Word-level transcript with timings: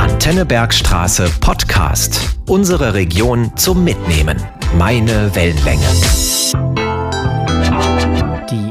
Antenne 0.00 0.44
Bergstraße 0.44 1.28
Podcast. 1.40 2.20
Unsere 2.46 2.94
Region 2.94 3.52
zum 3.56 3.84
Mitnehmen. 3.84 4.36
Meine 4.76 5.34
Wellenlänge. 5.34 6.87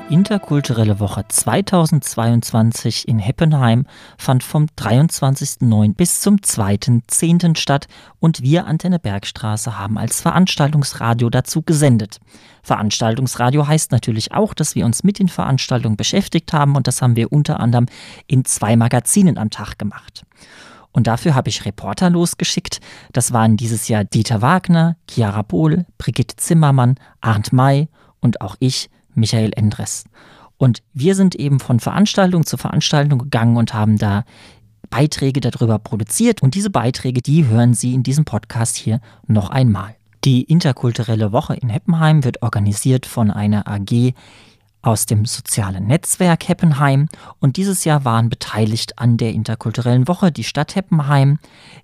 Interkulturelle 0.10 1.02
Woche 1.02 1.26
2022 1.28 3.10
in 3.10 3.20
Heppenheim 3.20 3.86
fand 4.18 4.42
vom 4.42 4.68
23.09. 4.78 5.96
bis 5.96 6.22
zum 6.22 6.38
2.10. 6.38 7.58
statt 7.58 7.88
und 8.22 8.42
wir 8.42 8.68
Antenne 8.68 9.00
Bergstraße 9.00 9.78
haben 9.78 9.98
als 9.98 10.22
Veranstaltungsradio 10.22 11.30
dazu 11.30 11.62
gesendet. 11.62 12.22
Veranstaltungsradio 12.64 13.68
heißt 13.68 13.92
natürlich 13.92 14.32
auch, 14.32 14.54
dass 14.54 14.76
wir 14.76 14.86
uns 14.86 15.04
mit 15.04 15.20
den 15.20 15.28
Veranstaltungen 15.28 15.98
beschäftigt 15.98 16.54
haben 16.54 16.78
und 16.78 16.88
das 16.88 17.02
haben 17.02 17.18
wir 17.18 17.34
unter 17.34 17.60
anderem 17.60 17.88
in 18.28 18.46
zwei 18.46 18.78
Magazinen 18.78 19.38
am 19.38 19.50
Tag 19.50 19.78
gemacht. 19.78 20.24
Und 20.94 21.08
dafür 21.08 21.36
habe 21.36 21.50
ich 21.50 21.66
Reporter 21.66 22.10
losgeschickt. 22.10 22.80
Das 23.12 23.34
waren 23.34 23.58
dieses 23.58 23.90
Jahr 23.90 24.06
Dieter 24.06 24.42
Wagner, 24.42 24.96
Chiara 25.10 25.44
Pohl, 25.44 25.86
Brigitte 25.98 26.38
Zimmermann, 26.38 26.96
Arndt 27.20 27.52
May 27.52 27.90
und 28.22 28.40
auch 28.40 28.56
ich, 28.60 28.90
Michael 29.18 29.52
Endres. 29.56 30.06
Und 30.58 30.82
wir 30.94 31.16
sind 31.16 31.36
eben 31.36 31.60
von 31.60 31.80
Veranstaltung 31.80 32.46
zu 32.46 32.58
Veranstaltung 32.58 33.20
gegangen 33.20 33.58
und 33.58 33.74
haben 33.74 33.98
da 33.98 34.24
Beiträge 34.90 35.42
darüber 35.42 35.80
produziert. 35.80 36.42
Und 36.42 36.56
diese 36.56 36.70
Beiträge, 36.70 37.22
die 37.22 37.46
hören 37.46 37.74
Sie 37.74 37.94
in 37.94 38.04
diesem 38.04 38.26
Podcast 38.26 38.76
hier 38.76 39.02
noch 39.28 39.50
einmal. 39.50 39.96
Die 40.24 40.44
interkulturelle 40.44 41.32
Woche 41.32 41.56
in 41.56 41.70
Heppenheim 41.70 42.24
wird 42.24 42.42
organisiert 42.42 43.06
von 43.06 43.30
einer 43.32 43.68
AG 43.68 44.14
aus 44.82 45.06
dem 45.06 45.26
sozialen 45.26 45.86
Netzwerk 45.86 46.48
Heppenheim 46.48 47.10
und 47.40 47.58
dieses 47.58 47.84
Jahr 47.84 48.06
waren 48.06 48.30
beteiligt 48.30 49.00
an 49.00 49.18
der 49.18 49.34
interkulturellen 49.34 50.08
Woche 50.08 50.32
die 50.32 50.44
Stadt 50.44 50.76
Heppenheim, 50.76 51.40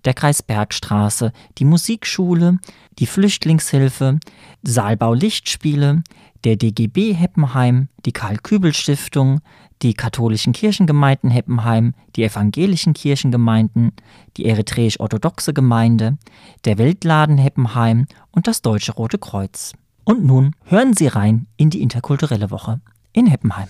der 0.05 0.13
Kreis 0.13 0.41
Bergstraße, 0.41 1.33
die 1.57 1.65
Musikschule, 1.65 2.59
die 2.99 3.07
Flüchtlingshilfe, 3.07 4.19
Saalbau 4.61 5.13
Lichtspiele, 5.13 6.03
der 6.43 6.55
DGB 6.55 7.13
Heppenheim, 7.13 7.89
die 8.05 8.11
Karl-Kübel-Stiftung, 8.11 9.41
die 9.81 9.93
katholischen 9.93 10.53
Kirchengemeinden 10.53 11.29
Heppenheim, 11.29 11.93
die 12.15 12.23
evangelischen 12.23 12.93
Kirchengemeinden, 12.93 13.91
die 14.37 14.45
eritreisch-orthodoxe 14.45 15.53
Gemeinde, 15.53 16.17
der 16.65 16.77
Weltladen 16.77 17.37
Heppenheim 17.37 18.07
und 18.31 18.47
das 18.47 18.61
Deutsche 18.61 18.93
Rote 18.93 19.17
Kreuz. 19.17 19.73
Und 20.05 20.25
nun 20.25 20.55
hören 20.65 20.93
Sie 20.93 21.07
rein 21.07 21.47
in 21.57 21.69
die 21.69 21.81
interkulturelle 21.81 22.51
Woche 22.51 22.81
in 23.13 23.27
Heppenheim. 23.27 23.67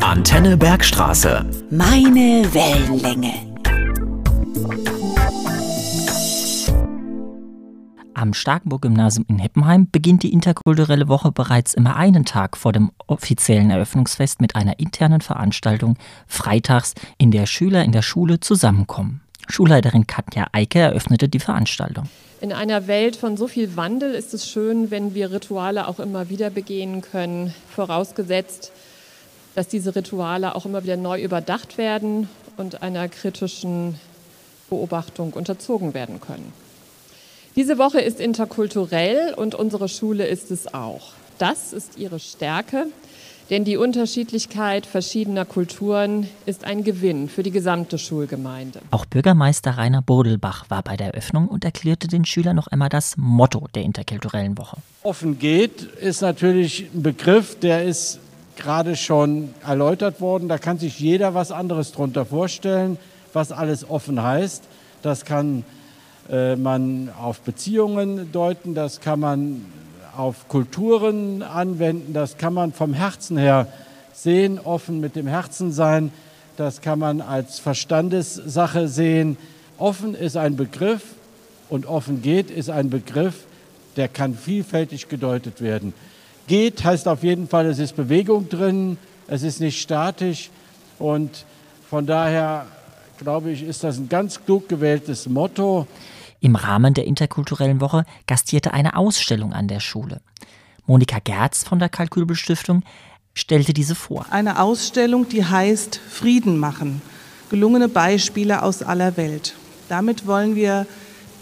Antenne 0.00 0.56
Bergstraße. 0.56 1.44
Meine 1.70 2.46
Wellenlänge. 2.52 3.34
Am 8.16 8.32
Starkenburg-Gymnasium 8.32 9.26
in 9.28 9.38
Heppenheim 9.38 9.90
beginnt 9.92 10.22
die 10.22 10.32
interkulturelle 10.32 11.06
Woche 11.06 11.32
bereits 11.32 11.74
immer 11.74 11.96
einen 11.96 12.24
Tag 12.24 12.56
vor 12.56 12.72
dem 12.72 12.90
offiziellen 13.08 13.68
Eröffnungsfest 13.68 14.40
mit 14.40 14.56
einer 14.56 14.78
internen 14.78 15.20
Veranstaltung 15.20 15.98
freitags, 16.26 16.94
in 17.18 17.30
der 17.30 17.44
Schüler 17.44 17.84
in 17.84 17.92
der 17.92 18.00
Schule 18.00 18.40
zusammenkommen. 18.40 19.20
Schulleiterin 19.48 20.06
Katja 20.06 20.46
Eike 20.52 20.78
eröffnete 20.78 21.28
die 21.28 21.40
Veranstaltung. 21.40 22.08
In 22.40 22.54
einer 22.54 22.86
Welt 22.86 23.16
von 23.16 23.36
so 23.36 23.48
viel 23.48 23.76
Wandel 23.76 24.14
ist 24.14 24.32
es 24.32 24.48
schön, 24.48 24.90
wenn 24.90 25.14
wir 25.14 25.30
Rituale 25.30 25.86
auch 25.86 26.00
immer 26.00 26.30
wieder 26.30 26.48
begehen 26.48 27.02
können, 27.02 27.52
vorausgesetzt, 27.68 28.72
dass 29.54 29.68
diese 29.68 29.94
Rituale 29.94 30.54
auch 30.54 30.64
immer 30.64 30.84
wieder 30.84 30.96
neu 30.96 31.22
überdacht 31.22 31.76
werden 31.76 32.30
und 32.56 32.80
einer 32.80 33.10
kritischen 33.10 33.96
Beobachtung 34.70 35.34
unterzogen 35.34 35.92
werden 35.92 36.18
können. 36.18 36.54
Diese 37.56 37.78
Woche 37.78 38.02
ist 38.02 38.20
interkulturell 38.20 39.32
und 39.34 39.54
unsere 39.54 39.88
Schule 39.88 40.26
ist 40.26 40.50
es 40.50 40.74
auch. 40.74 41.12
Das 41.38 41.72
ist 41.72 41.96
ihre 41.96 42.18
Stärke, 42.18 42.84
denn 43.48 43.64
die 43.64 43.78
Unterschiedlichkeit 43.78 44.84
verschiedener 44.84 45.46
Kulturen 45.46 46.28
ist 46.44 46.66
ein 46.66 46.84
Gewinn 46.84 47.30
für 47.30 47.42
die 47.42 47.50
gesamte 47.50 47.96
Schulgemeinde. 47.96 48.80
Auch 48.90 49.06
Bürgermeister 49.06 49.78
Rainer 49.78 50.02
Bodelbach 50.02 50.66
war 50.68 50.82
bei 50.82 50.98
der 50.98 51.14
Eröffnung 51.14 51.48
und 51.48 51.64
erklärte 51.64 52.08
den 52.08 52.26
Schülern 52.26 52.56
noch 52.56 52.66
einmal 52.66 52.90
das 52.90 53.16
Motto 53.16 53.68
der 53.74 53.84
interkulturellen 53.84 54.58
Woche. 54.58 54.76
Offen 55.02 55.38
geht 55.38 55.80
ist 55.80 56.20
natürlich 56.20 56.90
ein 56.94 57.02
Begriff, 57.02 57.58
der 57.58 57.84
ist 57.84 58.18
gerade 58.56 58.96
schon 58.96 59.54
erläutert 59.66 60.20
worden. 60.20 60.50
Da 60.50 60.58
kann 60.58 60.78
sich 60.78 61.00
jeder 61.00 61.32
was 61.32 61.52
anderes 61.52 61.92
darunter 61.92 62.26
vorstellen, 62.26 62.98
was 63.32 63.50
alles 63.50 63.88
offen 63.88 64.22
heißt. 64.22 64.62
Das 65.00 65.24
kann 65.24 65.64
man 66.28 67.10
auf 67.20 67.40
Beziehungen 67.40 68.32
deuten, 68.32 68.74
das 68.74 69.00
kann 69.00 69.20
man 69.20 69.64
auf 70.16 70.48
Kulturen 70.48 71.42
anwenden, 71.42 72.12
das 72.12 72.38
kann 72.38 72.54
man 72.54 72.72
vom 72.72 72.94
Herzen 72.94 73.36
her 73.36 73.68
sehen, 74.12 74.58
offen 74.58 75.00
mit 75.00 75.14
dem 75.14 75.26
Herzen 75.26 75.72
sein, 75.72 76.10
das 76.56 76.80
kann 76.80 76.98
man 76.98 77.20
als 77.20 77.58
Verstandessache 77.58 78.88
sehen. 78.88 79.36
Offen 79.78 80.14
ist 80.14 80.36
ein 80.36 80.56
Begriff 80.56 81.02
und 81.68 81.86
offen 81.86 82.22
geht 82.22 82.50
ist 82.50 82.70
ein 82.70 82.88
Begriff, 82.88 83.44
der 83.96 84.08
kann 84.08 84.34
vielfältig 84.34 85.08
gedeutet 85.08 85.60
werden. 85.60 85.92
Geht 86.46 86.82
heißt 86.84 87.08
auf 87.08 87.22
jeden 87.22 87.48
Fall, 87.48 87.66
es 87.66 87.78
ist 87.78 87.96
Bewegung 87.96 88.48
drin, 88.48 88.96
es 89.28 89.42
ist 89.42 89.60
nicht 89.60 89.80
statisch 89.80 90.50
und 90.98 91.44
von 91.90 92.06
daher 92.06 92.66
glaube 93.18 93.50
ich, 93.50 93.62
ist 93.62 93.84
das 93.84 93.98
ein 93.98 94.08
ganz 94.08 94.44
klug 94.44 94.68
gewähltes 94.68 95.28
Motto. 95.28 95.86
Im 96.40 96.56
Rahmen 96.56 96.94
der 96.94 97.06
interkulturellen 97.06 97.80
Woche 97.80 98.04
gastierte 98.26 98.72
eine 98.72 98.96
Ausstellung 98.96 99.52
an 99.52 99.68
der 99.68 99.80
Schule. 99.80 100.20
Monika 100.86 101.18
Gerz 101.18 101.64
von 101.64 101.78
der 101.78 101.88
Kalkülbel-Stiftung 101.88 102.82
stellte 103.34 103.72
diese 103.74 103.94
vor. 103.94 104.26
Eine 104.30 104.60
Ausstellung, 104.60 105.28
die 105.28 105.44
heißt 105.44 106.00
Frieden 106.08 106.58
machen. 106.58 107.02
Gelungene 107.50 107.88
Beispiele 107.88 108.62
aus 108.62 108.82
aller 108.82 109.16
Welt. 109.16 109.54
Damit 109.88 110.26
wollen 110.26 110.56
wir 110.56 110.86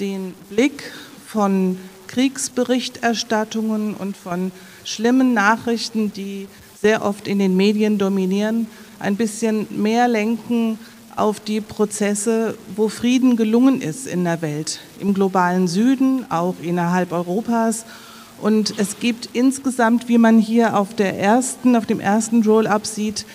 den 0.00 0.34
Blick 0.50 0.92
von 1.26 1.78
Kriegsberichterstattungen 2.08 3.94
und 3.94 4.16
von 4.16 4.52
schlimmen 4.84 5.34
Nachrichten, 5.34 6.12
die 6.12 6.48
sehr 6.80 7.04
oft 7.04 7.26
in 7.26 7.38
den 7.38 7.56
Medien 7.56 7.98
dominieren, 7.98 8.66
ein 8.98 9.16
bisschen 9.16 9.66
mehr 9.82 10.08
lenken 10.08 10.78
auf 11.16 11.40
die 11.40 11.60
Prozesse, 11.60 12.56
wo 12.76 12.88
Frieden 12.88 13.36
gelungen 13.36 13.80
ist 13.80 14.06
in 14.06 14.24
der 14.24 14.42
Welt, 14.42 14.80
im 15.00 15.14
globalen 15.14 15.68
Süden, 15.68 16.30
auch 16.30 16.56
innerhalb 16.62 17.12
Europas. 17.12 17.84
Und 18.40 18.78
es 18.78 18.98
gibt 18.98 19.30
insgesamt, 19.32 20.08
wie 20.08 20.18
man 20.18 20.38
hier 20.38 20.76
auf, 20.76 20.94
der 20.94 21.18
ersten, 21.18 21.76
auf 21.76 21.86
dem 21.86 22.00
ersten 22.00 22.42
Roll-up 22.42 22.86
sieht, 22.86 23.26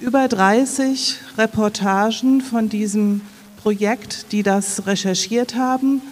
über 0.00 0.28
30 0.28 1.16
Reportagen 1.36 2.40
von 2.40 2.68
diesem 2.68 3.20
Projekt, 3.62 4.32
die 4.32 4.42
das 4.42 4.86
recherchiert 4.86 5.56
haben. 5.56 6.02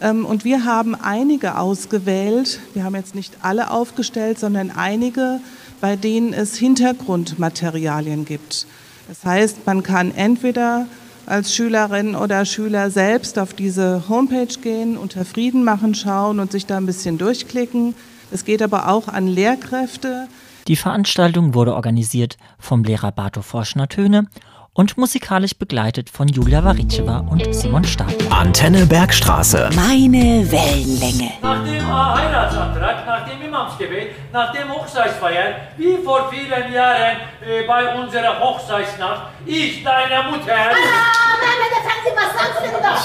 Ähm, 0.00 0.24
und 0.24 0.44
wir 0.44 0.64
haben 0.64 0.94
einige 0.94 1.58
ausgewählt. 1.58 2.60
Wir 2.74 2.84
haben 2.84 2.94
jetzt 2.94 3.14
nicht 3.14 3.38
alle 3.42 3.70
aufgestellt, 3.70 4.38
sondern 4.38 4.70
einige, 4.70 5.40
bei 5.80 5.96
denen 5.96 6.32
es 6.32 6.56
Hintergrundmaterialien 6.56 8.24
gibt. 8.24 8.66
Das 9.08 9.24
heißt, 9.24 9.66
man 9.66 9.82
kann 9.82 10.14
entweder 10.14 10.86
als 11.24 11.54
Schülerin 11.54 12.14
oder 12.14 12.44
Schüler 12.44 12.90
selbst 12.90 13.38
auf 13.38 13.54
diese 13.54 14.08
Homepage 14.08 14.54
gehen, 14.62 14.96
unter 14.96 15.24
Frieden 15.24 15.64
machen 15.64 15.94
schauen 15.94 16.40
und 16.40 16.52
sich 16.52 16.66
da 16.66 16.76
ein 16.76 16.86
bisschen 16.86 17.16
durchklicken. 17.18 17.94
Es 18.30 18.44
geht 18.44 18.62
aber 18.62 18.88
auch 18.88 19.08
an 19.08 19.26
Lehrkräfte. 19.26 20.28
Die 20.68 20.76
Veranstaltung 20.76 21.54
wurde 21.54 21.74
organisiert 21.74 22.36
vom 22.58 22.84
Lehrer 22.84 23.10
Bato 23.10 23.40
Forschner-Töne 23.40 24.26
und 24.74 24.96
musikalisch 24.96 25.56
begleitet 25.56 26.08
von 26.10 26.28
Julia 26.28 26.62
Waritschewa 26.62 27.18
und 27.18 27.52
Simon 27.54 27.84
Stadler. 27.84 28.30
Antenne 28.30 28.86
Bergstraße. 28.86 29.70
Meine 29.74 30.48
Wellenlänge. 30.52 31.32
Nach 31.42 31.64
dem 31.64 31.86
Heiratsantrag, 31.86 33.06
nach 33.06 33.28
dem 33.28 33.42
Imamsgebet, 33.42 34.10
nach 34.32 34.52
dem 34.52 34.72
Hochzeitsfeiern, 34.72 35.54
wie 35.76 35.96
vor 36.04 36.30
vielen 36.30 36.72
Jahren 36.72 37.16
äh, 37.46 37.62
bei 37.66 37.94
unserer 37.94 38.38
Hochzeitsnacht, 38.40 39.28
ich, 39.46 39.82
deine 39.82 40.30
Mutter. 40.30 40.54
Ah, 40.54 41.38
Mehmet 41.40 41.72
Efendi, 41.72 42.16
was 42.16 42.32
sagst 42.34 42.60
du 42.60 42.70
denn 42.70 42.82
da? 42.82 42.96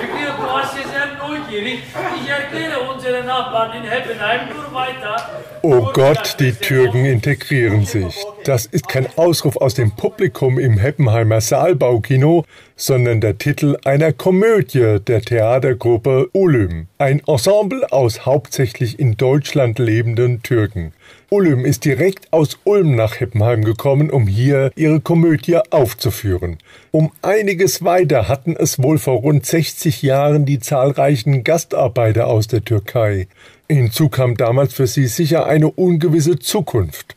Fikri, 0.00 0.24
du 0.24 0.50
hast 0.50 0.74
hier 0.74 0.88
sehr 0.88 1.06
neugierig. 1.18 1.82
Ich 2.22 2.28
erkläre 2.30 2.80
unsere 2.80 3.24
Nachbarn 3.24 3.72
in 3.72 3.82
Heppenheim 3.82 4.48
nur 4.54 4.72
weiter. 4.74 5.16
Oh 5.62 5.90
Gott, 5.92 6.36
die 6.40 6.52
Türken 6.52 7.04
integrieren 7.04 7.84
sich. 7.84 8.14
Das 8.44 8.66
ist 8.66 8.88
kein 8.88 9.06
Ausruf 9.16 9.56
aus 9.56 9.74
dem 9.74 9.94
Publikum 9.94 10.58
im 10.58 10.78
Heppenheimer 10.78 11.40
Saalbaukino, 11.40 12.44
sondern 12.80 13.20
der 13.20 13.36
Titel 13.36 13.76
einer 13.84 14.10
Komödie 14.14 14.96
der 15.06 15.20
Theatergruppe 15.20 16.30
Ulüm, 16.32 16.86
ein 16.96 17.20
Ensemble 17.26 17.92
aus 17.92 18.24
hauptsächlich 18.24 18.98
in 18.98 19.18
Deutschland 19.18 19.78
lebenden 19.78 20.42
Türken. 20.42 20.92
Ulm 21.28 21.66
ist 21.66 21.84
direkt 21.84 22.32
aus 22.32 22.58
Ulm 22.64 22.96
nach 22.96 23.20
Heppenheim 23.20 23.64
gekommen, 23.64 24.10
um 24.10 24.26
hier 24.26 24.72
ihre 24.76 25.00
Komödie 25.00 25.58
aufzuführen. 25.70 26.56
Um 26.90 27.12
einiges 27.20 27.84
weiter 27.84 28.28
hatten 28.28 28.56
es 28.56 28.82
wohl 28.82 28.96
vor 28.96 29.18
rund 29.18 29.44
60 29.44 30.00
Jahren 30.00 30.46
die 30.46 30.58
zahlreichen 30.58 31.44
Gastarbeiter 31.44 32.28
aus 32.28 32.48
der 32.48 32.64
Türkei. 32.64 33.28
Hinzu 33.68 34.08
kam 34.08 34.36
damals 34.36 34.72
für 34.72 34.86
sie 34.86 35.06
sicher 35.06 35.46
eine 35.46 35.70
ungewisse 35.70 36.38
Zukunft. 36.38 37.14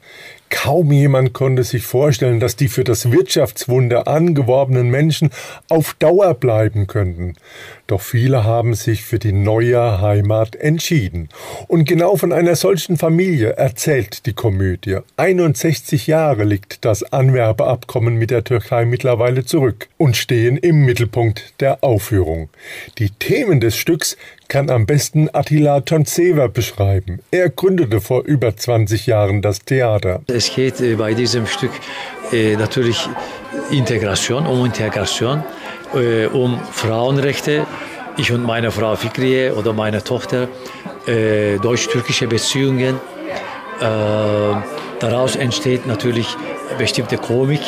Kaum 0.54 0.92
jemand 0.92 1.34
konnte 1.34 1.64
sich 1.64 1.84
vorstellen, 1.84 2.40
dass 2.40 2.56
die 2.56 2.68
für 2.68 2.84
das 2.84 3.12
Wirtschaftswunder 3.12 4.08
angeworbenen 4.08 4.88
Menschen 4.88 5.32
auf 5.68 5.96
Dauer 5.98 6.36
bleiben 6.36 6.86
könnten. 6.86 7.34
Doch 7.88 8.02
viele 8.02 8.44
haben 8.44 8.76
sich 8.76 9.04
für 9.04 9.18
die 9.18 9.32
neue 9.32 10.00
Heimat 10.00 10.56
entschieden. 10.56 11.30
Und 11.68 11.86
genau 11.86 12.18
von 12.18 12.32
einer 12.32 12.56
solchen 12.56 12.98
Familie 12.98 13.54
erzählt 13.54 14.28
die 14.28 14.34
Komödie. 14.34 15.00
61 15.18 16.06
Jahre 16.06 16.44
liegt 16.44 16.86
das 16.86 17.02
Anwerbeabkommen 17.02 18.16
mit 18.16 18.30
der 18.30 18.44
Türkei 18.44 18.86
mittlerweile 18.86 19.46
zurück 19.46 19.90
und 19.98 20.16
stehen 20.16 20.58
im 20.58 20.86
Mittelpunkt 20.86 21.60
der 21.62 21.84
Aufführung. 21.84 22.50
Die 23.00 23.10
Themen 23.10 23.60
des 23.60 23.76
Stücks 23.76 24.18
kann 24.54 24.70
am 24.70 24.86
besten 24.86 25.30
Attila 25.34 25.82
Tonsever 25.82 26.48
beschreiben. 26.48 27.22
Er 27.32 27.50
gründete 27.50 28.00
vor 28.00 28.24
über 28.24 28.56
20 28.56 29.08
Jahren 29.08 29.42
das 29.42 29.62
Theater. 29.62 30.22
Es 30.28 30.54
geht 30.54 30.80
äh, 30.80 30.94
bei 30.94 31.16
diesem 31.16 31.48
Stück 31.48 31.72
äh, 32.32 32.56
natürlich 32.56 33.10
Integration, 33.72 34.46
um 34.46 34.64
Integration, 34.64 35.44
äh, 35.96 36.28
um 36.28 36.60
Frauenrechte. 36.72 37.66
Ich 38.18 38.32
und 38.32 38.44
meine 38.44 38.70
Frau 38.70 38.96
Fikriye 38.96 39.54
oder 39.56 39.74
meine 39.74 40.04
Tochter, 40.04 40.48
deutsch-türkische 41.08 42.28
Beziehungen. 42.28 43.00
Daraus 45.00 45.36
entsteht 45.36 45.88
natürlich 45.88 46.28
bestimmte 46.78 47.18
Komik 47.18 47.62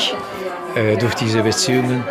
durch 0.99 1.15
diese 1.15 1.41
Beziehungen. 1.41 2.03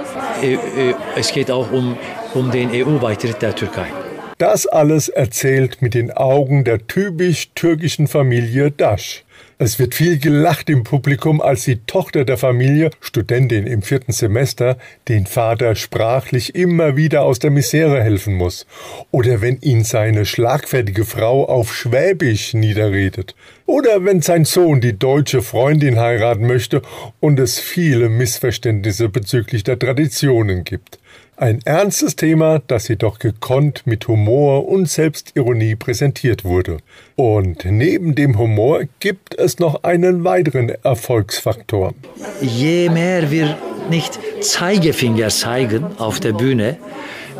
es 1.15 1.31
geht 1.31 1.53
auch 1.53 1.71
um, 1.71 1.97
um 2.35 2.51
den 2.51 2.71
EU-Beitritt 2.73 3.41
der 3.41 3.55
Türkei. 3.55 4.04
Das 4.39 4.67
alles 4.67 5.09
erzählt 5.09 5.81
mit 5.81 5.95
den 5.95 6.11
Augen 6.11 6.65
der 6.65 6.87
typisch 6.89 7.51
türkischen 7.55 8.09
Familie 8.09 8.73
Dasch. 8.73 9.25
Es 9.59 9.79
wird 9.79 9.95
viel 9.95 10.19
gelacht 10.19 10.69
im 10.69 10.83
Publikum, 10.83 11.41
als 11.41 11.65
die 11.65 11.79
Tochter 11.87 12.25
der 12.25 12.37
Familie, 12.37 12.91
Studentin 13.01 13.69
im 13.69 13.83
vierten 13.83 14.11
Semester, 14.11 14.77
den 15.09 15.27
Vater 15.27 15.77
sprachlich 15.77 16.57
immer 16.57 16.97
wieder 16.97 17.23
aus 17.23 17.39
der 17.39 17.53
Misere 17.53 18.03
helfen 18.03 18.35
muss. 18.35 18.67
Oder 19.13 19.41
wenn 19.41 19.61
ihn 19.61 19.85
seine 19.85 20.27
schlagfertige 20.27 21.05
Frau 21.05 21.49
auf 21.49 21.73
Schwäbisch 21.73 22.55
niederredet. 22.55 23.37
Oder 23.67 24.05
wenn 24.05 24.21
sein 24.21 24.45
Sohn 24.45 24.81
die 24.81 24.99
deutsche 24.99 25.43
Freundin 25.43 26.01
heiraten 26.01 26.49
möchte 26.49 26.83
und 27.21 27.39
es 27.39 27.61
viele 27.61 28.09
Missverständnisse 28.09 29.09
bezüglich 29.09 29.63
der 29.63 29.79
Traditionen 29.79 30.65
gibt. 30.65 30.99
Ein 31.37 31.61
ernstes 31.65 32.15
Thema, 32.15 32.61
das 32.65 32.87
jedoch 32.87 33.19
gekonnt 33.19 33.83
mit 33.87 34.07
Humor 34.07 34.69
und 34.69 34.89
Selbstironie 34.89 35.75
präsentiert 35.75 36.45
wurde. 36.45 36.79
Und 37.17 37.65
neben 37.65 38.15
dem 38.15 38.39
Humor 38.39 38.83
gibt 39.01 39.37
es 39.37 39.59
noch 39.59 39.83
einen 39.83 40.23
weiteren 40.23 40.69
Erfolgsfaktor. 40.69 41.93
Je 42.41 42.89
mehr 42.89 43.33
wir 43.33 43.59
nicht 43.91 44.21
Zeigefinger 44.41 45.29
zeigen 45.29 45.85
auf 45.99 46.21
der 46.21 46.35
Bühne, 46.35 46.79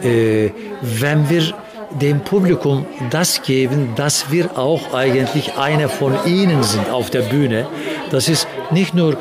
äh, 0.03 0.51
wenn 0.83 1.31
wir 1.31 1.55
dem 2.01 2.21
Publikum 2.21 2.87
das 3.11 3.43
geben, 3.43 3.93
dass 3.95 4.33
wir 4.33 4.59
auch 4.59 4.93
eigentlich 4.93 5.55
einer 5.57 5.89
von 5.89 6.15
ihnen 6.27 6.65
sind 6.65 6.91
auf 6.91 7.11
der 7.11 7.23
Bühne. 7.23 7.69
Das 8.11 8.29
ist 8.29 8.49
nicht 8.73 8.95
nur 8.95 9.17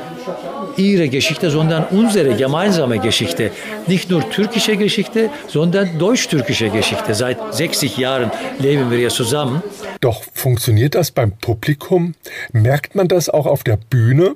ihre 0.77 1.09
Geschichte, 1.09 1.49
sondern 1.49 1.85
unsere 1.91 2.35
gemeinsame 2.35 2.99
Geschichte. 2.99 3.51
Nicht 3.87 4.09
nur 4.09 4.29
türkische 4.29 4.77
Geschichte, 4.77 5.29
sondern 5.47 5.97
deutsch-türkische 5.97 6.69
Geschichte. 6.69 7.13
Seit 7.13 7.37
60 7.53 7.97
Jahren 7.97 8.31
leben 8.59 8.89
wir 8.91 8.99
ja 8.99 9.09
zusammen. 9.09 9.61
Doch 10.01 10.23
funktioniert 10.33 10.95
das 10.95 11.11
beim 11.11 11.31
Publikum? 11.31 12.13
Merkt 12.51 12.95
man 12.95 13.07
das 13.07 13.29
auch 13.29 13.45
auf 13.45 13.63
der 13.63 13.77
Bühne? 13.77 14.35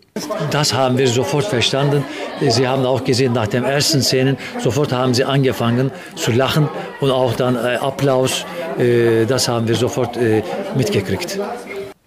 Das 0.52 0.74
haben 0.74 0.98
wir 0.98 1.08
sofort 1.08 1.46
verstanden. 1.46 2.04
Sie 2.48 2.68
haben 2.68 2.86
auch 2.86 3.04
gesehen, 3.04 3.34
nach 3.34 3.48
den 3.48 3.64
ersten 3.64 4.02
Szenen, 4.02 4.38
sofort 4.60 4.94
haben 4.94 5.14
sie 5.14 5.26
angefangen 5.26 5.92
zu 6.16 6.32
lachen 6.32 6.70
und 7.02 7.12
auch 7.12 7.36
dann 7.36 7.56
äh, 7.56 7.76
Applaus. 7.76 8.46
Äh, 8.80 9.26
das 9.26 9.48
haben 9.48 9.68
wir 9.68 9.76
sofort 9.76 10.18
äh, 10.18 10.44
mitgekriegt. 10.76 11.40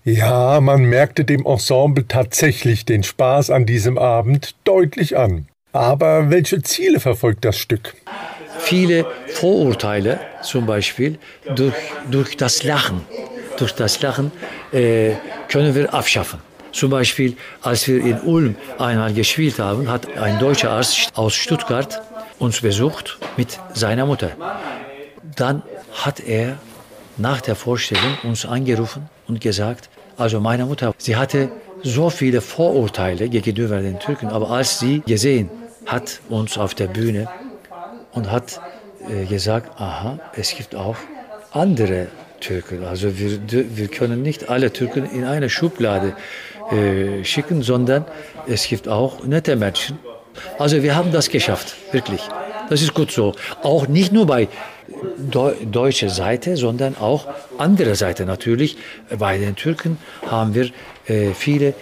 Ja, 0.05 0.62
man 0.62 0.85
merkte 0.85 1.26
dem 1.26 1.44
Ensemble 1.44 2.08
tatsächlich 2.08 2.87
den 2.87 3.02
Spaß 3.02 3.50
an 3.50 3.67
diesem 3.67 3.99
Abend 3.99 4.55
deutlich 4.64 5.19
an. 5.19 5.47
Aber 5.73 6.31
welche 6.31 6.62
Ziele 6.62 7.00
verfolgt 7.00 7.44
das 7.44 7.58
Stück? 7.58 7.94
Viele 8.61 9.05
Vorurteile, 9.26 10.19
zum 10.41 10.64
Beispiel 10.64 11.19
durch, 11.55 11.75
durch 12.11 12.37
das 12.38 12.62
Lachen. 12.62 13.02
Durch 13.58 13.73
das 13.73 14.00
Lachen 14.00 14.32
äh, 14.73 15.12
können 15.49 15.75
wir 15.75 15.93
abschaffen. 15.93 16.41
Zum 16.73 16.91
Beispiel, 16.91 17.37
als 17.61 17.87
wir 17.87 18.00
in 18.02 18.20
Ulm 18.20 18.56
einmal 18.79 19.12
gespielt 19.12 19.58
haben, 19.58 19.91
hat 19.91 20.17
ein 20.17 20.38
deutscher 20.38 20.70
Arzt 20.70 21.11
aus 21.14 21.35
Stuttgart 21.35 22.00
uns 22.38 22.62
besucht 22.62 23.19
mit 23.37 23.61
seiner 23.75 24.06
Mutter. 24.06 24.31
Dann 25.37 25.62
hat 25.93 26.20
er 26.20 26.58
nach 27.19 27.43
der 27.43 27.55
Vorstellung 27.55 28.17
uns 28.23 28.47
angerufen 28.47 29.11
und 29.31 29.41
gesagt, 29.41 29.88
also 30.19 30.41
meine 30.41 30.67
Mutter, 30.67 30.93
sie 30.99 31.15
hatte 31.17 31.50
so 31.82 32.11
viele 32.11 32.41
Vorurteile 32.41 33.29
gegenüber 33.29 33.81
den 33.81 33.99
Türken, 33.99 34.29
aber 34.29 34.50
als 34.50 34.81
sie 34.81 35.03
gesehen 35.06 35.49
hat 35.87 36.21
uns 36.29 36.59
auf 36.59 36.75
der 36.75 36.88
Bühne 36.88 37.29
und 38.12 38.31
hat 38.31 38.61
äh, 39.09 39.25
gesagt, 39.27 39.81
aha, 39.81 40.19
es 40.35 40.55
gibt 40.56 40.75
auch 40.75 40.97
andere 41.53 42.09
Türken. 42.41 42.85
Also 42.85 43.19
wir, 43.19 43.31
wir 43.79 43.88
können 43.88 44.23
nicht 44.23 44.49
alle 44.50 44.73
Türken 44.73 45.05
in 45.05 45.25
eine 45.25 45.49
Schublade 45.49 46.15
äh, 46.73 47.25
schicken, 47.25 47.62
sondern 47.62 48.05
es 48.47 48.67
gibt 48.67 48.88
auch 48.88 49.25
nette 49.25 49.55
Menschen. 49.56 49.99
Also 50.59 50.83
wir 50.83 50.94
haben 50.97 51.12
das 51.12 51.29
geschafft, 51.29 51.76
wirklich. 51.93 52.23
Das 52.69 52.83
ist 52.83 52.94
gut 52.94 53.11
so. 53.11 53.35
Auch 53.62 53.88
nicht 53.88 54.12
nur 54.12 54.26
bei 54.26 54.49
deutscher 55.71 56.11
Seite, 56.11 56.57
sondern 56.57 56.97
auch 56.97 57.27
andere 57.59 57.95
Seite 57.95 58.25
natürlich. 58.25 58.77
Bei 59.19 59.39
den 59.39 59.57
Türken 59.57 59.99
haben 60.27 60.55
wir 60.55 60.71
äh, 61.07 61.33
viele 61.35 61.75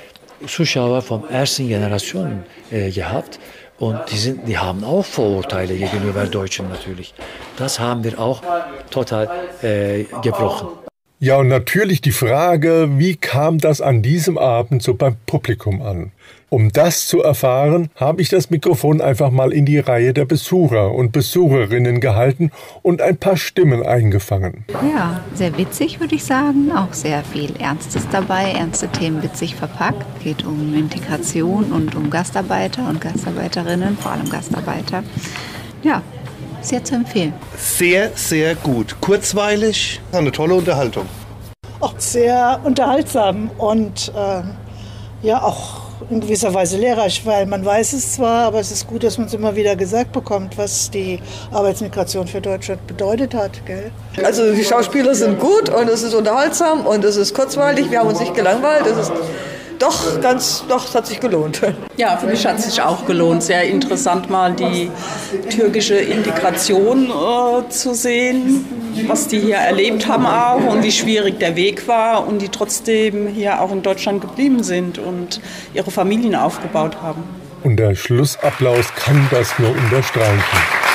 Zuschauer 0.47 1.03
von 1.03 1.29
ersten 1.29 1.69
Generationen 1.69 2.45
äh, 2.71 2.91
gehabt. 2.91 3.39
Und 3.79 3.99
die, 4.11 4.17
sind, 4.17 4.49
die 4.49 4.59
haben 4.59 4.83
auch 4.83 5.05
Vorurteile 5.05 5.77
gegenüber 5.77 6.27
Deutschen 6.27 6.69
natürlich. 6.69 7.15
Das 7.57 7.79
haben 7.79 8.03
wir 8.03 8.19
auch 8.19 8.43
total 8.91 9.29
äh, 9.63 10.05
gebrochen. 10.23 10.69
Ja, 11.21 11.37
und 11.37 11.49
natürlich 11.49 12.01
die 12.01 12.13
Frage, 12.13 12.89
wie 12.97 13.17
kam 13.17 13.59
das 13.59 13.81
an 13.81 14.03
diesem 14.03 14.39
Abend 14.39 14.83
so 14.83 14.95
beim 14.95 15.17
Publikum 15.27 15.83
an? 15.83 16.13
Um 16.51 16.73
das 16.73 17.07
zu 17.07 17.23
erfahren, 17.23 17.91
habe 17.95 18.23
ich 18.23 18.31
das 18.31 18.49
Mikrofon 18.49 19.03
einfach 19.03 19.31
mal 19.31 19.53
in 19.53 19.67
die 19.67 19.79
Reihe 19.79 20.15
der 20.15 20.25
Besucher 20.25 20.93
und 20.93 21.13
Besucherinnen 21.13 22.01
gehalten 22.01 22.51
und 22.81 23.03
ein 23.03 23.19
paar 23.19 23.37
Stimmen 23.37 23.85
eingefangen. 23.85 24.65
Ja, 24.91 25.21
sehr 25.35 25.59
witzig 25.59 26.01
würde 26.01 26.15
ich 26.15 26.25
sagen, 26.25 26.73
auch 26.73 26.95
sehr 26.95 27.23
viel 27.23 27.53
Ernstes 27.61 28.09
dabei, 28.11 28.53
ernste 28.53 28.89
Themen 28.89 29.23
witzig 29.23 29.57
verpackt. 29.57 30.07
Es 30.17 30.25
geht 30.25 30.47
um 30.47 30.75
Integration 30.75 31.65
und 31.65 31.95
um 31.95 32.09
Gastarbeiter 32.09 32.89
und 32.89 33.03
Gastarbeiterinnen, 33.03 33.99
vor 33.99 34.13
allem 34.13 34.31
Gastarbeiter. 34.31 35.03
Ja, 35.83 36.01
sehr 36.63 36.83
zu 36.83 36.95
empfehlen. 36.95 37.35
Sehr, 37.59 38.13
sehr 38.15 38.55
gut. 38.55 38.97
Kurzweilig, 39.03 40.01
eine 40.13 40.33
tolle 40.33 40.55
Unterhaltung. 40.55 41.05
Auch 41.81 41.95
sehr 41.99 42.59
unterhaltsam 42.65 43.51
und 43.59 44.13
äh, 44.17 44.43
ja 45.21 45.43
auch 45.43 45.88
in 46.11 46.21
gewisser 46.21 46.53
Weise 46.55 46.77
lehrreich, 46.77 47.25
weil 47.25 47.47
man 47.47 47.65
weiß 47.65 47.93
es 47.93 48.15
zwar, 48.15 48.47
aber 48.47 48.61
es 48.61 48.71
ist 48.71 48.87
gut, 48.87 49.05
dass 49.05 49.19
man 49.19 49.27
es 49.27 49.35
immer 49.35 49.57
wieder 49.57 49.77
gesagt 49.77 50.13
bekommt, 50.13 50.57
was 50.59 50.91
die 50.91 51.21
Arbeitsmigration 51.53 52.27
für 52.27 52.41
Deutschland 52.41 52.87
bedeutet 52.87 53.35
hat. 53.35 53.65
Gell? 53.67 53.91
Also 54.23 54.53
die 54.53 54.65
Schauspieler 54.65 55.15
sind 55.15 55.39
gut 55.39 55.69
und 55.69 55.89
es 55.89 56.03
ist 56.03 56.15
unterhaltsam 56.15 56.87
und 56.87 57.05
es 57.05 57.17
ist 57.17 57.35
kurzweilig. 57.35 57.91
Wir 57.91 58.01
haben 58.01 58.09
uns 58.09 58.21
nicht 58.21 58.35
gelangweilt. 58.35 58.87
Es 58.87 59.09
ist 59.09 59.13
Doch, 59.79 60.21
ganz, 60.21 60.65
doch, 60.69 60.89
es 60.89 60.95
hat 60.95 61.07
sich 61.07 61.21
gelohnt. 61.21 61.61
Ja, 61.97 62.17
für 62.17 62.27
mich 62.27 62.45
hat 62.47 62.59
es 62.59 62.65
sich 62.65 62.83
auch 62.83 63.07
gelohnt. 63.07 63.43
Sehr 63.43 63.63
interessant 63.65 64.29
mal 64.29 64.53
die 64.53 64.91
türkische 65.51 65.95
Integration 65.95 67.11
äh, 67.11 67.69
zu 67.69 67.95
sehen, 67.95 68.65
was 69.07 69.29
die 69.29 69.41
hier 69.41 69.57
erlebt 69.57 70.07
haben 70.09 70.27
auch 70.27 70.65
und 70.65 70.83
wie 70.83 70.93
schwierig 70.93 71.39
der 71.39 71.55
Weg 71.57 71.87
war 71.87 72.27
und 72.27 72.41
die 72.41 72.49
trotzdem 72.49 73.29
hier 73.29 73.61
auch 73.61 73.71
in 73.71 73.83
Deutschland 73.83 74.21
geblieben 74.21 74.63
sind 74.63 74.99
und 74.99 75.41
ihre 75.75 75.91
Familien 75.91 76.35
aufgebaut 76.35 76.99
haben. 77.03 77.23
Und 77.63 77.77
der 77.77 77.95
Schlussapplaus 77.95 78.95
kann 78.95 79.29
das 79.31 79.59
nur 79.59 79.71
unterstreichen. 79.71 80.88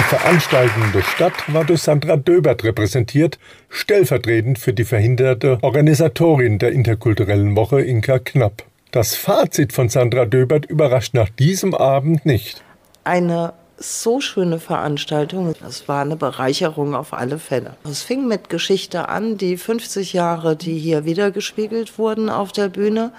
Die 0.00 0.16
veranstaltende 0.16 1.02
Stadt 1.02 1.34
war 1.48 1.64
durch 1.64 1.82
Sandra 1.82 2.16
Döbert 2.16 2.64
repräsentiert, 2.64 3.38
stellvertretend 3.68 4.58
für 4.58 4.72
die 4.72 4.84
verhinderte 4.84 5.58
Organisatorin 5.60 6.58
der 6.58 6.72
interkulturellen 6.72 7.54
Woche 7.54 7.82
Inka 7.82 8.18
Knapp. 8.18 8.62
Das 8.92 9.14
Fazit 9.14 9.74
von 9.74 9.90
Sandra 9.90 10.24
Döbert 10.24 10.64
überrascht 10.64 11.12
nach 11.12 11.28
diesem 11.28 11.74
Abend 11.74 12.24
nicht. 12.24 12.62
Eine 13.04 13.52
so 13.76 14.22
schöne 14.22 14.58
Veranstaltung. 14.58 15.54
Es 15.66 15.86
war 15.86 16.00
eine 16.00 16.16
Bereicherung 16.16 16.94
auf 16.94 17.12
alle 17.12 17.38
Fälle. 17.38 17.76
Es 17.84 18.02
fing 18.02 18.26
mit 18.26 18.48
Geschichte 18.48 19.10
an, 19.10 19.36
die 19.36 19.58
50 19.58 20.14
Jahre, 20.14 20.56
die 20.56 20.78
hier 20.78 21.04
wiedergespiegelt 21.04 21.98
wurden 21.98 22.30
auf 22.30 22.52
der 22.52 22.70
Bühne 22.70 23.12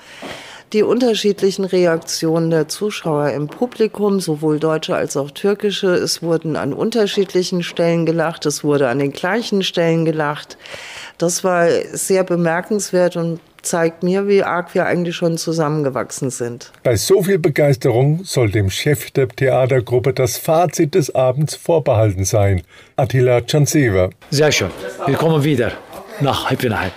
die 0.73 0.83
unterschiedlichen 0.83 1.65
Reaktionen 1.65 2.49
der 2.49 2.67
Zuschauer 2.67 3.31
im 3.31 3.47
Publikum, 3.47 4.19
sowohl 4.19 4.59
deutsche 4.59 4.95
als 4.95 5.17
auch 5.17 5.31
türkische. 5.31 5.93
Es 5.93 6.21
wurden 6.21 6.55
an 6.55 6.73
unterschiedlichen 6.73 7.63
Stellen 7.63 8.05
gelacht, 8.05 8.45
es 8.45 8.63
wurde 8.63 8.87
an 8.87 8.99
den 8.99 9.11
gleichen 9.11 9.63
Stellen 9.63 10.05
gelacht. 10.05 10.57
Das 11.17 11.43
war 11.43 11.67
sehr 11.91 12.23
bemerkenswert 12.23 13.15
und 13.15 13.39
zeigt 13.61 14.01
mir, 14.01 14.27
wie 14.27 14.43
arg 14.43 14.73
wir 14.73 14.85
eigentlich 14.85 15.15
schon 15.15 15.37
zusammengewachsen 15.37 16.29
sind. 16.29 16.71
Bei 16.83 16.95
so 16.95 17.21
viel 17.21 17.37
Begeisterung 17.37 18.21
soll 18.23 18.49
dem 18.49 18.69
Chef 18.69 19.11
der 19.11 19.27
Theatergruppe 19.27 20.13
das 20.13 20.37
Fazit 20.37 20.95
des 20.95 21.13
Abends 21.13 21.55
vorbehalten 21.55 22.23
sein. 22.23 22.63
Attila 22.95 23.41
Cansever. 23.41 24.09
Sehr 24.31 24.51
schön. 24.51 24.71
Wir 25.05 25.15
kommen 25.15 25.43
wieder 25.43 25.73
nach 26.21 26.49
Heppenheim. 26.49 26.91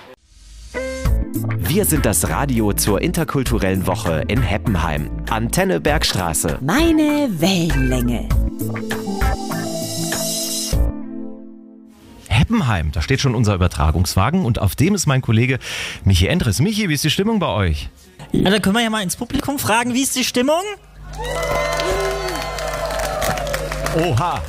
Wir 1.37 1.85
sind 1.85 2.07
das 2.07 2.29
Radio 2.29 2.73
zur 2.73 3.03
interkulturellen 3.03 3.89
Woche 3.89 4.23
in 4.29 4.41
Heppenheim. 4.41 5.11
Antenne 5.29 5.81
Bergstraße. 5.81 6.59
Meine 6.61 7.29
Wellenlänge. 7.41 8.29
Heppenheim, 12.29 12.93
da 12.93 13.03
steht 13.03 13.21
schon 13.21 13.35
unser 13.35 13.55
Übertragungswagen 13.57 14.45
und 14.45 14.61
auf 14.61 14.77
dem 14.77 14.95
ist 14.95 15.07
mein 15.07 15.23
Kollege 15.23 15.59
Michi 16.05 16.29
Endres. 16.29 16.61
Michi, 16.61 16.89
wie 16.89 16.95
ist 16.95 17.03
die 17.03 17.11
Stimmung 17.11 17.41
bei 17.41 17.49
euch? 17.49 17.89
Ja, 18.31 18.51
da 18.51 18.61
können 18.61 18.77
wir 18.77 18.83
ja 18.83 18.91
mal 18.91 19.03
ins 19.03 19.17
Publikum 19.17 19.59
fragen, 19.59 19.93
wie 19.93 20.03
ist 20.03 20.15
die 20.15 20.25
Stimmung? 20.25 20.63
Oha. 23.97 24.41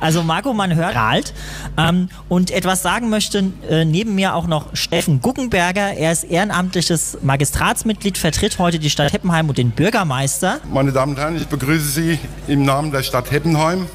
Also 0.00 0.22
Marco, 0.22 0.52
man 0.52 0.74
hört 0.74 0.96
halt. 0.96 1.32
Ähm, 1.76 2.08
und 2.28 2.50
etwas 2.50 2.82
sagen 2.82 3.08
möchte 3.08 3.52
äh, 3.68 3.84
neben 3.84 4.14
mir 4.14 4.34
auch 4.34 4.46
noch 4.46 4.74
Steffen 4.76 5.20
Guckenberger. 5.20 5.94
Er 5.94 6.12
ist 6.12 6.24
ehrenamtliches 6.24 7.18
Magistratsmitglied, 7.22 8.18
vertritt 8.18 8.58
heute 8.58 8.78
die 8.78 8.90
Stadt 8.90 9.12
Heppenheim 9.12 9.48
und 9.48 9.58
den 9.58 9.70
Bürgermeister. 9.70 10.60
Meine 10.70 10.92
Damen 10.92 11.12
und 11.12 11.18
Herren, 11.18 11.36
ich 11.36 11.46
begrüße 11.46 11.86
Sie 11.86 12.18
im 12.46 12.64
Namen 12.64 12.90
der 12.90 13.02
Stadt 13.02 13.30
Heppenheim 13.30 13.86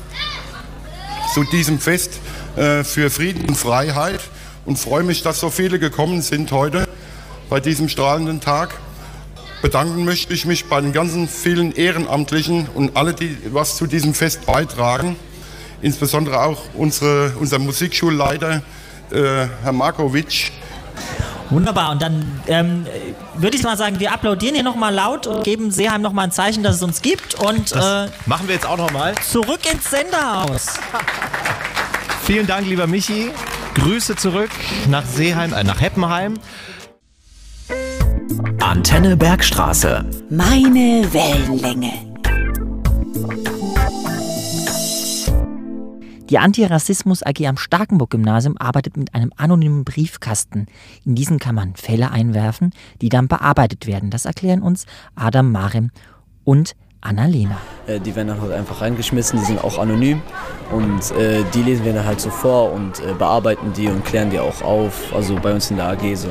zu 1.34 1.44
diesem 1.44 1.80
Fest 1.80 2.20
äh, 2.56 2.84
für 2.84 3.10
Frieden 3.10 3.46
und 3.48 3.56
Freiheit 3.56 4.20
und 4.66 4.78
freue 4.78 5.04
mich, 5.04 5.22
dass 5.22 5.40
so 5.40 5.50
viele 5.50 5.80
gekommen 5.80 6.22
sind 6.22 6.52
heute 6.52 6.88
bei 7.50 7.60
diesem 7.60 7.90
strahlenden 7.90 8.42
Tag. 8.42 8.76
Bedanken 9.62 10.06
möchte 10.06 10.34
ich 10.34 10.46
mich 10.46 10.66
bei 10.66 10.80
den 10.80 10.94
ganzen 10.94 11.28
vielen 11.28 11.74
Ehrenamtlichen 11.74 12.68
und 12.74 12.96
alle, 12.96 13.14
die 13.14 13.38
was 13.52 13.76
zu 13.76 13.88
diesem 13.88 14.14
Fest 14.14 14.46
beitragen 14.46 15.18
insbesondere 15.82 16.42
auch 16.42 16.62
unsere, 16.76 17.34
unser 17.40 17.60
Musikschulleiter, 17.60 18.62
äh, 19.12 19.48
Herr 19.64 19.72
Markovic. 19.72 20.52
Wunderbar, 21.50 21.92
und 21.92 22.02
dann 22.02 22.42
ähm, 22.48 22.86
würde 23.36 23.58
ich 23.58 23.64
mal 23.64 23.76
sagen, 23.76 24.00
wir 24.00 24.14
applaudieren 24.14 24.54
hier 24.54 24.64
nochmal 24.64 24.94
laut 24.94 25.26
und 25.26 25.44
geben 25.44 25.72
Seeheim 25.72 26.02
nochmal 26.02 26.26
ein 26.26 26.32
Zeichen, 26.32 26.62
dass 26.62 26.76
es 26.76 26.84
uns 26.84 27.02
gibt. 27.02 27.36
Und 27.36 27.72
äh, 27.72 28.08
machen 28.28 28.48
wir 28.48 28.54
jetzt 28.54 28.68
auch 28.68 28.78
nochmal. 28.78 29.16
Zurück 29.28 29.62
ins 29.72 29.90
Senderhaus. 29.90 30.76
Vielen 32.24 32.46
Dank, 32.46 32.68
lieber 32.68 32.86
Michi. 32.86 33.32
Grüße 33.74 34.16
zurück 34.16 34.52
nach 34.88 35.06
Seeheim, 35.06 35.54
äh, 35.54 35.64
nach 35.64 35.82
Heppenheim. 35.82 36.36
Antenne 38.60 39.18
Bergstraße. 39.18 40.06
Meine 40.30 41.08
Wellenlänge. 41.12 41.94
Die 46.30 46.38
Antirassismus 46.38 47.24
AG 47.24 47.48
am 47.48 47.58
Starkenburg-Gymnasium 47.58 48.56
arbeitet 48.60 48.98
mit 48.98 49.16
einem 49.16 49.34
anonymen 49.36 49.84
Briefkasten. 49.84 50.68
In 51.04 51.16
diesen 51.16 51.40
kann 51.40 51.56
man 51.56 51.76
Fälle 51.76 52.12
einwerfen, 52.12 52.72
die 53.02 53.10
dann 53.10 53.28
bearbeitet 53.28 53.88
werden. 53.88 54.12
Das 54.12 54.26
erklären 54.26 54.62
uns 54.62 54.86
Adam 55.16 55.52
Marem 55.52 55.90
und 56.44 56.76
Annalena. 57.02 57.58
Äh, 57.88 58.00
die 58.00 58.16
werden 58.16 58.28
dann 58.28 58.42
halt 58.42 58.52
einfach 58.52 58.82
reingeschmissen, 58.82 59.40
die 59.40 59.46
sind 59.46 59.64
auch 59.64 59.80
anonym 59.80 60.22
und 60.72 61.12
äh, 61.18 61.44
die 61.56 61.64
lesen 61.64 61.84
wir 61.86 61.94
dann 61.94 62.06
halt 62.06 62.22
so 62.22 62.30
vor 62.30 62.74
und 62.74 63.00
äh, 63.00 63.14
bearbeiten 63.14 63.74
die 63.74 63.88
und 63.88 64.06
klären 64.06 64.30
die 64.30 64.40
auch 64.40 64.62
auf, 64.62 65.12
also 65.16 65.36
bei 65.36 65.54
uns 65.54 65.72
in 65.72 65.78
der 65.78 65.88
AG 65.88 66.16
so. 66.16 66.28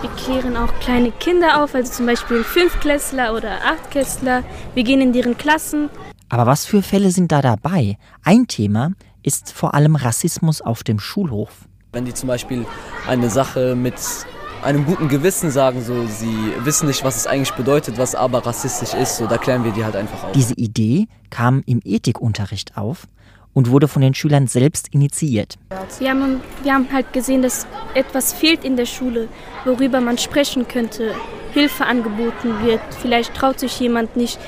Wir 0.00 0.10
klären 0.10 0.56
auch 0.56 0.72
kleine 0.80 1.12
Kinder 1.12 1.62
auf, 1.62 1.74
also 1.74 1.92
zum 1.92 2.06
Beispiel 2.06 2.42
Fünfklässler 2.42 3.34
oder 3.34 3.58
Achtklässler. 3.64 4.42
Wir 4.74 4.82
gehen 4.82 5.00
in 5.00 5.12
deren 5.12 5.36
Klassen. 5.36 5.90
Aber 6.28 6.46
was 6.46 6.64
für 6.64 6.82
Fälle 6.82 7.10
sind 7.10 7.30
da 7.30 7.40
dabei? 7.40 7.98
Ein 8.22 8.46
Thema 8.48 8.92
ist 9.28 9.52
vor 9.52 9.74
allem 9.74 9.94
Rassismus 9.94 10.62
auf 10.62 10.82
dem 10.82 10.98
Schulhof. 10.98 11.50
Wenn 11.92 12.06
die 12.06 12.14
zum 12.14 12.28
Beispiel 12.28 12.64
eine 13.06 13.28
Sache 13.28 13.74
mit 13.76 13.94
einem 14.62 14.86
guten 14.86 15.08
Gewissen 15.08 15.50
sagen, 15.50 15.84
so 15.84 16.06
sie 16.06 16.54
wissen 16.64 16.88
nicht, 16.88 17.04
was 17.04 17.16
es 17.16 17.26
eigentlich 17.26 17.52
bedeutet, 17.52 17.98
was 17.98 18.14
aber 18.14 18.46
rassistisch 18.46 18.94
ist, 18.94 19.18
so 19.18 19.26
da 19.26 19.36
klären 19.36 19.64
wir 19.64 19.72
die 19.72 19.84
halt 19.84 19.96
einfach 19.96 20.24
auf. 20.24 20.32
Diese 20.32 20.54
Idee 20.54 21.08
kam 21.28 21.62
im 21.66 21.82
Ethikunterricht 21.84 22.78
auf 22.78 23.06
und 23.52 23.70
wurde 23.70 23.86
von 23.86 24.00
den 24.00 24.14
Schülern 24.14 24.46
selbst 24.46 24.88
initiiert. 24.94 25.58
Wir 25.98 26.10
haben, 26.10 26.40
wir 26.62 26.72
haben 26.72 26.88
halt 26.90 27.12
gesehen, 27.12 27.42
dass 27.42 27.66
etwas 27.92 28.32
fehlt 28.32 28.64
in 28.64 28.76
der 28.76 28.86
Schule, 28.86 29.28
worüber 29.66 30.00
man 30.00 30.16
sprechen 30.16 30.66
könnte, 30.66 31.14
Hilfe 31.52 31.84
angeboten 31.84 32.64
wird. 32.64 32.80
Vielleicht 33.02 33.34
traut 33.34 33.60
sich 33.60 33.78
jemand 33.78 34.16
nicht, 34.16 34.38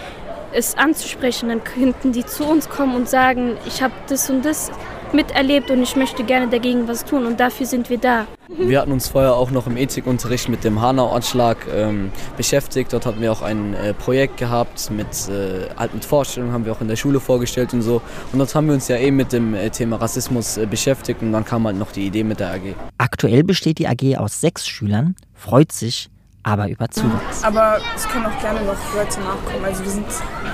es 0.52 0.76
anzusprechen, 0.76 1.48
dann 1.48 1.64
könnten 1.64 2.12
die 2.12 2.24
zu 2.24 2.44
uns 2.44 2.68
kommen 2.68 2.94
und 2.94 3.08
sagen, 3.08 3.56
ich 3.66 3.82
habe 3.82 3.94
das 4.08 4.30
und 4.30 4.44
das 4.44 4.70
miterlebt 5.12 5.70
und 5.70 5.82
ich 5.82 5.96
möchte 5.96 6.24
gerne 6.24 6.48
dagegen 6.48 6.88
was 6.88 7.04
tun 7.04 7.26
und 7.26 7.40
dafür 7.40 7.66
sind 7.66 7.90
wir 7.90 7.98
da. 7.98 8.26
Wir 8.48 8.80
hatten 8.80 8.92
uns 8.92 9.08
vorher 9.08 9.34
auch 9.34 9.50
noch 9.50 9.66
im 9.66 9.76
Ethikunterricht 9.76 10.48
mit 10.48 10.64
dem 10.64 10.80
Hanau-Anschlag 10.80 11.56
ähm, 11.72 12.10
beschäftigt. 12.36 12.92
Dort 12.92 13.06
hatten 13.06 13.20
wir 13.20 13.32
auch 13.32 13.42
ein 13.42 13.74
äh, 13.74 13.94
Projekt 13.94 14.36
gehabt 14.36 14.90
mit, 14.90 15.06
äh, 15.28 15.68
halt 15.76 15.94
mit 15.94 16.04
Vorstellungen, 16.04 16.52
haben 16.52 16.64
wir 16.64 16.72
auch 16.72 16.80
in 16.80 16.88
der 16.88 16.96
Schule 16.96 17.20
vorgestellt 17.20 17.72
und 17.72 17.82
so. 17.82 18.02
Und 18.32 18.38
dort 18.38 18.54
haben 18.54 18.66
wir 18.66 18.74
uns 18.74 18.88
ja 18.88 18.98
eben 18.98 19.16
mit 19.16 19.32
dem 19.32 19.54
äh, 19.54 19.70
Thema 19.70 19.96
Rassismus 19.96 20.56
äh, 20.56 20.66
beschäftigt 20.66 21.22
und 21.22 21.32
dann 21.32 21.44
kam 21.44 21.66
halt 21.66 21.76
noch 21.76 21.92
die 21.92 22.06
Idee 22.06 22.24
mit 22.24 22.40
der 22.40 22.52
AG. 22.52 22.74
Aktuell 22.98 23.44
besteht 23.44 23.78
die 23.78 23.86
AG 23.86 24.18
aus 24.18 24.40
sechs 24.40 24.66
Schülern, 24.66 25.14
freut 25.34 25.72
sich, 25.72 26.10
aber 26.42 26.68
über 26.68 26.88
Zuwachs. 26.90 27.42
Aber 27.42 27.78
es 27.94 28.08
können 28.08 28.26
auch 28.26 28.40
gerne 28.40 28.60
noch 28.62 28.76
Leute 28.94 29.20
nachkommen. 29.20 29.64
Also 29.64 29.84
wir 29.84 29.90
sind 29.90 30.06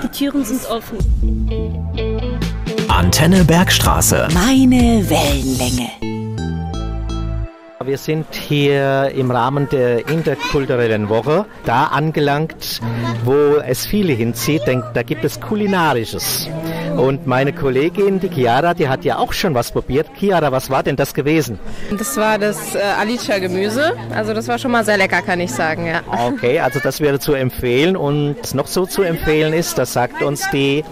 die 0.03 0.09
Türen 0.09 0.45
sind 0.45 0.67
offen. 0.69 0.99
Antenne 2.89 3.45
Bergstraße. 3.45 4.29
Meine 4.33 5.09
Wellenlänge. 5.09 6.16
Wir 7.87 7.99
sind 7.99 8.27
hier 8.35 9.13
im 9.15 9.31
Rahmen 9.31 9.69
der 9.69 10.09
interkulturellen 10.09 11.09
Woche 11.09 11.47
da 11.65 11.85
angelangt, 11.85 12.81
wo 13.25 13.59
es 13.65 13.87
viele 13.87 14.13
hinzieht, 14.13 14.67
denn 14.67 14.83
da 14.93 15.05
gibt 15.05 15.25
es 15.25 15.41
Kulinarisches. 15.41 16.51
Und 16.97 17.29
meine 17.29 17.53
Kollegin, 17.53 18.19
die 18.19 18.29
Chiara, 18.29 18.75
die 18.75 18.89
hat 18.89 19.05
ja 19.05 19.19
auch 19.19 19.33
schon 19.33 19.55
was 19.55 19.71
probiert. 19.71 20.09
Chiara, 20.19 20.51
was 20.51 20.69
war 20.69 20.83
denn 20.83 20.97
das 20.97 21.15
gewesen? 21.15 21.61
Das 21.97 22.17
war 22.17 22.39
das 22.39 22.75
äh, 22.75 22.81
Alicia-Gemüse. 22.81 23.93
Also 24.13 24.35
das 24.35 24.49
war 24.49 24.59
schon 24.59 24.73
mal 24.73 24.85
sehr 24.85 24.97
lecker, 24.97 25.23
kann 25.23 25.39
ich 25.39 25.53
sagen, 25.53 25.87
ja. 25.87 26.01
Okay, 26.11 26.59
also 26.59 26.81
das 26.83 27.01
wäre 27.01 27.21
zu 27.21 27.35
empfehlen. 27.35 27.97
Und 27.97 28.37
was 28.43 28.55
noch 28.55 28.67
so 28.67 28.87
zu 28.87 29.03
empfehlen 29.03 29.53
ist, 29.53 29.79
das 29.79 29.93
sagt 29.93 30.23
uns 30.23 30.51
die... 30.51 30.83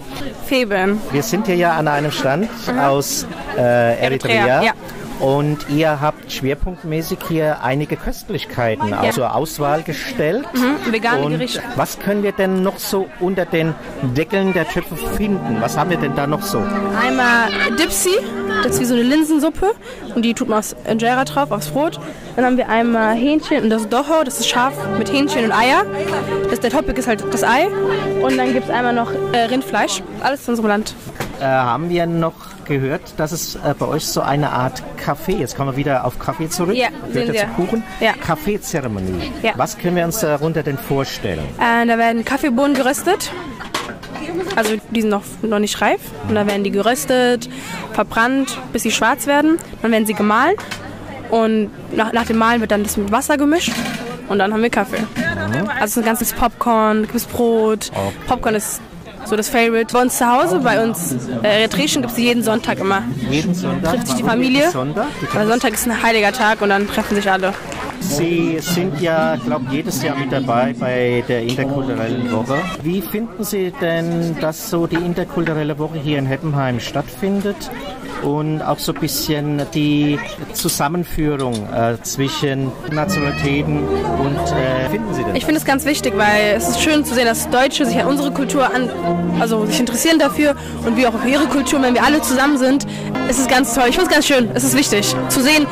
Feben. 0.45 1.01
Wir 1.11 1.23
sind 1.23 1.47
hier 1.47 1.55
ja 1.55 1.73
an 1.73 1.89
einem 1.89 2.11
Stand 2.11 2.47
mhm. 2.71 2.79
aus 2.79 3.27
äh, 3.57 3.99
Eritrea. 3.99 4.61
Eritrea 4.61 4.63
ja. 4.63 4.71
Und 5.19 5.69
ihr 5.69 6.01
habt 6.01 6.31
schwerpunktmäßig 6.31 7.19
hier 7.27 7.63
einige 7.63 7.95
Köstlichkeiten 7.95 8.89
Ja. 8.89 9.11
zur 9.11 9.33
Auswahl 9.33 9.81
gestellt. 9.83 10.45
Mhm, 10.53 10.91
vegane 10.91 11.21
Und 11.23 11.31
Gerichte. 11.31 11.61
Was 11.75 11.99
können 11.99 12.21
wir 12.23 12.33
denn 12.33 12.63
noch 12.63 12.77
so 12.79 13.07
unter 13.21 13.45
den 13.45 13.73
Deckeln 14.15 14.51
der 14.53 14.67
Töpfe 14.67 14.97
finden? 14.97 15.57
Was 15.61 15.77
haben 15.77 15.89
wir 15.89 15.97
denn 15.97 16.15
da 16.15 16.27
noch 16.27 16.41
so? 16.41 16.59
Einmal 17.01 17.49
Dipsy, 17.79 18.11
das 18.63 18.73
ist 18.73 18.81
wie 18.81 18.85
so 18.85 18.93
eine 18.93 19.03
Linsensuppe 19.03 19.71
und 20.15 20.23
die 20.23 20.33
tut 20.33 20.49
man 20.49 20.59
aufs 20.59 20.75
Injera 20.85 21.23
drauf, 21.23 21.51
aufs 21.51 21.69
Brot. 21.69 21.99
Dann 22.35 22.43
haben 22.43 22.57
wir 22.57 22.67
einmal 22.67 23.15
Hähnchen 23.15 23.63
und 23.63 23.69
das 23.69 23.87
Doho, 23.87 24.23
das 24.25 24.39
ist 24.41 24.49
scharf 24.49 24.73
mit 24.97 25.11
Hähnchen 25.11 25.45
und 25.45 25.51
Eier. 25.53 25.85
Das, 26.49 26.59
der 26.59 26.71
Topic 26.71 26.99
ist 26.99 27.07
halt 27.07 27.23
das 27.33 27.43
Ei. 27.43 27.67
Und 28.21 28.37
dann 28.37 28.51
gibt 28.53 28.65
es 28.65 28.69
einmal 28.69 28.93
noch 28.93 29.11
äh, 29.31 29.37
Rindfleisch, 29.45 30.03
alles 30.21 30.41
aus 30.41 30.49
unserem 30.49 30.67
Land. 30.69 30.93
Äh, 31.39 31.45
haben 31.45 31.89
wir 31.89 32.05
noch 32.05 32.33
gehört, 32.65 33.01
dass 33.17 33.31
es 33.31 33.55
äh, 33.55 33.73
bei 33.77 33.87
euch 33.87 34.05
so 34.05 34.21
eine 34.21 34.51
Art 34.51 34.83
Kaffee, 34.97 35.33
jetzt 35.33 35.55
kommen 35.55 35.71
wir 35.71 35.77
wieder 35.77 36.05
auf 36.05 36.19
Kaffee 36.19 36.49
zurück, 36.49 36.75
Ja, 36.75 36.89
gehört 37.11 37.33
ja 37.35 37.45
Kuchen, 37.45 37.83
Ja. 37.99 38.13
Kaffeezeremonie. 38.13 39.31
Ja. 39.41 39.53
Was 39.55 39.77
können 39.77 39.95
wir 39.95 40.05
uns 40.05 40.19
darunter 40.19 40.63
denn 40.63 40.77
vorstellen? 40.77 41.45
Äh, 41.59 41.85
da 41.85 41.97
werden 41.97 42.25
Kaffeebohnen 42.25 42.73
geröstet. 42.75 43.31
Also 44.55 44.75
die 44.91 45.01
sind 45.01 45.09
noch, 45.09 45.23
noch 45.41 45.59
nicht 45.59 45.81
reif. 45.81 45.99
Und 46.27 46.35
dann 46.35 46.47
werden 46.47 46.63
die 46.63 46.71
geröstet, 46.71 47.49
verbrannt, 47.93 48.57
bis 48.73 48.83
sie 48.83 48.91
schwarz 48.91 49.27
werden. 49.27 49.57
Dann 49.81 49.91
werden 49.91 50.05
sie 50.05 50.13
gemahlen. 50.13 50.55
Und 51.29 51.69
nach, 51.95 52.13
nach 52.13 52.25
dem 52.25 52.37
Mahlen 52.37 52.61
wird 52.61 52.71
dann 52.71 52.83
das 52.83 52.97
mit 52.97 53.11
Wasser 53.11 53.37
gemischt. 53.37 53.71
Und 54.27 54.39
dann 54.39 54.53
haben 54.53 54.61
wir 54.61 54.69
Kaffee. 54.69 54.97
Also 55.79 56.01
ein 56.01 56.05
ganzes 56.05 56.33
Popcorn, 56.33 57.07
gibt 57.07 57.31
Brot. 57.31 57.91
Popcorn 58.27 58.55
ist 58.55 58.81
so 59.27 59.35
das 59.35 59.49
Favorite. 59.49 59.93
Bei 59.93 60.01
uns 60.01 60.17
zu 60.17 60.25
Hause, 60.31 60.59
bei 60.59 60.83
uns 60.83 61.15
äh, 61.43 61.61
Eritreischen 61.61 62.01
gibt 62.01 62.13
es 62.13 62.19
jeden 62.19 62.43
Sonntag 62.43 62.79
immer. 62.79 63.03
Jeden 63.29 63.53
Sonntag? 63.53 63.93
Trifft 63.93 64.07
sich 64.07 64.15
die 64.17 64.23
Familie. 64.23 64.69
Sonntag? 64.71 65.07
Weil 65.33 65.47
Sonntag 65.47 65.73
ist 65.73 65.87
ein 65.87 66.03
heiliger 66.03 66.31
Tag 66.31 66.61
und 66.61 66.69
dann 66.69 66.87
treffen 66.87 67.15
sich 67.15 67.29
alle. 67.29 67.53
Sie 67.99 68.57
sind 68.59 69.01
ja, 69.01 69.35
glaube 69.35 69.65
jedes 69.71 70.03
Jahr 70.03 70.15
mit 70.15 70.31
dabei 70.31 70.75
bei 70.79 71.23
der 71.27 71.41
interkulturellen 71.41 72.31
Woche. 72.31 72.57
Wie 72.83 73.01
finden 73.01 73.43
Sie 73.43 73.73
denn, 73.81 74.37
dass 74.39 74.69
so 74.69 74.85
die 74.85 74.95
interkulturelle 74.95 75.77
Woche 75.79 75.97
hier 75.97 76.19
in 76.19 76.25
Heppenheim 76.25 76.79
stattfindet? 76.79 77.71
Und 78.25 78.63
auch 78.63 78.79
so 78.79 78.91
ein 78.91 78.99
bisschen 78.99 79.61
die 79.75 80.19
Zusammenführung 80.53 81.53
äh, 81.71 82.01
zwischen 82.01 82.71
Nationalitäten 82.91 83.87
und 83.87 84.35
äh, 84.35 84.89
finden 84.89 85.13
Sie 85.13 85.23
denn? 85.23 85.35
Ich 85.35 85.45
finde 85.45 85.59
es 85.59 85.65
ganz 85.65 85.85
wichtig, 85.85 86.17
weil 86.17 86.55
es 86.57 86.67
ist 86.67 86.81
schön 86.81 87.05
zu 87.05 87.13
sehen, 87.13 87.25
dass 87.25 87.47
Deutsche 87.51 87.85
sich 87.85 87.99
an 87.99 88.07
unsere 88.07 88.31
Kultur 88.31 88.65
an, 88.65 88.89
also 89.39 89.65
sich 89.67 89.79
interessieren 89.79 90.17
dafür 90.17 90.55
und 90.85 90.97
wir 90.97 91.09
auch 91.09 91.13
auf 91.13 91.25
ihre 91.27 91.45
Kultur, 91.45 91.79
wenn 91.83 91.93
wir 91.93 92.03
alle 92.03 92.19
zusammen 92.21 92.57
sind. 92.57 92.87
Es 93.29 93.37
ist 93.37 93.47
ganz 93.47 93.75
toll. 93.75 93.85
Ich 93.89 93.95
finde 93.95 94.09
es 94.09 94.13
ganz 94.15 94.25
schön. 94.25 94.49
Es 94.55 94.63
ist 94.63 94.75
wichtig 94.75 95.15
zu 95.29 95.41
sehen, 95.41 95.67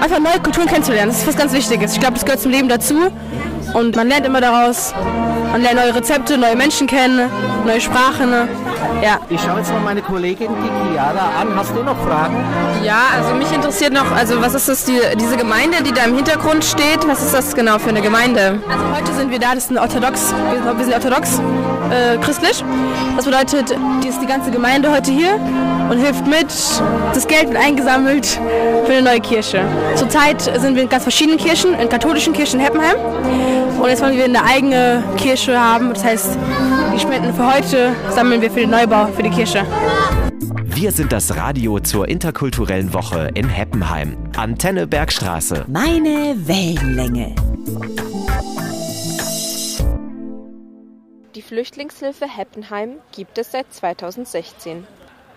einfach 0.00 0.20
neue 0.20 0.40
Kulturen 0.40 0.68
kennenzulernen. 0.68 1.10
Das 1.10 1.22
ist 1.22 1.26
was 1.26 1.36
ganz 1.36 1.52
Wichtiges. 1.52 1.94
Ich 1.94 2.00
glaube, 2.00 2.14
das 2.14 2.24
gehört 2.24 2.40
zum 2.40 2.52
Leben 2.52 2.68
dazu 2.68 3.10
und 3.72 3.96
man 3.96 4.08
lernt 4.08 4.26
immer 4.26 4.40
daraus. 4.40 4.94
Man 5.50 5.62
lernt 5.62 5.76
neue 5.76 5.94
Rezepte, 5.94 6.38
neue 6.38 6.56
Menschen 6.56 6.86
kennen, 6.86 7.28
neue 7.66 7.80
Sprachen. 7.80 8.32
Ja. 9.02 9.18
Ich 9.28 9.40
schaue 9.40 9.58
jetzt 9.58 9.72
mal 9.72 9.80
meine 9.80 10.02
Kollegin, 10.02 10.48
die 10.48 10.92
Chiara, 10.92 11.40
an. 11.40 11.54
Hast 11.56 11.70
du 11.74 11.82
noch 11.82 11.96
Fragen? 12.06 12.36
Ja, 12.82 13.02
also 13.16 13.34
mich 13.34 13.52
interessiert 13.52 13.92
noch, 13.92 14.10
also 14.12 14.40
was 14.40 14.54
ist 14.54 14.68
das, 14.68 14.84
die, 14.84 14.98
diese 15.20 15.36
Gemeinde, 15.36 15.82
die 15.82 15.92
da 15.92 16.04
im 16.04 16.14
Hintergrund 16.14 16.64
steht? 16.64 17.06
Was 17.06 17.22
ist 17.22 17.34
das 17.34 17.54
genau 17.54 17.78
für 17.78 17.90
eine 17.90 18.02
Gemeinde? 18.02 18.60
Also 18.70 18.84
heute 18.96 19.12
sind 19.14 19.30
wir 19.30 19.38
da, 19.38 19.54
das 19.54 19.64
ist 19.64 19.70
ein 19.70 19.78
orthodox, 19.78 20.34
wir 20.76 20.84
sind, 20.84 20.94
orthodox 20.94 21.40
äh, 21.90 22.18
christlich. 22.18 22.64
Das 23.16 23.24
bedeutet, 23.24 23.76
die 24.02 24.08
ist 24.08 24.20
die 24.20 24.26
ganze 24.26 24.50
Gemeinde 24.50 24.90
heute 24.90 25.10
hier 25.10 25.38
und 25.90 25.98
hilft 25.98 26.26
mit. 26.26 26.48
Das 27.12 27.26
Geld 27.26 27.48
wird 27.48 27.62
eingesammelt 27.62 28.26
für 28.86 28.92
eine 28.92 29.02
neue 29.02 29.20
Kirche. 29.20 29.62
Zurzeit 29.94 30.40
sind 30.42 30.74
wir 30.74 30.82
in 30.82 30.88
ganz 30.88 31.02
verschiedenen 31.02 31.38
Kirchen, 31.38 31.74
in 31.74 31.88
katholischen 31.88 32.32
Kirchen 32.32 32.60
in 32.60 32.66
Heppenheim. 32.66 32.96
Und 33.80 33.88
jetzt 33.88 34.02
wollen 34.02 34.16
wir 34.16 34.24
eine 34.24 34.42
eigene 34.42 35.02
Kirche 35.16 35.60
haben. 35.60 35.92
Das 35.92 36.04
heißt, 36.04 36.38
die 36.94 37.00
Spenden 37.00 37.34
für 37.34 37.52
heute 37.52 37.96
sammeln 38.10 38.40
wir 38.40 38.50
für 38.50 38.60
den 38.60 38.70
Neubau 38.70 39.06
für 39.06 39.24
die 39.24 39.30
Kirche. 39.30 39.66
Wir 40.62 40.92
sind 40.92 41.10
das 41.10 41.34
Radio 41.34 41.80
zur 41.80 42.06
interkulturellen 42.06 42.94
Woche 42.94 43.30
in 43.34 43.48
Heppenheim. 43.48 44.16
Antenne 44.36 44.86
Bergstraße. 44.86 45.64
Meine 45.66 46.36
Wellenlänge. 46.46 47.34
Die 51.34 51.42
Flüchtlingshilfe 51.42 52.28
Heppenheim 52.28 52.98
gibt 53.10 53.38
es 53.38 53.50
seit 53.50 53.72
2016. 53.72 54.86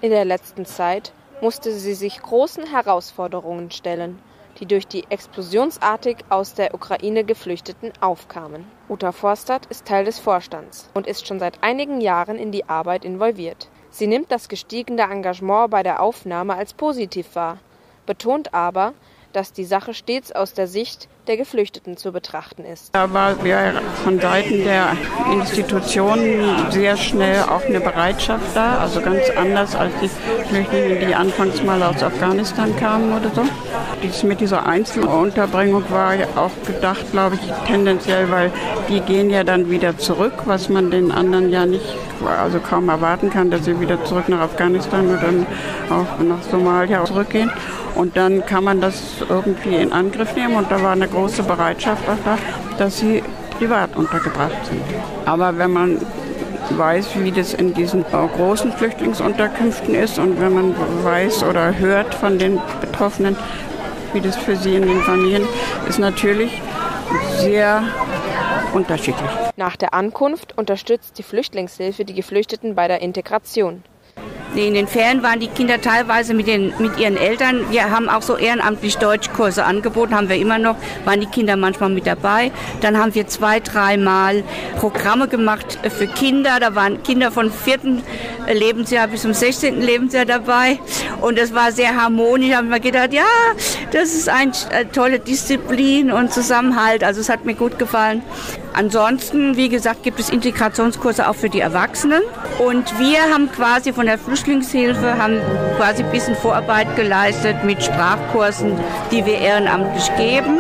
In 0.02 0.12
der 0.12 0.26
letzten 0.26 0.66
Zeit 0.66 1.12
musste 1.42 1.72
sie 1.72 1.96
sich 1.96 2.22
großen 2.22 2.68
Herausforderungen 2.68 3.72
stellen, 3.72 4.20
die 4.60 4.66
durch 4.66 4.88
die 4.88 5.06
explosionsartig 5.10 6.18
aus 6.30 6.54
der 6.54 6.74
Ukraine 6.74 7.24
Geflüchteten 7.24 7.92
aufkamen. 8.02 8.66
Uta 8.90 9.12
Forstadt 9.12 9.66
ist 9.68 9.86
Teil 9.86 10.06
des 10.06 10.20
Vorstands 10.20 10.90
und 10.94 11.08
ist 11.08 11.28
schon 11.28 11.40
seit 11.40 11.64
einigen 11.64 12.02
Jahren 12.02 12.38
in 12.38 12.52
die 12.52 12.68
Arbeit 12.68 13.06
involviert. 13.06 13.70
Sie 13.90 14.08
nimmt 14.08 14.32
das 14.32 14.50
gestiegene 14.50 15.04
Engagement 15.04 15.72
bei 15.72 15.84
der 15.84 16.02
Aufnahme 16.02 16.56
als 16.56 16.74
positiv 16.74 17.36
wahr, 17.36 17.60
betont 18.06 18.54
aber, 18.54 18.94
dass 19.34 19.54
die 19.54 19.66
Sache 19.66 19.94
stets 19.94 20.32
aus 20.32 20.54
der 20.54 20.68
Sicht 20.68 21.08
der 21.28 21.38
Geflüchteten 21.38 21.98
zu 21.98 22.12
betrachten 22.12 22.64
ist. 22.64 22.90
Da 22.94 23.14
war 23.14 23.44
wir 23.44 23.82
von 24.04 24.20
Seiten 24.20 24.64
der 24.64 24.96
Institutionen 25.32 26.72
sehr 26.72 26.98
schnell 26.98 27.44
auch 27.44 27.64
eine 27.66 27.80
Bereitschaft 27.80 28.56
da, 28.56 28.78
also 28.80 29.02
ganz 29.02 29.30
anders 29.36 29.76
als 29.76 29.94
die 30.02 30.10
Flüchtlinge, 30.48 31.06
die 31.06 31.14
anfangs 31.14 31.62
mal 31.64 31.82
aus 31.84 32.02
Afghanistan 32.02 32.76
kamen 32.78 33.14
oder 33.14 33.30
so. 33.34 33.44
Dies 34.02 34.24
mit 34.24 34.40
dieser 34.40 34.66
Einzelunterbringung 34.66 35.84
war 35.90 36.16
ja 36.16 36.28
auch 36.36 36.52
gedacht, 36.66 37.12
glaube 37.12 37.36
ich, 37.36 37.52
tendenziell, 37.68 38.30
weil 38.32 38.52
die 38.90 39.02
gehen 39.02 39.30
ja 39.30 39.44
dann 39.44 39.70
wieder 39.70 39.98
zurück, 39.98 40.34
was 40.46 40.70
man 40.70 40.92
den 40.92 41.12
anderen 41.12 41.50
ja 41.50 41.66
nicht, 41.66 41.96
also 42.26 42.60
kaum 42.60 42.90
erwarten 42.90 43.30
kann, 43.30 43.52
dass 43.52 43.66
sie 43.66 43.80
wieder 43.80 44.04
zurück 44.06 44.30
nach 44.30 44.40
Afghanistan 44.40 45.08
oder 45.08 45.30
auch 45.90 46.24
nach 46.24 46.42
Somalia 46.50 47.04
zurückgehen. 47.06 47.52
Und 47.96 48.16
dann 48.16 48.46
kann 48.46 48.64
man 48.64 48.80
das 48.80 49.24
irgendwie 49.28 49.76
in 49.76 49.92
Angriff 49.92 50.36
nehmen 50.36 50.56
und 50.56 50.70
da 50.70 50.84
war 50.84 50.92
eine 50.92 51.08
große 51.18 51.42
Bereitschaft 51.44 52.08
auch 52.08 52.24
da, 52.24 52.38
dass 52.78 53.00
sie 53.00 53.24
privat 53.58 53.96
untergebracht 53.96 54.66
sind. 54.66 54.82
Aber 55.26 55.58
wenn 55.58 55.72
man 55.72 56.00
weiß, 56.70 57.20
wie 57.24 57.32
das 57.32 57.56
in 57.56 57.74
diesen 57.74 58.02
äh, 58.02 58.28
großen 58.36 58.72
Flüchtlingsunterkünften 58.72 59.96
ist 59.96 60.20
und 60.20 60.40
wenn 60.40 60.54
man 60.54 60.76
weiß 61.04 61.44
oder 61.44 61.76
hört 61.78 62.14
von 62.14 62.38
den 62.38 62.60
Betroffenen, 62.82 63.36
wie 64.14 64.22
das 64.22 64.36
für 64.36 64.56
sie 64.56 64.76
in 64.76 64.84
den 64.84 65.02
Familien 65.02 65.44
ist, 65.90 65.98
natürlich 65.98 66.62
sehr 67.38 67.84
unterschiedlich. 68.74 69.30
Nach 69.56 69.76
der 69.76 69.96
Ankunft 69.96 70.56
unterstützt 70.56 71.18
die 71.18 71.24
Flüchtlingshilfe 71.24 72.06
die 72.06 72.14
Geflüchteten 72.14 72.76
bei 72.76 72.88
der 72.88 73.02
Integration. 73.02 73.82
In 74.56 74.74
den 74.74 74.88
Ferien 74.88 75.22
waren 75.24 75.40
die 75.40 75.48
Kinder 75.48 75.80
teilweise 75.82 76.34
mit, 76.34 76.48
den, 76.48 76.74
mit 76.80 76.98
ihren 76.98 77.18
Eltern. 77.18 77.70
Wir 77.70 77.92
haben 77.92 78.10
auch 78.10 78.22
so 78.22 78.38
ehrenamtlich 78.38 78.98
Deutschkurse 78.98 79.64
angeboten, 79.64 80.16
haben 80.16 80.30
wir 80.30 80.38
immer 80.38 80.58
noch, 80.58 80.76
waren 81.06 81.20
die 81.20 81.28
Kinder 81.28 81.56
manchmal 81.56 81.90
mit 81.90 82.08
dabei. 82.08 82.52
Dann 82.82 82.98
haben 82.98 83.14
wir 83.14 83.28
zwei, 83.28 83.60
dreimal 83.60 84.44
Programme 84.80 85.28
gemacht 85.28 85.78
für 85.96 86.08
Kinder. 86.08 86.60
Da 86.60 86.76
waren 86.76 87.04
Kinder 87.04 87.32
vom 87.32 87.52
vierten 87.52 88.04
Lebensjahr 88.52 89.08
bis 89.08 89.22
zum 89.24 89.34
16. 89.34 89.82
Lebensjahr 89.82 90.26
dabei. 90.26 90.80
Und 91.22 91.38
das 91.38 91.54
war 91.54 91.72
sehr 91.72 91.96
harmonisch. 91.96 92.50
Da 92.50 92.58
haben 92.58 92.70
wir 92.70 92.80
gedacht, 92.80 93.14
ja, 93.14 93.26
das 93.92 94.14
ist 94.14 94.30
eine 94.30 94.52
tolle 94.92 95.20
Disziplin 95.20 96.12
und 96.12 96.34
Zusammenhalt. 96.34 97.04
Also 97.04 97.22
es 97.22 97.30
hat 97.30 97.46
mir 97.46 97.56
gut 97.56 97.78
gefallen. 97.78 98.24
Ansonsten, 98.78 99.58
wie 99.58 99.70
gesagt, 99.70 100.04
gibt 100.04 100.20
es 100.20 100.30
Integrationskurse 100.30 101.28
auch 101.28 101.34
für 101.34 101.50
die 101.50 101.62
Erwachsenen. 101.62 102.22
Und 102.60 103.00
wir 103.00 103.24
haben 103.34 103.52
quasi 103.52 103.92
von 103.92 104.06
der 104.06 104.20
Flüchtlingshilfe 104.20 105.18
haben 105.18 105.42
quasi 105.78 106.04
ein 106.04 106.12
bisschen 106.12 106.36
Vorarbeit 106.36 106.96
geleistet 106.96 107.64
mit 107.64 107.84
Sprachkursen, 107.84 108.74
die 109.12 109.26
wir 109.26 109.40
ehrenamtlich 109.40 110.16
geben. 110.16 110.60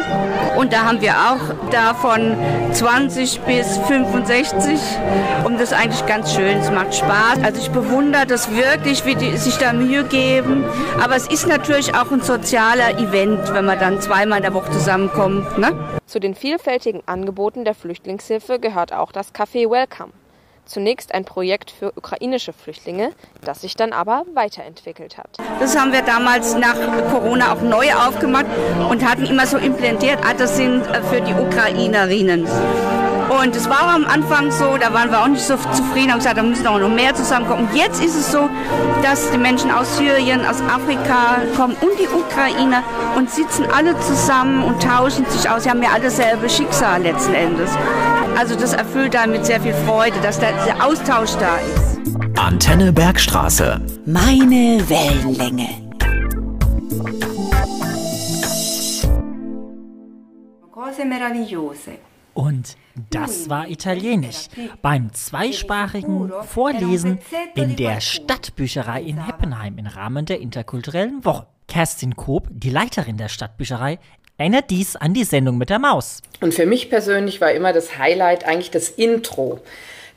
Und 0.57 0.73
da 0.73 0.85
haben 0.85 0.99
wir 0.99 1.11
auch 1.11 1.69
davon 1.69 2.35
20 2.71 3.41
bis 3.41 3.77
65. 3.87 4.79
Und 5.43 5.61
das 5.61 5.71
ist 5.71 5.73
eigentlich 5.73 6.03
ganz 6.07 6.33
schön. 6.33 6.57
Es 6.57 6.71
macht 6.71 6.95
Spaß. 6.95 7.43
Also 7.43 7.61
ich 7.61 7.69
bewundere 7.69 8.25
das 8.25 8.49
wirklich, 8.49 9.05
wie 9.05 9.13
die 9.13 9.37
sich 9.37 9.57
da 9.57 9.73
Mühe 9.73 10.03
geben. 10.03 10.63
Aber 10.99 11.15
es 11.15 11.27
ist 11.27 11.47
natürlich 11.47 11.93
auch 11.93 12.11
ein 12.11 12.21
sozialer 12.21 12.97
Event, 12.97 13.53
wenn 13.53 13.65
man 13.65 13.77
dann 13.79 14.01
zweimal 14.01 14.39
in 14.39 14.43
der 14.43 14.55
Woche 14.55 14.71
zusammenkommt. 14.71 15.59
Ne? 15.59 15.96
Zu 16.07 16.21
den 16.21 16.35
vielfältigen 16.35 17.03
Angeboten 17.05 17.65
der 17.65 17.75
Flüchtlingshilfe 17.75 18.59
gehört 18.61 18.93
auch 18.93 19.11
das 19.11 19.35
Café 19.35 19.69
Welcome. 19.69 20.13
Zunächst 20.67 21.13
ein 21.13 21.23
Projekt 21.23 21.71
für 21.71 21.93
ukrainische 21.95 22.51
Flüchtlinge, 22.51 23.11
das 23.41 23.61
sich 23.61 23.75
dann 23.75 23.93
aber 23.93 24.23
weiterentwickelt 24.33 25.17
hat. 25.17 25.37
Das 25.59 25.77
haben 25.77 25.93
wir 25.93 26.01
damals 26.01 26.55
nach 26.55 26.75
Corona 27.09 27.53
auch 27.53 27.61
neu 27.61 27.85
aufgemacht 27.93 28.45
und 28.89 29.09
hatten 29.09 29.25
immer 29.25 29.47
so 29.47 29.57
implantiert, 29.57 30.19
ah, 30.23 30.33
das 30.37 30.57
sind 30.57 30.85
für 31.09 31.21
die 31.21 31.33
Ukrainerinnen. 31.33 32.45
Und 33.29 33.55
es 33.55 33.69
war 33.69 33.93
am 33.93 34.05
Anfang 34.05 34.51
so, 34.51 34.77
da 34.77 34.93
waren 34.93 35.11
wir 35.11 35.21
auch 35.21 35.27
nicht 35.27 35.43
so 35.43 35.55
zufrieden, 35.57 36.11
haben 36.11 36.19
gesagt, 36.19 36.37
da 36.37 36.43
müssen 36.43 36.65
auch 36.65 36.79
noch 36.79 36.89
mehr 36.89 37.13
zusammenkommen. 37.13 37.67
Jetzt 37.73 38.03
ist 38.03 38.15
es 38.15 38.31
so, 38.31 38.49
dass 39.03 39.31
die 39.31 39.37
Menschen 39.37 39.69
aus 39.69 39.97
Syrien, 39.97 40.45
aus 40.45 40.61
Afrika 40.61 41.41
kommen 41.55 41.75
und 41.81 41.91
die 41.99 42.07
Ukrainer 42.07 42.83
und 43.15 43.29
sitzen 43.29 43.65
alle 43.69 43.99
zusammen 43.99 44.63
und 44.63 44.81
tauschen 44.81 45.25
sich 45.29 45.49
aus. 45.49 45.63
Sie 45.63 45.69
haben 45.69 45.83
ja 45.83 45.89
alle 45.93 46.05
dasselbe 46.05 46.49
Schicksal 46.49 47.01
letzten 47.03 47.33
Endes. 47.33 47.69
Also 48.37 48.55
das 48.55 48.73
erfüllt 48.73 49.13
damit 49.13 49.45
sehr 49.45 49.59
viel 49.59 49.73
Freude, 49.85 50.15
dass 50.21 50.39
der, 50.39 50.53
der 50.65 50.85
Austausch 50.85 51.35
da 51.35 51.57
ist. 51.57 51.99
Antenne 52.37 52.91
Bergstraße. 52.91 53.81
Meine 54.05 54.81
Wellenlänge. 54.89 55.69
Cose 60.71 61.05
meravigliose. 61.05 61.91
Und 62.33 62.75
das 63.09 63.49
war 63.49 63.67
Italienisch 63.67 64.47
beim 64.81 65.13
zweisprachigen 65.13 66.31
Vorlesen 66.43 67.19
in 67.55 67.75
der 67.75 67.99
Stadtbücherei 67.99 69.01
in 69.01 69.25
Heppenheim 69.25 69.77
im 69.77 69.87
Rahmen 69.87 70.25
der 70.25 70.39
interkulturellen 70.39 71.25
Woche. 71.25 71.47
Kerstin 71.67 72.15
Koop, 72.15 72.47
die 72.51 72.69
Leiterin 72.69 73.17
der 73.17 73.27
Stadtbücherei, 73.27 73.99
erinnert 74.37 74.69
dies 74.69 74.95
an 74.95 75.13
die 75.13 75.23
Sendung 75.23 75.57
mit 75.57 75.69
der 75.69 75.79
Maus. 75.79 76.21
Und 76.39 76.53
für 76.53 76.65
mich 76.65 76.89
persönlich 76.89 77.41
war 77.41 77.51
immer 77.51 77.73
das 77.73 77.97
Highlight 77.97 78.45
eigentlich 78.45 78.71
das 78.71 78.89
Intro. 78.89 79.59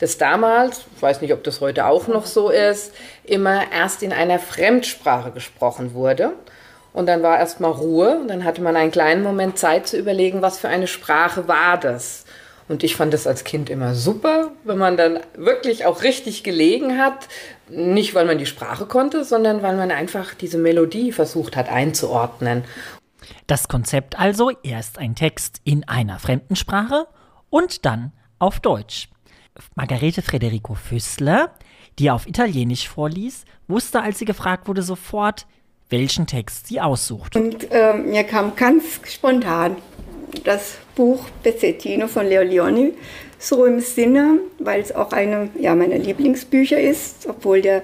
Das 0.00 0.16
damals, 0.16 0.86
ich 0.96 1.02
weiß 1.02 1.20
nicht, 1.20 1.32
ob 1.34 1.44
das 1.44 1.60
heute 1.60 1.86
auch 1.86 2.08
noch 2.08 2.24
so 2.24 2.48
ist, 2.48 2.94
immer 3.22 3.70
erst 3.70 4.02
in 4.02 4.12
einer 4.12 4.38
Fremdsprache 4.38 5.30
gesprochen 5.30 5.92
wurde. 5.92 6.32
Und 6.92 7.06
dann 7.06 7.22
war 7.22 7.38
erstmal 7.38 7.70
Ruhe 7.70 8.18
und 8.18 8.28
dann 8.28 8.44
hatte 8.44 8.62
man 8.62 8.76
einen 8.76 8.90
kleinen 8.90 9.22
Moment 9.22 9.58
Zeit 9.58 9.86
zu 9.86 9.98
überlegen, 9.98 10.42
was 10.42 10.58
für 10.58 10.68
eine 10.68 10.86
Sprache 10.86 11.46
war 11.46 11.78
das. 11.78 12.24
Und 12.66 12.82
ich 12.82 12.96
fand 12.96 13.12
das 13.12 13.26
als 13.26 13.44
Kind 13.44 13.68
immer 13.68 13.94
super, 13.94 14.52
wenn 14.64 14.78
man 14.78 14.96
dann 14.96 15.20
wirklich 15.36 15.84
auch 15.84 16.02
richtig 16.02 16.44
gelegen 16.44 16.98
hat. 16.98 17.28
Nicht, 17.68 18.14
weil 18.14 18.24
man 18.24 18.38
die 18.38 18.46
Sprache 18.46 18.86
konnte, 18.86 19.24
sondern 19.24 19.62
weil 19.62 19.76
man 19.76 19.90
einfach 19.90 20.34
diese 20.34 20.56
Melodie 20.56 21.12
versucht 21.12 21.56
hat 21.56 21.68
einzuordnen. 21.68 22.64
Das 23.46 23.68
Konzept 23.68 24.18
also 24.18 24.50
erst 24.62 24.98
ein 24.98 25.14
Text 25.14 25.60
in 25.64 25.86
einer 25.86 26.18
fremden 26.18 26.56
Sprache 26.56 27.06
und 27.50 27.84
dann 27.84 28.12
auf 28.38 28.60
Deutsch. 28.60 29.08
Margarete 29.74 30.22
Frederico 30.22 30.74
Füssler, 30.74 31.54
die 31.98 32.10
auf 32.10 32.26
Italienisch 32.26 32.88
vorlies, 32.88 33.44
wusste, 33.68 34.02
als 34.02 34.18
sie 34.18 34.24
gefragt 34.24 34.68
wurde, 34.68 34.82
sofort, 34.82 35.46
welchen 35.88 36.26
Text 36.26 36.68
sie 36.68 36.80
aussucht. 36.80 37.36
Und 37.36 37.70
äh, 37.70 37.94
mir 37.94 38.24
kam 38.24 38.56
ganz 38.56 39.00
spontan 39.06 39.76
das 40.44 40.78
Buch 40.94 41.24
Pezzettino 41.42 42.06
von 42.06 42.26
Leo 42.26 42.42
Leoni 42.42 42.92
so 43.38 43.64
im 43.64 43.80
Sinne, 43.80 44.38
weil 44.58 44.80
es 44.80 44.94
auch 44.94 45.12
eine 45.12 45.48
ja, 45.58 45.74
meiner 45.74 45.98
Lieblingsbücher 45.98 46.78
ist, 46.78 47.26
obwohl 47.26 47.62
der 47.62 47.82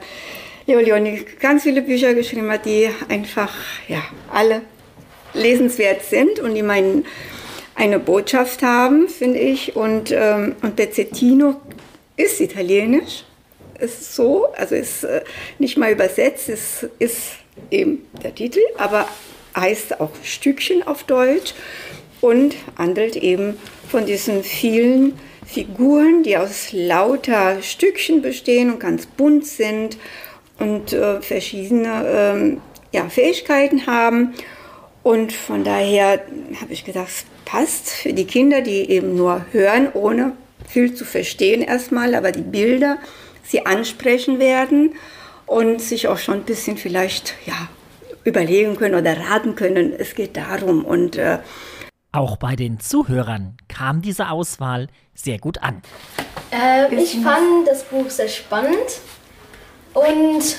Leo 0.67 0.81
Leoni 0.81 1.25
ganz 1.41 1.63
viele 1.63 1.83
Bücher 1.83 2.15
geschrieben 2.15 2.51
hat, 2.51 2.67
die 2.67 2.89
einfach 3.09 3.53
ja, 3.89 4.03
alle 4.33 4.63
lesenswert 5.33 6.03
sind 6.03 6.41
und 6.41 6.55
die 6.55 6.63
meinen 6.63 7.05
eine 7.77 7.99
Botschaft 7.99 8.63
haben, 8.63 9.09
finde 9.09 9.39
ich. 9.39 9.77
Und, 9.77 10.11
ähm, 10.11 10.57
und 10.63 10.75
Pezzettino 10.77 11.61
ist 12.17 12.41
italienisch, 12.41 13.25
ist 13.79 14.15
so, 14.15 14.47
also 14.55 14.75
ist 14.75 15.05
äh, 15.05 15.23
nicht 15.59 15.77
mal 15.77 15.93
übersetzt, 15.93 16.49
ist, 16.49 16.89
ist 16.99 17.33
eben 17.71 18.07
der 18.23 18.35
Titel, 18.35 18.61
aber 18.79 19.07
heißt 19.55 20.01
auch 20.01 20.11
Stückchen 20.23 20.87
auf 20.87 21.05
Deutsch 21.05 21.55
und 22.21 22.55
handelt 22.77 23.17
eben 23.17 23.59
von 23.91 24.07
diesen 24.07 24.43
vielen 24.43 25.19
Figuren, 25.47 26.23
die 26.23 26.37
aus 26.37 26.73
lauter 26.73 27.63
Stückchen 27.63 28.23
bestehen 28.23 28.73
und 28.73 28.81
ganz 28.81 29.07
bunt 29.07 29.47
sind 29.47 29.97
und 30.59 30.93
äh, 30.93 31.21
verschiedene 31.21 32.05
ähm, 32.07 32.61
ja, 32.93 33.09
Fähigkeiten 33.09 33.87
haben. 33.87 34.35
Und 35.03 35.33
von 35.33 35.63
daher 35.63 36.25
habe 36.61 36.73
ich 36.73 36.85
gedacht, 36.85 37.27
passt 37.47 37.89
für 37.89 38.13
die 38.13 38.27
Kinder, 38.27 38.61
die 38.61 38.91
eben 38.91 39.17
nur 39.17 39.47
hören, 39.53 39.89
ohne 39.95 40.33
viel 40.69 40.95
zu 40.95 41.07
verstehen 41.07 41.63
erstmal, 41.63 42.15
aber 42.15 42.33
die 42.33 42.43
Bilder 42.43 42.99
sie 43.43 43.65
ansprechen 43.65 44.39
werden 44.39 44.95
und 45.47 45.81
sich 45.81 46.09
auch 46.09 46.19
schon 46.19 46.35
ein 46.35 46.43
bisschen 46.43 46.77
vielleicht 46.77 47.35
ja, 47.47 47.69
überlegen 48.25 48.77
können 48.77 48.97
oder 48.97 49.17
raten 49.19 49.55
können. 49.55 49.95
Es 49.97 50.15
geht 50.15 50.37
darum. 50.37 50.85
Und 50.85 51.17
äh, 51.17 51.39
auch 52.13 52.37
bei 52.37 52.57
den 52.57 52.81
Zuhörern 52.81 53.57
kam 53.69 54.03
diese 54.03 54.29
Auswahl 54.29 54.89
sehr 55.15 55.39
gut 55.39 55.63
an. 55.63 55.83
Äh, 56.51 56.95
ich 56.95 57.17
fand 57.23 57.67
das 57.67 57.85
Buch 57.85 58.11
sehr 58.11 58.29
spannend 58.29 59.01
und 59.95 60.57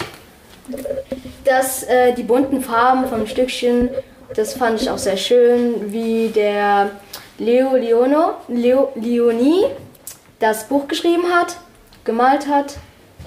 dass 1.43 1.83
äh, 1.83 2.13
die 2.13 2.23
bunten 2.23 2.61
Farben 2.61 3.07
vom 3.07 3.27
Stückchen, 3.27 3.89
das 4.35 4.53
fand 4.53 4.81
ich 4.81 4.89
auch 4.89 4.97
sehr 4.97 5.17
schön, 5.17 5.91
wie 5.91 6.29
der 6.29 6.91
Leo 7.37 7.75
Leono, 7.75 8.35
Leo 8.47 8.91
Leoni 8.95 9.65
das 10.39 10.65
Buch 10.65 10.87
geschrieben 10.87 11.23
hat, 11.33 11.57
gemalt 12.03 12.47
hat. 12.47 12.75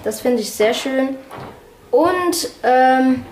Das 0.03 0.21
finde 0.21 0.41
ich 0.41 0.51
sehr 0.51 0.73
schön. 0.73 1.17
Und 1.91 2.49
ähm, 2.63 3.25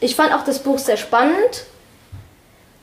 ich 0.00 0.16
fand 0.16 0.32
auch 0.32 0.44
das 0.44 0.58
Buch 0.58 0.78
sehr 0.78 0.96
spannend, 0.96 1.64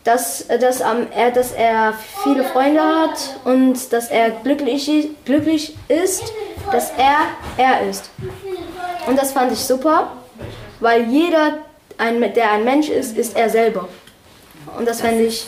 dass, 0.04 0.48
dass, 0.48 0.82
ähm, 0.82 1.08
er, 1.14 1.32
dass 1.32 1.52
er 1.52 1.94
viele 2.24 2.44
Freunde 2.44 2.82
hat 2.82 3.40
und 3.44 3.92
dass 3.94 4.10
er 4.10 4.32
glücklich, 4.32 4.90
glücklich 5.26 5.76
ist, 5.88 6.24
dass 6.72 6.92
er 6.92 7.18
er 7.58 7.88
ist. 7.88 8.10
Und 9.08 9.20
das 9.20 9.32
fand 9.32 9.52
ich 9.52 9.60
super, 9.60 10.12
weil 10.80 11.08
jeder, 11.08 11.60
ein, 11.98 12.22
der 12.34 12.52
ein 12.52 12.64
Mensch 12.64 12.90
ist, 12.90 13.18
ist 13.18 13.36
er 13.36 13.50
selber. 13.50 13.88
Und 14.78 14.88
das 14.88 15.02
fände 15.02 15.24
ich 15.24 15.48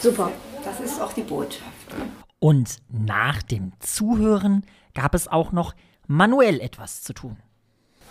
super. 0.00 0.30
Das 0.64 0.80
ist 0.80 1.00
auch 1.00 1.12
die 1.12 1.22
Botschaft. 1.22 1.64
Und 2.38 2.78
nach 2.88 3.42
dem 3.42 3.72
Zuhören 3.80 4.64
gab 4.94 5.14
es 5.14 5.28
auch 5.28 5.52
noch 5.52 5.74
manuell 6.06 6.60
etwas 6.60 7.02
zu 7.02 7.12
tun. 7.12 7.36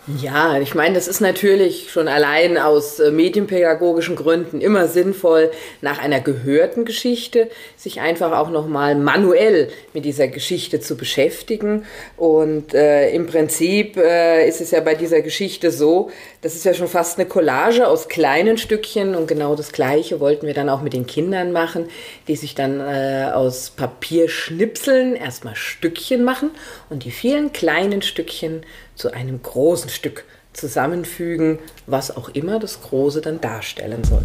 Ja, 0.08 0.58
ich 0.58 0.74
meine, 0.74 0.96
das 0.96 1.06
ist 1.06 1.20
natürlich 1.20 1.92
schon 1.92 2.08
allein 2.08 2.58
aus 2.58 2.98
äh, 2.98 3.12
medienpädagogischen 3.12 4.16
Gründen 4.16 4.60
immer 4.60 4.88
sinnvoll, 4.88 5.52
nach 5.80 6.00
einer 6.00 6.20
gehörten 6.20 6.84
Geschichte 6.84 7.48
sich 7.76 8.00
einfach 8.00 8.32
auch 8.32 8.50
nochmal 8.50 8.96
manuell 8.96 9.68
mit 9.92 10.04
dieser 10.04 10.26
Geschichte 10.26 10.80
zu 10.80 10.96
beschäftigen. 10.96 11.86
Und 12.16 12.74
äh, 12.74 13.10
im 13.10 13.28
Prinzip 13.28 13.96
äh, 13.96 14.48
ist 14.48 14.60
es 14.60 14.72
ja 14.72 14.80
bei 14.80 14.96
dieser 14.96 15.20
Geschichte 15.20 15.70
so, 15.70 16.10
das 16.40 16.56
ist 16.56 16.64
ja 16.64 16.74
schon 16.74 16.88
fast 16.88 17.20
eine 17.20 17.28
Collage 17.28 17.86
aus 17.86 18.08
kleinen 18.08 18.58
Stückchen 18.58 19.14
und 19.14 19.28
genau 19.28 19.54
das 19.54 19.70
Gleiche 19.70 20.18
wollten 20.18 20.48
wir 20.48 20.54
dann 20.54 20.68
auch 20.68 20.82
mit 20.82 20.94
den 20.94 21.06
Kindern 21.06 21.52
machen, 21.52 21.88
die 22.26 22.34
sich 22.34 22.56
dann 22.56 22.80
äh, 22.80 23.30
aus 23.32 23.70
Papier 23.70 24.28
schnipseln, 24.28 25.14
erstmal 25.14 25.54
Stückchen 25.54 26.24
machen 26.24 26.50
und 26.90 27.04
die 27.04 27.12
vielen 27.12 27.52
kleinen 27.52 28.02
Stückchen 28.02 28.66
zu 28.94 29.12
einem 29.12 29.42
großen 29.42 29.90
Stück 29.90 30.24
zusammenfügen, 30.52 31.58
was 31.86 32.14
auch 32.14 32.28
immer 32.30 32.58
das 32.58 32.82
Große 32.82 33.20
dann 33.20 33.40
darstellen 33.40 34.04
soll. 34.04 34.24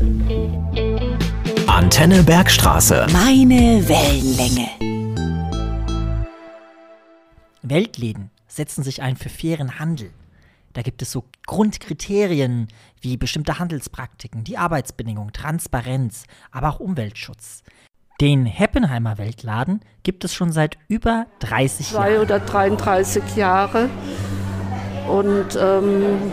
Antenne 1.68 2.24
Bergstraße. 2.24 3.08
Meine 3.14 3.88
Wellenlänge. 3.88 4.68
Weltläden 7.62 8.32
setzen 8.48 8.84
sich 8.84 9.02
ein 9.02 9.16
für 9.16 9.30
fairen 9.30 9.80
Handel. 9.80 10.12
Da 10.74 10.82
gibt 10.82 11.02
es 11.02 11.12
so 11.12 11.24
Grundkriterien 11.46 12.68
wie 13.02 13.18
bestimmte 13.18 13.60
Handelspraktiken, 13.60 14.44
die 14.44 14.58
Arbeitsbedingungen, 14.58 15.34
Transparenz, 15.34 16.26
aber 16.52 16.70
auch 16.70 16.80
Umweltschutz. 16.80 17.64
Den 18.22 18.46
Heppenheimer 18.46 19.18
Weltladen 19.18 19.82
gibt 20.04 20.24
es 20.24 20.34
schon 20.34 20.52
seit 20.52 20.78
über 20.88 21.28
30 21.40 21.92
Jahren. 21.92 22.04
Zwei 22.04 22.20
oder 22.20 22.40
33 22.40 23.36
Jahre. 23.36 23.90
Und 25.08 25.58
ähm, 25.60 26.32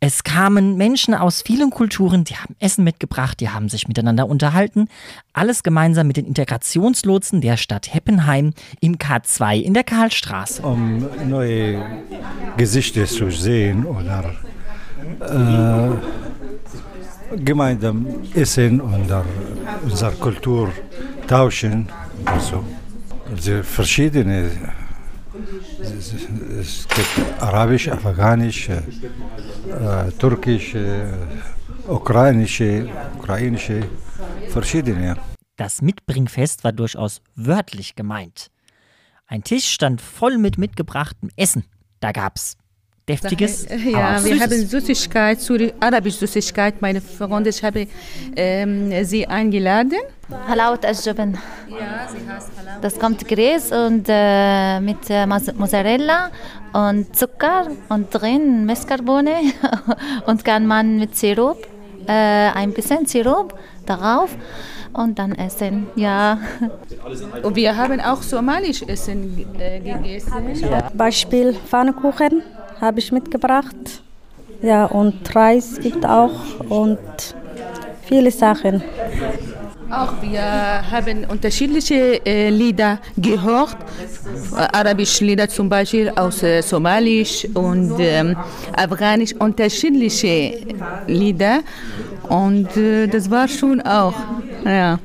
Es 0.00 0.22
kamen 0.22 0.76
Menschen 0.76 1.14
aus 1.14 1.40
vielen 1.40 1.70
Kulturen, 1.70 2.24
die 2.24 2.36
haben 2.36 2.54
Essen 2.58 2.84
mitgebracht, 2.84 3.40
die 3.40 3.48
haben 3.48 3.70
sich 3.70 3.88
miteinander 3.88 4.28
unterhalten. 4.28 4.88
Alles 5.32 5.62
gemeinsam 5.62 6.08
mit 6.08 6.18
den 6.18 6.26
Integrationslotsen 6.26 7.40
der 7.40 7.56
Stadt 7.56 7.94
Heppenheim 7.94 8.52
im 8.82 8.98
K2 8.98 9.62
in 9.62 9.72
der 9.72 9.84
Karlstraße. 9.84 10.60
um 10.60 11.08
neue 11.26 11.82
Gesichter 12.58 13.06
zu 13.06 13.30
sehen 13.30 13.86
oder 13.86 14.34
äh, 15.20 15.88
gemeinsam 17.42 18.06
essen 18.34 18.82
und 18.82 19.10
unsere 19.84 20.12
Kultur 20.12 20.70
tauschen. 21.26 21.88
Also, 22.26 22.62
also 23.30 23.62
verschiedene. 23.62 24.50
Es, 26.60 26.88
gibt 26.88 27.40
Arabisch, 27.40 27.88
Afghanisch, 27.88 28.68
äh, 28.68 28.82
Türkisch, 30.18 30.74
äh, 30.74 31.06
Ukrainische, 31.86 32.88
Ukrainische, 33.16 33.88
verschiedene. 34.48 35.16
Das 35.56 35.82
Mitbringfest 35.82 36.64
war 36.64 36.72
durchaus 36.72 37.22
wörtlich 37.36 37.94
gemeint. 37.94 38.50
Ein 39.26 39.44
Tisch 39.44 39.70
stand 39.70 40.00
voll 40.00 40.38
mit 40.38 40.58
mitgebrachtem 40.58 41.30
Essen. 41.36 41.64
Da 42.00 42.12
gab's 42.12 42.56
deftiges, 43.12 43.62
Sache, 43.62 43.74
äh, 43.74 43.90
Ja, 43.92 44.24
wir 44.24 44.40
haben 44.40 44.66
Süßigkeit, 44.66 45.38
Suri- 45.38 45.72
arabisch 45.80 46.16
Süßigkeit. 46.16 46.80
Meine 46.80 47.00
Freunde, 47.00 47.50
ich 47.50 47.62
habe 47.62 47.86
ähm, 48.36 48.92
sie 49.04 49.26
eingeladen. 49.26 49.98
Halaut 50.48 50.84
al-Jubn. 50.84 51.36
Das 52.80 52.98
kommt 52.98 53.26
Grieß 53.26 53.72
und 53.72 54.06
äh, 54.08 54.80
mit 54.80 54.98
äh, 55.10 55.26
Mozzarella 55.26 56.30
und 56.72 57.14
Zucker 57.16 57.66
und 57.88 58.08
drin 58.14 58.64
Mascarpone 58.64 59.34
und 60.26 60.44
kann 60.44 60.66
man 60.66 60.98
mit 60.98 61.16
Sirup, 61.16 61.58
äh, 62.06 62.12
ein 62.12 62.72
bisschen 62.72 63.06
Sirup 63.06 63.58
darauf 63.86 64.30
und 64.92 65.18
dann 65.18 65.34
essen. 65.34 65.86
Ja. 65.96 66.38
Und 67.42 67.56
wir 67.56 67.76
haben 67.76 68.00
auch 68.00 68.22
somalisch 68.22 68.82
Essen 68.82 69.46
äh, 69.58 69.80
gegessen. 69.80 70.30
Beispiel 70.94 71.54
Pfannkuchen 71.54 72.42
habe 72.80 72.98
ich 72.98 73.12
mitgebracht. 73.12 74.02
Ja, 74.62 74.84
und 74.84 75.34
Reis 75.34 75.80
gibt 75.80 76.04
auch 76.04 76.60
und 76.68 76.98
viele 78.02 78.30
Sachen. 78.30 78.82
Auch 79.90 80.22
wir 80.22 80.42
haben 80.42 81.24
unterschiedliche 81.24 82.24
äh, 82.24 82.50
Lieder 82.50 83.00
gehört, 83.16 83.76
arabische 84.52 85.24
Lieder 85.24 85.48
zum 85.48 85.68
Beispiel 85.68 86.10
aus 86.10 86.42
äh, 86.42 86.62
Somalisch 86.62 87.46
und 87.54 87.94
ähm, 87.98 88.36
Afghanisch, 88.76 89.34
unterschiedliche 89.34 90.58
Lieder 91.06 91.60
und 92.28 92.76
äh, 92.76 93.08
das 93.08 93.30
war 93.30 93.48
schon 93.48 93.80
auch, 93.80 94.14
ja. 94.64 94.98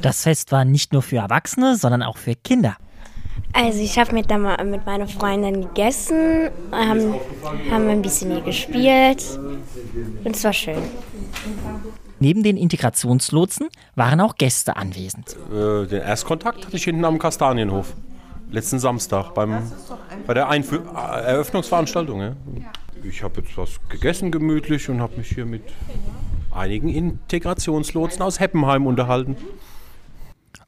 Das 0.00 0.24
Fest 0.24 0.50
war 0.50 0.64
nicht 0.64 0.92
nur 0.92 1.02
für 1.02 1.18
Erwachsene, 1.18 1.76
sondern 1.76 2.02
auch 2.02 2.16
für 2.16 2.34
Kinder. 2.34 2.76
Also 3.52 3.80
ich 3.80 3.96
habe 3.98 4.12
mit, 4.14 4.28
mit 4.28 4.86
meiner 4.86 5.06
Freundin 5.06 5.62
gegessen, 5.62 6.50
haben, 6.72 7.14
haben 7.70 7.88
ein 7.88 8.02
bisschen 8.02 8.32
hier 8.32 8.40
gespielt 8.40 9.22
und 10.24 10.34
es 10.34 10.42
war 10.42 10.52
schön. 10.52 10.82
Neben 12.22 12.44
den 12.44 12.56
Integrationslotsen 12.56 13.68
waren 13.96 14.20
auch 14.20 14.36
Gäste 14.36 14.76
anwesend. 14.76 15.36
Äh, 15.50 15.88
den 15.88 16.02
Erstkontakt 16.02 16.64
hatte 16.64 16.76
ich 16.76 16.84
hinten 16.84 17.04
am 17.04 17.18
Kastanienhof. 17.18 17.96
Letzten 18.48 18.78
Samstag 18.78 19.34
beim, 19.34 19.72
bei 20.24 20.32
der 20.32 20.48
Einfü 20.48 20.76
äh, 20.76 20.80
Eröffnungsveranstaltung. 20.94 22.20
Ja. 22.20 22.36
Ich 23.02 23.24
habe 23.24 23.40
jetzt 23.40 23.58
was 23.58 23.70
gegessen 23.88 24.30
gemütlich 24.30 24.88
und 24.88 25.00
habe 25.00 25.16
mich 25.16 25.30
hier 25.30 25.46
mit 25.46 25.64
einigen 26.52 26.90
Integrationslotsen 26.90 28.22
aus 28.22 28.38
Heppenheim 28.38 28.86
unterhalten. 28.86 29.36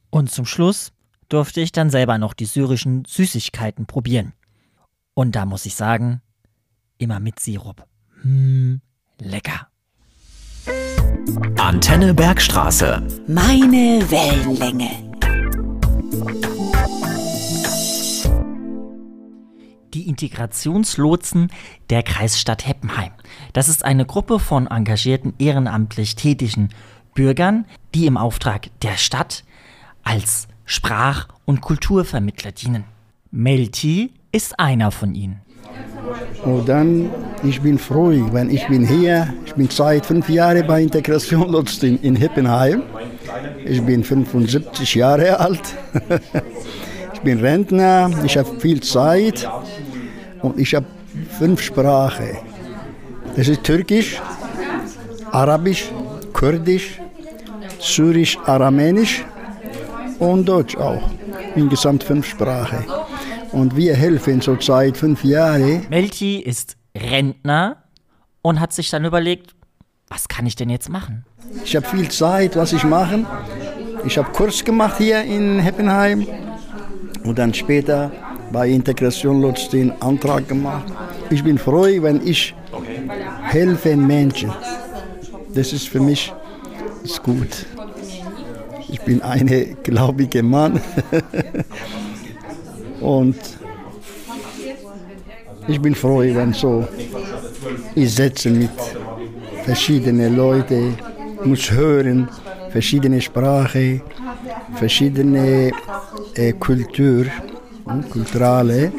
Und 0.09 0.29
zum 0.29 0.45
Schluss 0.45 0.91
durfte 1.29 1.61
ich 1.61 1.71
dann 1.71 1.89
selber 1.89 2.17
noch 2.17 2.33
die 2.33 2.47
syrischen 2.47 3.05
Süßigkeiten 3.07 3.85
probieren. 3.85 4.33
Und 5.13 5.37
da 5.37 5.45
muss 5.45 5.65
ich 5.65 5.75
sagen, 5.75 6.21
immer 6.97 7.21
mit 7.21 7.39
Sirup. 7.39 7.87
Hm, 8.23 8.81
lecker. 9.21 9.69
Antenne 11.57 12.13
Bergstraße. 12.13 13.01
Meine 13.27 14.05
Wellenlänge. 14.11 14.91
Die 19.93 20.07
Integrationslotsen 20.07 21.51
der 21.89 22.03
Kreisstadt 22.03 22.67
Heppenheim. 22.67 23.11
Das 23.53 23.69
ist 23.69 23.83
eine 23.83 24.05
Gruppe 24.05 24.39
von 24.39 24.67
engagierten 24.67 25.33
ehrenamtlich 25.39 26.15
tätigen 26.15 26.69
Bürgern, 27.15 27.65
die 27.95 28.05
im 28.05 28.17
Auftrag 28.17 28.69
der 28.81 28.97
Stadt 28.97 29.43
als 30.03 30.47
Sprach- 30.65 31.29
und 31.45 31.61
Kulturvermittler 31.61 32.51
dienen. 32.51 32.83
Melti 33.31 34.13
ist 34.31 34.59
einer 34.59 34.91
von 34.91 35.15
ihnen. 35.15 35.44
Und 36.43 36.69
dann, 36.69 37.09
ich 37.43 37.61
bin 37.61 37.79
froh, 37.79 38.11
wenn 38.31 38.49
ich 38.49 38.67
bin 38.67 38.85
hier, 38.85 39.33
ich 39.45 39.53
bin 39.55 39.69
seit 39.69 40.05
fünf 40.05 40.29
Jahren 40.29 40.65
bei 40.67 40.81
Integration 40.81 41.65
in, 41.81 41.99
in 42.01 42.15
Hippenheim. 42.15 42.83
Ich 43.65 43.81
bin 43.81 44.03
75 44.03 44.95
Jahre 44.95 45.39
alt. 45.39 45.61
ich 47.13 47.21
bin 47.21 47.39
Rentner, 47.39 48.11
ich 48.23 48.37
habe 48.37 48.59
viel 48.59 48.81
Zeit 48.81 49.49
und 50.41 50.59
ich 50.59 50.75
habe 50.75 50.85
fünf 51.39 51.61
Sprachen. 51.61 52.37
Das 53.35 53.47
ist 53.47 53.63
Türkisch, 53.63 54.21
Arabisch, 55.31 55.91
Kurdisch, 56.31 56.99
Syrisch, 57.79 58.37
Aramäisch 58.45 59.25
und 60.19 60.45
Deutsch 60.47 60.77
auch. 60.77 61.09
Insgesamt 61.55 62.03
fünf 62.03 62.27
Sprachen. 62.27 62.85
Und 63.55 63.77
wir 63.77 63.95
helfen 63.95 64.41
zurzeit 64.41 64.97
fünf 64.97 65.23
Jahre. 65.23 65.81
Melti 65.89 66.39
ist 66.39 66.75
Rentner 66.93 67.77
und 68.41 68.59
hat 68.59 68.73
sich 68.73 68.89
dann 68.89 69.05
überlegt, 69.05 69.55
was 70.09 70.27
kann 70.27 70.45
ich 70.45 70.57
denn 70.57 70.69
jetzt 70.69 70.89
machen? 70.89 71.23
Ich 71.63 71.73
habe 71.73 71.87
viel 71.87 72.09
Zeit, 72.09 72.57
was 72.57 72.73
ich 72.73 72.83
mache. 72.83 73.25
Ich 74.05 74.17
habe 74.17 74.29
Kurs 74.33 74.65
gemacht 74.65 74.97
hier 74.97 75.23
in 75.23 75.59
Heppenheim 75.59 76.27
und 77.23 77.39
dann 77.39 77.53
später 77.53 78.11
bei 78.51 78.67
Integration 78.67 79.41
Lutz 79.41 79.69
den 79.69 79.93
Antrag 80.01 80.49
gemacht. 80.49 80.91
Ich 81.29 81.41
bin 81.41 81.57
froh, 81.57 81.87
wenn 82.01 82.27
ich 82.27 82.53
helfe 83.43 83.95
Menschen. 83.95 84.51
Das 85.53 85.71
ist 85.71 85.87
für 85.87 86.01
mich 86.01 86.33
ist 87.05 87.23
gut. 87.23 87.65
Ich 88.89 88.99
bin 88.99 89.21
ein 89.21 89.77
gläubiger 89.83 90.43
Mann 90.43 90.81
und 93.05 93.37
ich 95.67 95.79
bin 95.79 95.95
froh, 95.95 96.19
wenn 96.19 96.53
so 96.53 96.87
ich 97.95 98.13
setze 98.13 98.49
mit 98.49 98.71
verschiedene 99.63 100.29
Leute, 100.29 100.93
muss 101.43 101.71
hören, 101.71 102.29
verschiedene 102.69 103.21
Sprache, 103.21 104.01
verschiedene 104.75 105.71
äh, 106.35 106.53
Kultur, 106.53 107.25
hm, 107.85 108.09
kulturelle. 108.09 108.91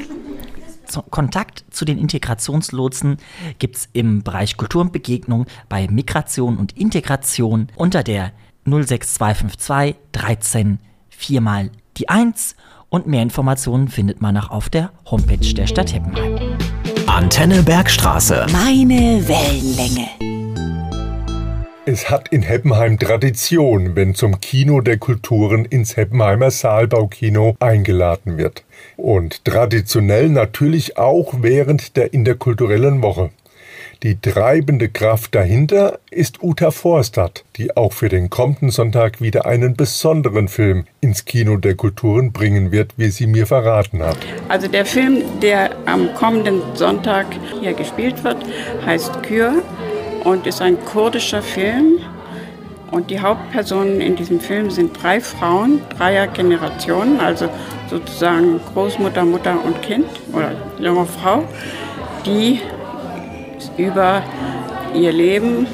Kontakt 1.11 1.64
zu 1.71 1.85
den 1.85 1.99
Integrationslotsen 1.99 3.19
gibt 3.59 3.77
es 3.77 3.88
im 3.92 4.23
Bereich 4.23 4.57
Kultur 4.57 4.83
und 4.83 4.92
Begegnung 4.92 5.47
bei 5.69 5.88
Migration 5.88 6.57
und 6.57 6.77
Integration 6.79 7.69
unter 7.75 8.03
der 8.03 8.33
06252 8.64 9.97
13 10.12 10.79
viermal 11.11 11.71
die 11.97 12.09
1 12.09 12.55
und 12.88 13.07
mehr 13.07 13.22
Informationen 13.22 13.88
findet 13.88 14.20
man 14.20 14.37
auch 14.37 14.51
auf 14.51 14.68
der 14.68 14.90
Homepage 15.11 15.55
der 15.55 15.66
Stadt 15.66 15.94
Heppenheim. 15.94 16.59
Antenne 17.07 17.62
Bergstraße. 17.62 18.46
Meine 18.53 19.27
Wellenlänge. 19.27 20.09
Es 21.88 22.11
hat 22.11 22.29
in 22.33 22.42
Heppenheim 22.42 22.99
Tradition, 22.99 23.94
wenn 23.94 24.16
zum 24.16 24.40
Kino 24.40 24.81
der 24.81 24.99
Kulturen 24.99 25.64
ins 25.64 25.96
Heppenheimer 25.96 26.51
Saalbaukino 26.51 27.55
eingeladen 27.61 28.38
wird. 28.38 28.64
Und 28.96 29.44
traditionell 29.44 30.29
natürlich 30.29 30.99
auch 30.99 31.35
während 31.42 31.96
der 31.96 32.12
interkulturellen 32.12 33.03
Woche. 33.03 33.31
Die 34.07 34.21
treibende 34.21 34.88
Kraft 34.88 35.35
dahinter 35.35 35.99
ist 36.12 36.40
Uta 36.40 36.71
Vorstadt, 36.71 37.42
die 37.57 37.77
auch 37.77 37.92
für 37.92 38.09
den 38.09 38.31
kommenden 38.31 38.71
Sonntag 38.71 39.21
wieder 39.21 39.47
einen 39.47 39.75
besonderen 39.75 40.47
Film 40.47 40.85
ins 41.01 41.25
Kino 41.25 41.57
der 41.57 41.75
Kulturen 41.75 42.31
bringen 42.31 42.71
wird, 42.71 42.92
wie 42.99 43.09
sie 43.09 43.27
mir 43.27 43.49
verraten 43.49 44.05
hat. 44.05 44.16
Also 44.49 44.69
der 44.69 44.87
Film, 44.87 45.25
der 45.42 45.71
am 45.87 46.14
kommenden 46.14 46.62
Sonntag 46.75 47.27
hier 47.61 47.75
gespielt 47.75 48.23
wird, 48.23 48.37
heißt 48.87 49.25
Kür 49.25 49.61
und 50.23 50.47
ist 50.47 50.62
ein 50.62 50.79
kurdischer 50.85 51.42
Film. 51.42 51.99
Und 52.92 53.11
die 53.11 53.19
Hauptpersonen 53.19 54.01
in 54.01 54.14
diesem 54.14 54.38
Film 54.38 54.71
sind 54.71 55.03
drei 55.03 55.21
Frauen, 55.21 55.81
dreier 55.99 56.29
Generationen, 56.29 57.19
also 57.19 57.49
sozusagen 57.90 58.61
Großmutter, 58.73 59.25
Mutter 59.25 59.57
und 59.64 59.83
Kind 59.83 60.07
oder 60.33 60.53
junge 60.79 61.07
Frau, 61.07 61.42
die 62.25 62.61
über 63.77 64.23
ihr 64.95 65.12
Leben. 65.12 65.66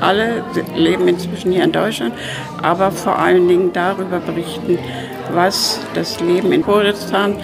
Alle 0.00 0.44
leben 0.74 1.08
inzwischen 1.08 1.52
hier 1.52 1.64
in 1.64 1.72
Deutschland, 1.72 2.14
aber 2.62 2.90
vor 2.90 3.18
allen 3.18 3.48
Dingen 3.48 3.72
darüber 3.72 4.18
berichten, 4.20 4.78
was 5.32 5.80
das 5.94 6.20
Leben 6.20 6.52
in 6.52 6.62
Kurdistan 6.62 7.36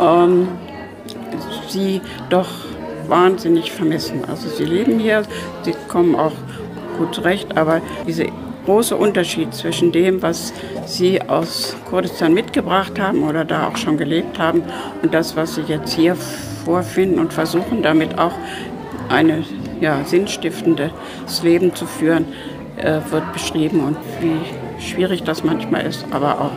ähm, 0.00 0.48
sie 1.68 2.00
doch 2.30 2.48
wahnsinnig 3.08 3.72
vermissen. 3.72 4.24
Also 4.26 4.48
sie 4.48 4.64
leben 4.64 4.98
hier, 4.98 5.22
sie 5.62 5.74
kommen 5.88 6.14
auch 6.14 6.32
gut 6.98 7.14
zurecht, 7.14 7.56
aber 7.56 7.80
dieser 8.06 8.26
große 8.66 8.96
Unterschied 8.96 9.54
zwischen 9.54 9.92
dem, 9.92 10.20
was 10.20 10.52
sie 10.84 11.22
aus 11.22 11.74
Kurdistan 11.88 12.34
mitgebracht 12.34 13.00
haben 13.00 13.22
oder 13.22 13.44
da 13.44 13.68
auch 13.68 13.76
schon 13.78 13.96
gelebt 13.96 14.38
haben 14.38 14.62
und 15.02 15.14
das, 15.14 15.36
was 15.36 15.54
sie 15.54 15.62
jetzt 15.62 15.94
hier 15.94 16.14
vorfinden 16.64 17.18
und 17.18 17.32
versuchen 17.32 17.82
damit 17.82 18.18
auch 18.18 18.34
ein 19.08 19.44
ja, 19.80 20.04
sinnstiftendes 20.04 20.92
Leben 21.42 21.74
zu 21.74 21.86
führen, 21.86 22.26
äh, 22.76 23.00
wird 23.10 23.32
beschrieben 23.32 23.80
und 23.80 23.96
wie 24.20 24.82
schwierig 24.82 25.22
das 25.22 25.44
manchmal 25.44 25.86
ist, 25.86 26.04
aber 26.10 26.40
auch, 26.40 26.52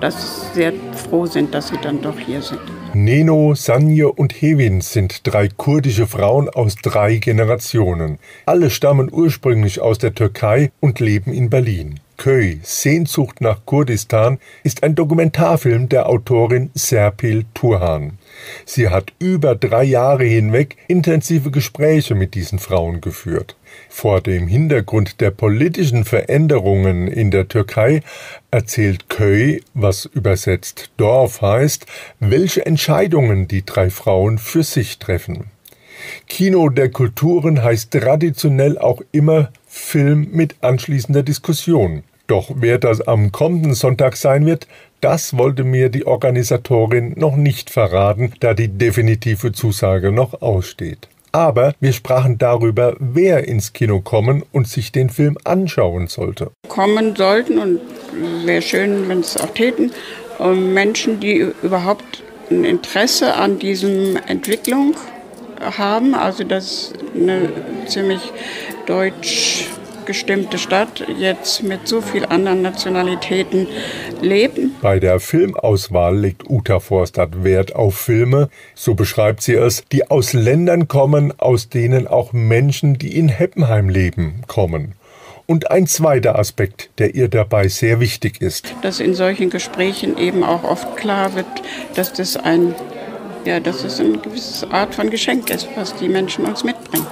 dass 0.00 0.50
sie 0.52 0.54
sehr 0.54 0.72
froh 0.92 1.26
sind, 1.26 1.54
dass 1.54 1.68
sie 1.68 1.78
dann 1.82 2.00
doch 2.00 2.18
hier 2.18 2.42
sind. 2.42 2.60
Neno, 2.94 3.54
Sanje 3.54 4.10
und 4.10 4.32
Hevin 4.32 4.80
sind 4.80 5.26
drei 5.26 5.48
kurdische 5.48 6.06
Frauen 6.06 6.48
aus 6.48 6.76
drei 6.76 7.16
Generationen. 7.16 8.18
Alle 8.46 8.70
stammen 8.70 9.10
ursprünglich 9.12 9.80
aus 9.80 9.98
der 9.98 10.14
Türkei 10.14 10.70
und 10.80 10.98
leben 10.98 11.32
in 11.32 11.50
Berlin. 11.50 12.00
Köy, 12.16 12.58
Sehnsucht 12.62 13.40
nach 13.40 13.64
Kurdistan, 13.66 14.38
ist 14.64 14.82
ein 14.82 14.94
Dokumentarfilm 14.94 15.88
der 15.88 16.08
Autorin 16.08 16.70
Serpil 16.74 17.44
Turhan. 17.54 18.17
Sie 18.64 18.88
hat 18.88 19.12
über 19.18 19.54
drei 19.54 19.84
Jahre 19.84 20.24
hinweg 20.24 20.76
intensive 20.88 21.50
Gespräche 21.50 22.14
mit 22.14 22.34
diesen 22.34 22.58
Frauen 22.58 23.00
geführt. 23.00 23.56
Vor 23.88 24.20
dem 24.20 24.46
Hintergrund 24.46 25.20
der 25.20 25.30
politischen 25.30 26.04
Veränderungen 26.04 27.08
in 27.08 27.30
der 27.30 27.48
Türkei 27.48 28.02
erzählt 28.50 29.08
Köy, 29.08 29.62
was 29.74 30.04
übersetzt 30.04 30.90
Dorf 30.96 31.42
heißt, 31.42 31.86
welche 32.20 32.64
Entscheidungen 32.64 33.48
die 33.48 33.64
drei 33.64 33.90
Frauen 33.90 34.38
für 34.38 34.62
sich 34.62 34.98
treffen. 34.98 35.50
Kino 36.28 36.68
der 36.68 36.90
Kulturen 36.90 37.62
heißt 37.62 37.90
traditionell 37.90 38.78
auch 38.78 39.02
immer 39.12 39.50
Film 39.66 40.28
mit 40.32 40.56
anschließender 40.60 41.22
Diskussion. 41.22 42.04
Doch 42.26 42.50
wer 42.54 42.78
das 42.78 43.00
am 43.00 43.32
kommenden 43.32 43.74
Sonntag 43.74 44.16
sein 44.16 44.44
wird, 44.44 44.68
das 45.00 45.36
wollte 45.36 45.64
mir 45.64 45.88
die 45.88 46.06
Organisatorin 46.06 47.14
noch 47.16 47.36
nicht 47.36 47.70
verraten, 47.70 48.32
da 48.40 48.54
die 48.54 48.68
definitive 48.68 49.52
Zusage 49.52 50.12
noch 50.12 50.42
aussteht. 50.42 51.08
Aber 51.32 51.74
wir 51.80 51.92
sprachen 51.92 52.38
darüber, 52.38 52.96
wer 52.98 53.46
ins 53.46 53.72
Kino 53.72 54.00
kommen 54.00 54.42
und 54.50 54.66
sich 54.66 54.92
den 54.92 55.10
Film 55.10 55.36
anschauen 55.44 56.06
sollte. 56.06 56.50
Kommen 56.68 57.14
sollten 57.16 57.58
und 57.58 57.80
wäre 58.44 58.62
schön, 58.62 59.08
wenn 59.08 59.20
es 59.20 59.36
auch 59.36 59.50
täten, 59.50 59.92
ähm, 60.40 60.72
Menschen, 60.72 61.20
die 61.20 61.46
überhaupt 61.62 62.22
ein 62.50 62.64
Interesse 62.64 63.34
an 63.34 63.58
diesem 63.58 64.16
Entwicklung 64.26 64.94
haben. 65.60 66.14
Also 66.14 66.44
das 66.44 66.64
ist 66.64 66.94
eine 67.14 67.50
ziemlich 67.86 68.32
deutsch 68.86 69.66
gestimmte 70.08 70.56
Stadt 70.56 71.04
jetzt 71.18 71.62
mit 71.62 71.86
so 71.86 72.00
vielen 72.00 72.24
anderen 72.24 72.62
Nationalitäten 72.62 73.68
leben. 74.22 74.74
Bei 74.80 74.98
der 74.98 75.20
Filmauswahl 75.20 76.18
legt 76.18 76.48
Uta 76.48 76.80
Forstadt 76.80 77.44
Wert 77.44 77.76
auf 77.76 77.94
Filme, 77.94 78.48
so 78.74 78.94
beschreibt 78.94 79.42
sie 79.42 79.54
es, 79.54 79.84
die 79.92 80.10
aus 80.10 80.32
Ländern 80.32 80.88
kommen, 80.88 81.38
aus 81.38 81.68
denen 81.68 82.08
auch 82.08 82.32
Menschen, 82.32 82.98
die 82.98 83.18
in 83.18 83.28
Heppenheim 83.28 83.90
leben, 83.90 84.40
kommen. 84.46 84.94
Und 85.44 85.70
ein 85.70 85.86
zweiter 85.86 86.38
Aspekt, 86.38 86.88
der 86.98 87.14
ihr 87.14 87.28
dabei 87.28 87.68
sehr 87.68 88.00
wichtig 88.00 88.40
ist. 88.40 88.74
Dass 88.80 89.00
in 89.00 89.14
solchen 89.14 89.50
Gesprächen 89.50 90.16
eben 90.16 90.42
auch 90.42 90.64
oft 90.64 90.96
klar 90.96 91.34
wird, 91.34 91.46
dass 91.94 92.14
das 92.14 92.38
ein, 92.38 92.74
ja, 93.44 93.60
dass 93.60 93.84
es 93.84 94.00
eine 94.00 94.16
gewisse 94.16 94.70
Art 94.70 94.94
von 94.94 95.10
Geschenk 95.10 95.50
ist, 95.50 95.68
was 95.76 95.94
die 95.96 96.08
Menschen 96.08 96.46
uns 96.46 96.64
mitbringen. 96.64 97.06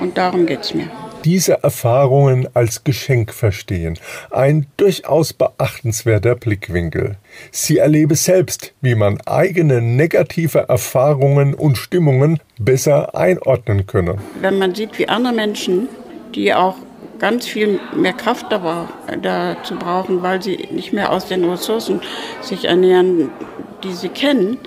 Und 0.00 0.18
darum 0.18 0.44
geht 0.46 0.62
es 0.62 0.74
mir 0.74 0.90
diese 1.24 1.62
Erfahrungen 1.62 2.48
als 2.54 2.84
Geschenk 2.84 3.32
verstehen. 3.32 3.98
Ein 4.30 4.66
durchaus 4.76 5.32
beachtenswerter 5.32 6.34
Blickwinkel. 6.34 7.16
Sie 7.50 7.78
erlebe 7.78 8.14
selbst, 8.14 8.72
wie 8.80 8.94
man 8.94 9.20
eigene 9.26 9.80
negative 9.80 10.68
Erfahrungen 10.68 11.54
und 11.54 11.78
Stimmungen 11.78 12.40
besser 12.58 13.14
einordnen 13.14 13.86
könne. 13.86 14.18
Wenn 14.40 14.58
man 14.58 14.74
sieht, 14.74 14.98
wie 14.98 15.08
andere 15.08 15.34
Menschen, 15.34 15.88
die 16.34 16.54
auch 16.54 16.76
ganz 17.18 17.46
viel 17.46 17.80
mehr 17.94 18.12
Kraft 18.12 18.46
dazu 18.50 19.74
brauchen, 19.76 20.22
weil 20.22 20.42
sie 20.42 20.68
nicht 20.70 20.92
mehr 20.92 21.12
aus 21.12 21.26
den 21.26 21.44
Ressourcen 21.44 22.00
sich 22.40 22.66
ernähren, 22.66 23.30
die 23.82 23.92
sie 23.92 24.08
kennen, 24.08 24.58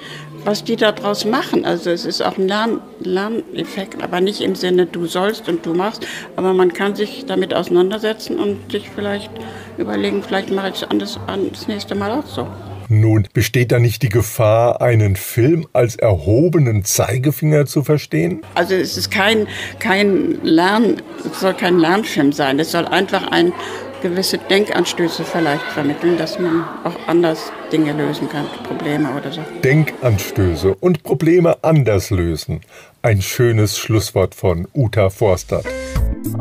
was 0.46 0.64
die 0.64 0.76
daraus 0.76 1.26
machen. 1.26 1.66
Also 1.66 1.90
es 1.90 2.06
ist 2.06 2.22
auch 2.22 2.38
ein 2.38 2.48
Lern 2.48 2.82
Lerneffekt, 3.00 4.02
aber 4.02 4.22
nicht 4.22 4.42
im 4.42 4.56
Sinne, 4.56 4.86
du 4.86 5.06
sollst 5.06 5.48
und 5.48 5.66
du 5.66 5.74
machst, 5.74 6.06
aber 6.36 6.54
man 6.54 6.74
kann 6.74 6.96
sich 6.96 7.26
damit 7.26 7.54
auseinandersetzen 7.54 8.40
und 8.40 8.72
sich 8.72 8.90
vielleicht 8.90 9.32
überlegen, 9.78 10.24
vielleicht 10.24 10.52
mache 10.52 10.70
ich 10.70 10.82
es 10.82 11.20
das 11.52 11.68
nächste 11.68 11.96
Mal 11.96 12.12
auch 12.12 12.26
so. 12.26 12.48
Nun, 12.92 13.28
besteht 13.34 13.72
da 13.72 13.78
nicht 13.78 14.02
die 14.02 14.10
Gefahr, 14.10 14.82
einen 14.82 15.16
Film 15.16 15.68
als 15.74 15.96
erhobenen 15.96 16.84
Zeigefinger 16.84 17.68
zu 17.68 17.84
verstehen? 17.84 18.42
Also 18.56 18.74
es 18.74 18.98
ist 18.98 19.12
kein, 19.12 19.46
kein 19.78 20.44
Lern, 20.44 21.00
es 21.24 21.40
soll 21.40 21.54
kein 21.54 21.78
Lernfilm 21.78 22.32
sein. 22.32 22.58
Es 22.58 22.72
soll 22.72 22.88
einfach 22.88 23.28
ein 23.28 23.54
gewisse 24.02 24.38
Denkanstöße 24.38 25.24
vielleicht 25.24 25.66
vermitteln, 25.66 26.18
dass 26.18 26.40
man 26.40 26.64
auch 26.84 26.96
anders 27.08 27.52
Dinge 27.72 27.94
lösen 27.94 28.30
kann, 28.30 28.46
Probleme 28.64 29.10
oder 29.16 29.32
so. 29.32 29.42
Denkanstöße 29.64 30.76
und 30.76 31.04
Probleme 31.04 31.58
anders 31.62 32.10
lösen. 32.10 32.62
Ein 33.02 33.22
schönes 33.22 33.78
Schlusswort 33.78 34.36
von 34.36 34.68
Uta 34.74 35.10
Forster. 35.10 35.64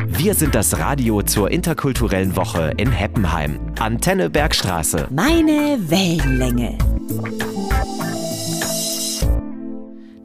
Wir 0.07 0.35
sind 0.35 0.55
das 0.55 0.79
Radio 0.79 1.23
zur 1.23 1.51
interkulturellen 1.51 2.37
Woche 2.37 2.73
in 2.77 2.90
Heppenheim. 2.90 3.61
Antenne 3.79 4.31
Bergstraße. 4.31 5.09
Meine 5.11 5.79
Wellenlänge. 5.88 6.79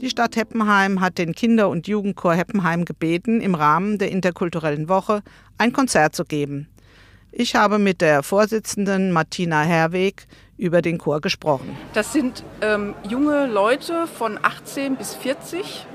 Die 0.02 0.10
Stadt 0.10 0.36
Heppenheim 0.36 1.00
hat 1.00 1.18
den 1.18 1.34
Kinder- 1.34 1.70
und 1.70 1.88
Jugendchor 1.88 2.34
Heppenheim 2.34 2.84
gebeten, 2.84 3.40
im 3.40 3.56
Rahmen 3.56 3.98
der 4.00 4.12
interkulturellen 4.12 4.90
Woche 4.90 5.22
ein 5.58 5.72
Konzert 5.72 6.14
zu 6.14 6.26
geben. 6.26 6.68
Ich 7.36 7.56
habe 7.56 7.80
mit 7.80 8.02
der 8.02 8.22
Vorsitzenden 8.22 9.12
Martina 9.12 9.64
Herweg 9.64 10.28
über 10.56 10.84
den 10.84 11.00
Chor 11.00 11.20
gesprochen. 11.20 11.76
Das 11.96 12.14
sind 12.14 12.44
ähm, 12.62 12.94
junge 13.10 13.48
Leute 13.48 14.06
von 14.06 14.38
18 14.40 14.98
bis 14.98 15.16
40, 15.16 15.88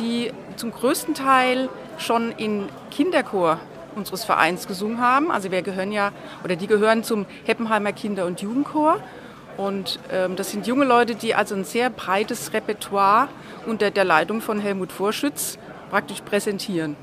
die 0.00 0.32
zum 0.56 0.72
größten 0.72 1.14
Teil 1.14 1.68
schon 1.98 2.32
in 2.32 2.64
Kinderchor 2.90 3.60
unseres 3.94 4.24
Vereins 4.24 4.66
gesungen 4.66 5.00
haben. 5.00 5.30
Also 5.30 5.52
wir 5.52 5.62
gehören 5.62 5.92
ja, 5.92 6.10
oder 6.42 6.56
die 6.56 6.66
gehören 6.66 7.04
zum 7.04 7.26
Heppenheimer 7.44 7.92
Kinder- 7.92 8.26
und 8.26 8.40
Jugendchor. 8.40 8.98
Und 9.56 10.00
ähm, 10.10 10.34
das 10.34 10.50
sind 10.50 10.66
junge 10.66 10.86
Leute, 10.86 11.14
die 11.14 11.36
also 11.36 11.54
ein 11.54 11.62
sehr 11.62 11.88
breites 11.88 12.52
Repertoire 12.52 13.28
unter 13.66 13.92
der 13.92 14.04
Leitung 14.04 14.40
von 14.40 14.58
Helmut 14.58 14.90
Vorschütz 14.90 15.56
praktisch 15.90 16.22
präsentieren. 16.22 16.96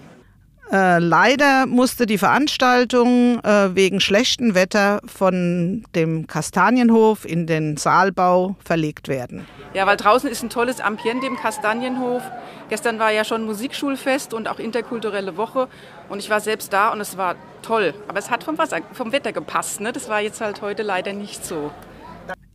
Äh, 0.72 1.00
leider 1.00 1.66
musste 1.66 2.06
die 2.06 2.18
Veranstaltung 2.18 3.40
äh, 3.44 3.76
wegen 3.76 4.00
schlechtem 4.00 4.56
Wetter 4.56 5.02
von 5.06 5.84
dem 5.96 6.28
Kastanienhof 6.28 7.26
in 7.26 7.46
den 7.46 7.76
Saalbau 7.76 8.56
verlegt 8.64 9.10
werden. 9.10 9.46
Ja, 9.74 9.86
weil 9.86 9.98
draußen 9.98 10.30
ist 10.30 10.44
ein 10.44 10.50
tolles 10.50 10.80
Ambiente 10.80 11.26
im 11.26 11.36
Kastanienhof. 11.36 12.22
Gestern 12.70 13.00
war 13.00 13.12
ja 13.12 13.26
schon 13.26 13.44
Musikschulfest 13.44 14.34
und 14.34 14.48
auch 14.48 14.60
interkulturelle 14.60 15.36
Woche 15.36 15.68
und 16.08 16.20
ich 16.20 16.30
war 16.30 16.40
selbst 16.40 16.72
da 16.72 16.94
und 16.94 17.02
es 17.02 17.18
war 17.18 17.36
toll. 17.62 17.94
Aber 18.08 18.20
es 18.20 18.32
hat 18.32 18.46
vom, 18.46 18.58
Wasser, 18.58 18.78
vom 18.94 19.12
Wetter 19.12 19.34
gepasst. 19.34 19.82
Ne? 19.82 19.92
Das 19.92 20.08
war 20.08 20.22
jetzt 20.22 20.40
halt 20.40 20.62
heute 20.62 20.84
leider 20.84 21.12
nicht 21.12 21.46
so. 21.46 21.72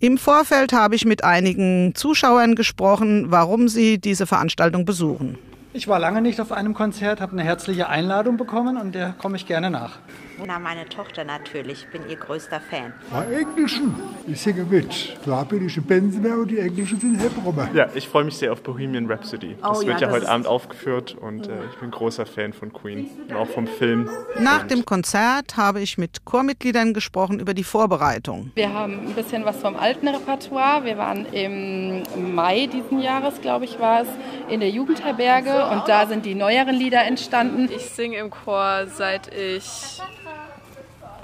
Im 0.01 0.17
Vorfeld 0.17 0.73
habe 0.73 0.95
ich 0.95 1.05
mit 1.05 1.23
einigen 1.23 1.95
Zuschauern 1.95 2.55
gesprochen, 2.55 3.27
warum 3.29 3.69
sie 3.69 3.99
diese 3.99 4.27
Veranstaltung 4.27 4.87
besuchen. 4.87 5.39
Ich 5.77 5.89
war 5.89 5.99
lange 5.99 6.23
nicht 6.23 6.41
auf 6.41 6.53
einem 6.53 6.73
Konzert, 6.73 7.21
habe 7.21 7.33
eine 7.33 7.43
herzliche 7.43 7.91
Einladung 7.91 8.39
bekommen 8.39 8.79
und 8.79 8.95
der 8.95 9.13
komme 9.19 9.37
ich 9.37 9.45
gerne 9.45 9.69
nach. 9.69 9.99
Na, 10.45 10.59
meine 10.59 10.87
Tochter 10.89 11.25
natürlich. 11.25 11.85
Ich 11.85 11.89
bin 11.89 12.09
ihr 12.11 12.17
größter 12.17 12.61
Fan. 12.61 12.93
Ah, 13.13 13.23
Englischen. 13.25 13.95
Ich 14.27 14.41
singe 14.41 14.65
mit. 14.65 15.17
Da 15.25 15.45
bin 15.45 15.67
ich 15.67 15.77
in 15.77 15.85
Bensenberg 15.85 16.39
und 16.39 16.51
die 16.51 16.59
Englischen 16.59 17.01
sind 17.01 17.19
Hebräer. 17.19 17.69
Ja, 17.75 17.89
ich 17.95 18.09
freue 18.09 18.25
mich 18.25 18.37
sehr 18.37 18.53
auf 18.53 18.63
Bohemian 18.63 19.07
Rhapsody. 19.11 19.57
Das 19.61 19.79
Oh 19.79 19.87
wird 19.87 20.01
ja, 20.01 20.09
ja, 20.09 20.13
heute 20.13 20.23
das 20.23 20.31
Abend 20.31 20.47
aufgeführt 20.47 21.17
und 21.19 21.49
äh, 21.49 21.53
ich 21.71 21.77
bin 21.81 21.91
großer 21.91 22.27
Fan 22.27 22.53
von 22.53 22.73
Queen 22.73 23.09
und 23.29 23.35
auch 23.35 23.49
vom 23.49 23.67
Film. 23.67 24.09
Nach 24.39 24.67
dem 24.67 24.85
Konzert 24.85 25.57
habe 25.57 25.81
ich 25.81 25.97
mit 25.97 26.25
Chormitgliedern 26.25 26.93
gesprochen 26.93 27.41
über 27.41 27.55
die 27.55 27.65
Vorbereitung. 27.65 28.51
Wir 28.55 28.73
haben 28.73 29.09
ein 29.09 29.15
bisschen 29.15 29.45
was 29.45 29.57
vom 29.57 29.77
alten 29.77 30.09
Repertoire. 30.09 30.85
Wir 30.85 30.99
waren 30.99 31.27
im 31.33 32.03
Mai 32.35 32.67
diesen 32.67 33.01
Jahres, 33.01 33.41
glaube 33.41 33.65
ich, 33.65 33.79
war 33.81 34.03
es, 34.03 34.09
in 34.49 34.61
der 34.61 34.71
Jugendherberge 34.71 35.67
und 35.71 35.89
da 35.89 36.07
sind 36.07 36.27
die 36.27 36.35
neueren 36.35 36.75
Lieder 36.75 37.05
entstanden. 37.05 37.69
Ich 37.75 37.87
singe 37.91 38.19
im 38.19 38.31
Chor 38.31 38.87
seit 38.95 39.33
ich 39.35 40.01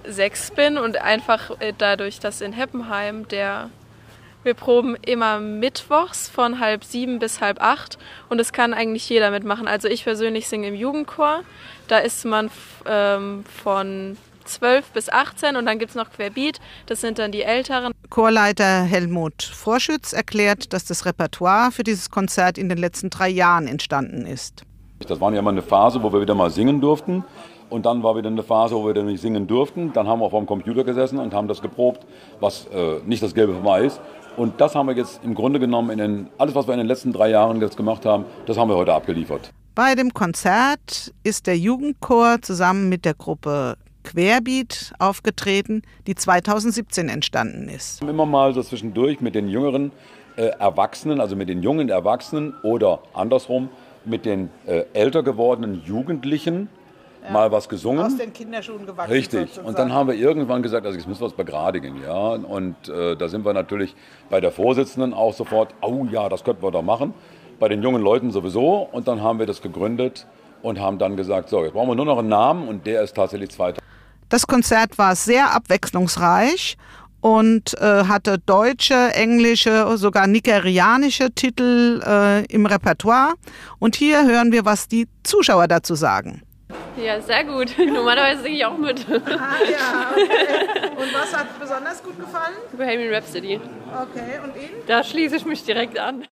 sechs 0.06 0.50
bin 0.50 0.78
und 0.78 0.96
einfach 0.96 1.60
äh, 1.60 1.72
dadurch, 1.76 2.20
dass 2.20 2.40
in 2.40 2.52
Heppenheim 2.52 3.28
der 3.28 3.70
wir 4.44 4.54
proben 4.54 4.96
immer 4.96 5.38
mittwochs 5.38 6.28
von 6.28 6.58
halb 6.58 6.82
sieben 6.82 7.20
bis 7.20 7.40
halb 7.40 7.62
acht 7.62 7.96
und 8.28 8.40
es 8.40 8.52
kann 8.52 8.74
eigentlich 8.74 9.08
jeder 9.08 9.30
mitmachen. 9.30 9.68
Also 9.68 9.86
ich 9.86 10.02
persönlich 10.02 10.48
singe 10.48 10.68
im 10.68 10.74
Jugendchor. 10.74 11.42
Da 11.86 11.98
ist 11.98 12.24
man 12.24 12.50
ähm, 12.84 13.44
von 13.62 14.16
12 14.44 14.86
bis 14.90 15.08
18 15.08 15.56
und 15.56 15.66
dann 15.66 15.78
gibt 15.78 15.90
es 15.90 15.94
noch 15.94 16.10
Querbeat, 16.10 16.60
das 16.86 17.00
sind 17.00 17.18
dann 17.18 17.30
die 17.30 17.42
Älteren. 17.42 17.92
Chorleiter 18.10 18.82
Helmut 18.82 19.42
Vorschütz 19.42 20.12
erklärt, 20.12 20.72
dass 20.72 20.84
das 20.84 21.06
Repertoire 21.06 21.70
für 21.70 21.84
dieses 21.84 22.10
Konzert 22.10 22.58
in 22.58 22.68
den 22.68 22.78
letzten 22.78 23.10
drei 23.10 23.28
Jahren 23.28 23.68
entstanden 23.68 24.26
ist. 24.26 24.64
Das 25.08 25.20
war 25.20 25.32
ja 25.32 25.40
immer 25.40 25.50
eine 25.50 25.62
Phase, 25.62 26.02
wo 26.02 26.12
wir 26.12 26.20
wieder 26.20 26.34
mal 26.34 26.50
singen 26.50 26.80
durften. 26.80 27.24
Und 27.72 27.86
dann 27.86 28.02
war 28.02 28.14
wieder 28.16 28.28
eine 28.28 28.42
Phase, 28.42 28.74
wo 28.74 28.86
wir 28.86 28.92
dann 28.92 29.06
nicht 29.06 29.22
singen 29.22 29.46
durften. 29.46 29.94
Dann 29.94 30.06
haben 30.06 30.20
wir 30.20 30.28
vor 30.28 30.40
dem 30.40 30.46
Computer 30.46 30.84
gesessen 30.84 31.18
und 31.18 31.32
haben 31.32 31.48
das 31.48 31.62
geprobt, 31.62 32.06
was 32.38 32.66
äh, 32.66 33.00
nicht 33.06 33.22
das 33.22 33.34
Gelbe 33.34 33.54
vom 33.54 33.66
Ei 33.66 33.86
ist. 33.86 33.98
Und 34.36 34.60
das 34.60 34.74
haben 34.74 34.88
wir 34.88 34.94
jetzt 34.94 35.24
im 35.24 35.34
Grunde 35.34 35.58
genommen, 35.58 35.88
in 35.88 35.98
den, 35.98 36.28
alles 36.36 36.54
was 36.54 36.66
wir 36.66 36.74
in 36.74 36.80
den 36.80 36.86
letzten 36.86 37.14
drei 37.14 37.30
Jahren 37.30 37.62
jetzt 37.62 37.78
gemacht 37.78 38.04
haben, 38.04 38.26
das 38.44 38.58
haben 38.58 38.68
wir 38.68 38.76
heute 38.76 38.92
abgeliefert. 38.92 39.50
Bei 39.74 39.94
dem 39.94 40.12
Konzert 40.12 41.14
ist 41.24 41.46
der 41.46 41.56
Jugendchor 41.56 42.42
zusammen 42.42 42.90
mit 42.90 43.06
der 43.06 43.14
Gruppe 43.14 43.76
Querbeat 44.04 44.92
aufgetreten, 44.98 45.80
die 46.06 46.14
2017 46.14 47.08
entstanden 47.08 47.70
ist. 47.70 48.02
Immer 48.02 48.26
mal 48.26 48.52
so 48.52 48.62
zwischendurch 48.62 49.22
mit 49.22 49.34
den 49.34 49.48
jüngeren 49.48 49.92
äh, 50.36 50.48
Erwachsenen, 50.58 51.22
also 51.22 51.36
mit 51.36 51.48
den 51.48 51.62
jungen 51.62 51.88
Erwachsenen 51.88 52.52
oder 52.62 52.98
andersrum 53.14 53.70
mit 54.04 54.26
den 54.26 54.50
äh, 54.66 54.84
älter 54.92 55.22
gewordenen 55.22 55.82
Jugendlichen 55.86 56.68
mal 57.30 57.52
was 57.52 57.68
gesungen. 57.68 58.04
Aus 58.04 58.16
den 58.16 58.32
Kinderschuhen 58.32 58.86
gewachsen. 58.86 59.12
Richtig. 59.12 59.40
sozusagen. 59.40 59.68
Und 59.68 59.78
dann 59.78 59.92
haben 59.92 60.08
wir 60.08 60.14
irgendwann 60.14 60.62
gesagt, 60.62 60.86
also 60.86 60.96
jetzt 60.96 61.06
müssen 61.06 61.20
wir 61.20 61.28
es 61.28 61.34
begradigen, 61.34 62.02
ja. 62.02 62.30
Und 62.34 62.88
äh, 62.88 63.16
da 63.16 63.28
sind 63.28 63.44
wir 63.44 63.52
natürlich 63.52 63.94
bei 64.30 64.40
der 64.40 64.50
Vorsitzenden 64.50 65.14
auch 65.14 65.34
sofort, 65.34 65.74
oh 65.82 66.06
ja, 66.10 66.28
das 66.28 66.44
könnten 66.44 66.62
wir 66.62 66.70
doch 66.70 66.82
machen. 66.82 67.14
Bei 67.60 67.68
den 67.68 67.82
jungen 67.82 68.02
Leuten 68.02 68.30
sowieso. 68.30 68.88
Und 68.90 69.08
dann 69.08 69.22
haben 69.22 69.38
wir 69.38 69.46
das 69.46 69.62
gegründet 69.62 70.26
und 70.62 70.80
haben 70.80 70.98
dann 70.98 71.16
gesagt, 71.16 71.48
so, 71.48 71.62
jetzt 71.64 71.74
brauchen 71.74 71.88
wir 71.88 71.94
nur 71.94 72.06
noch 72.06 72.18
einen 72.18 72.28
Namen 72.28 72.68
und 72.68 72.86
der 72.86 73.02
ist 73.02 73.14
tatsächlich 73.14 73.50
2000. 73.50 73.78
Das 74.28 74.46
Konzert 74.46 74.96
war 74.96 75.14
sehr 75.14 75.54
abwechslungsreich 75.54 76.76
und 77.20 77.78
äh, 77.80 78.04
hatte 78.04 78.38
deutsche, 78.38 79.14
englische, 79.14 79.96
sogar 79.96 80.26
nigerianische 80.26 81.30
Titel 81.30 82.02
äh, 82.04 82.44
im 82.46 82.66
Repertoire. 82.66 83.34
Und 83.78 83.96
hier 83.96 84.26
hören 84.26 84.50
wir, 84.50 84.64
was 84.64 84.88
die 84.88 85.06
Zuschauer 85.22 85.68
dazu 85.68 85.94
sagen. 85.94 86.42
Ja, 86.96 87.20
sehr 87.20 87.44
gut. 87.44 87.74
Normalerweise 87.78 88.42
singe 88.42 88.56
ich 88.56 88.64
auch 88.64 88.76
mit. 88.76 89.06
Ah, 89.08 89.56
ja, 89.70 90.10
okay. 90.12 90.90
Und 90.96 91.14
was 91.14 91.34
hat 91.36 91.58
besonders 91.58 92.02
gut 92.02 92.18
gefallen? 92.18 92.54
Bohemian 92.72 93.14
Rhapsody. 93.14 93.56
Okay, 93.56 94.38
und 94.44 94.56
Ihnen? 94.56 94.82
Da 94.86 95.02
schließe 95.02 95.36
ich 95.36 95.44
mich 95.46 95.64
direkt 95.64 95.98
an. 95.98 96.26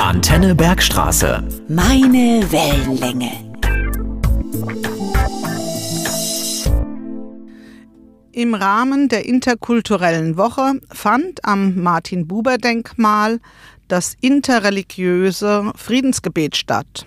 Antenne 0.00 0.54
Bergstraße. 0.54 1.46
Meine 1.68 2.44
Wellenlänge. 2.50 3.52
Im 8.34 8.54
Rahmen 8.54 9.08
der 9.08 9.26
interkulturellen 9.26 10.38
Woche 10.38 10.80
fand 10.90 11.44
am 11.44 11.82
Martin-Buber-Denkmal 11.82 13.40
das 13.88 14.16
interreligiöse 14.22 15.70
Friedensgebet 15.76 16.56
statt. 16.56 17.06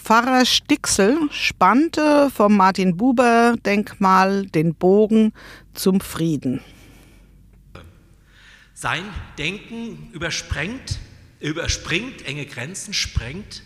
Pfarrer 0.00 0.46
Stixel 0.46 1.28
spannte 1.30 2.30
vom 2.34 2.56
Martin-Buber-Denkmal 2.56 4.46
den 4.46 4.74
Bogen 4.74 5.32
zum 5.74 6.00
Frieden. 6.00 6.60
Sein 8.74 9.04
Denken 9.36 10.08
übersprengt, 10.12 10.98
überspringt 11.38 12.26
enge 12.26 12.46
Grenzen, 12.46 12.94
sprengt 12.94 13.62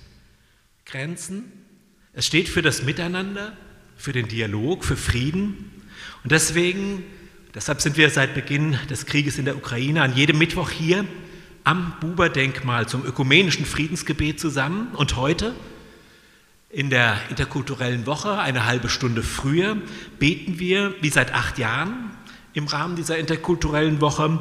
Grenzen. 0.85 1.45
Es 2.13 2.27
steht 2.27 2.49
für 2.49 2.63
das 2.63 2.83
Miteinander, 2.83 3.57
für 3.97 4.13
den 4.13 4.27
Dialog, 4.27 4.85
für 4.85 4.97
Frieden. 4.97 5.71
Und 6.25 6.33
deswegen, 6.33 7.05
deshalb 7.55 7.81
sind 7.81 7.97
wir 7.97 8.11
seit 8.11 8.35
Beginn 8.35 8.77
des 8.91 9.07
Krieges 9.07 9.39
in 9.39 9.45
der 9.45 9.57
Ukraine 9.57 10.03
an 10.03 10.17
jedem 10.17 10.39
Mittwoch 10.39 10.71
hier 10.71 11.07
am 11.63 11.95
Buber-Denkmal 12.01 12.89
zum 12.89 13.07
ökumenischen 13.07 13.65
Friedensgebet 13.65 14.41
zusammen. 14.41 14.89
Und 14.95 15.17
heute, 15.17 15.55
in 16.75 16.91
der 16.91 17.17
interkulturellen 17.31 18.07
Woche, 18.07 18.39
eine 18.39 18.67
halbe 18.67 18.89
Stunde 18.89 19.23
früher, 19.23 19.77
beten 20.19 20.59
wir, 20.59 20.93
wie 21.01 21.09
seit 21.09 21.33
acht 21.33 21.59
Jahren, 21.59 22.11
im 22.53 22.67
Rahmen 22.67 22.97
dieser 22.97 23.17
interkulturellen 23.17 24.01
Woche, 24.01 24.41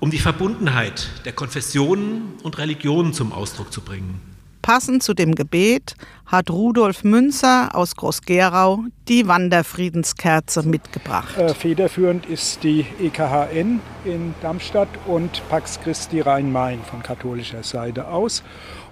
um 0.00 0.10
die 0.10 0.18
Verbundenheit 0.18 1.08
der 1.26 1.32
Konfessionen 1.32 2.34
und 2.42 2.58
Religionen 2.58 3.12
zum 3.12 3.32
Ausdruck 3.32 3.72
zu 3.72 3.82
bringen. 3.82 4.20
Passend 4.62 5.02
zu 5.02 5.14
dem 5.14 5.34
Gebet 5.34 5.94
hat 6.24 6.50
Rudolf 6.50 7.04
Münzer 7.04 7.68
aus 7.74 7.94
Groß-Gerau 7.94 8.84
die 9.06 9.28
Wanderfriedenskerze 9.28 10.66
mitgebracht. 10.66 11.36
Äh, 11.36 11.54
federführend 11.54 12.26
ist 12.26 12.64
die 12.64 12.84
EKHN 13.00 13.80
in 14.04 14.34
Darmstadt 14.42 14.88
und 15.06 15.42
Pax 15.50 15.78
Christi 15.80 16.20
Rhein-Main 16.20 16.80
von 16.82 17.02
katholischer 17.02 17.62
Seite 17.62 18.08
aus. 18.08 18.42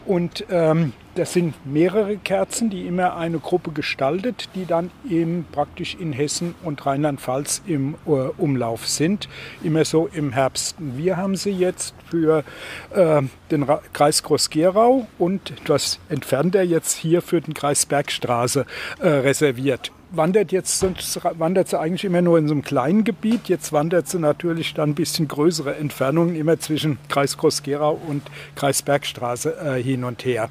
Und 0.06 0.44
ähm, 0.48 0.92
das 1.14 1.32
sind 1.32 1.54
mehrere 1.66 2.16
Kerzen, 2.16 2.70
die 2.70 2.86
immer 2.86 3.16
eine 3.16 3.38
Gruppe 3.38 3.70
gestaltet, 3.70 4.48
die 4.54 4.66
dann 4.66 4.90
eben 5.08 5.46
praktisch 5.52 5.96
in 5.98 6.12
Hessen 6.12 6.54
und 6.62 6.84
Rheinland-Pfalz 6.84 7.62
im 7.66 7.94
äh, 8.06 8.10
Umlauf 8.10 8.86
sind, 8.86 9.28
immer 9.62 9.84
so 9.84 10.08
im 10.12 10.32
Herbst. 10.32 10.76
Wir 10.78 11.16
haben 11.16 11.36
sie 11.36 11.52
jetzt 11.52 11.94
für 12.10 12.44
äh, 12.90 13.22
den 13.50 13.62
Ra 13.62 13.80
Kreis 13.92 14.22
Groß-Gerau 14.22 15.06
und 15.18 15.52
das 15.66 16.00
entfernt 16.08 16.54
er 16.54 16.64
jetzt 16.64 16.96
hier 16.96 17.22
für 17.22 17.40
den 17.40 17.54
Kreis 17.54 17.86
Bergstraße 17.86 18.66
äh, 18.98 19.08
reserviert 19.08 19.92
wandert 20.16 20.52
jetzt, 20.52 20.78
sonst 20.78 21.20
wandert 21.38 21.68
sie 21.68 21.78
eigentlich 21.78 22.04
immer 22.04 22.22
nur 22.22 22.38
in 22.38 22.48
so 22.48 22.54
einem 22.54 22.62
kleinen 22.62 23.04
Gebiet. 23.04 23.48
Jetzt 23.48 23.72
wandert 23.72 24.08
sie 24.08 24.18
natürlich 24.18 24.74
dann 24.74 24.90
ein 24.90 24.94
bisschen 24.94 25.28
größere 25.28 25.76
Entfernungen 25.76 26.36
immer 26.36 26.58
zwischen 26.58 26.98
Kreis 27.08 27.36
Groß-Gerau 27.36 28.00
und 28.06 28.22
Kreis 28.54 28.82
Bergstraße 28.82 29.56
äh, 29.56 29.82
hin 29.82 30.04
und 30.04 30.24
her. 30.24 30.48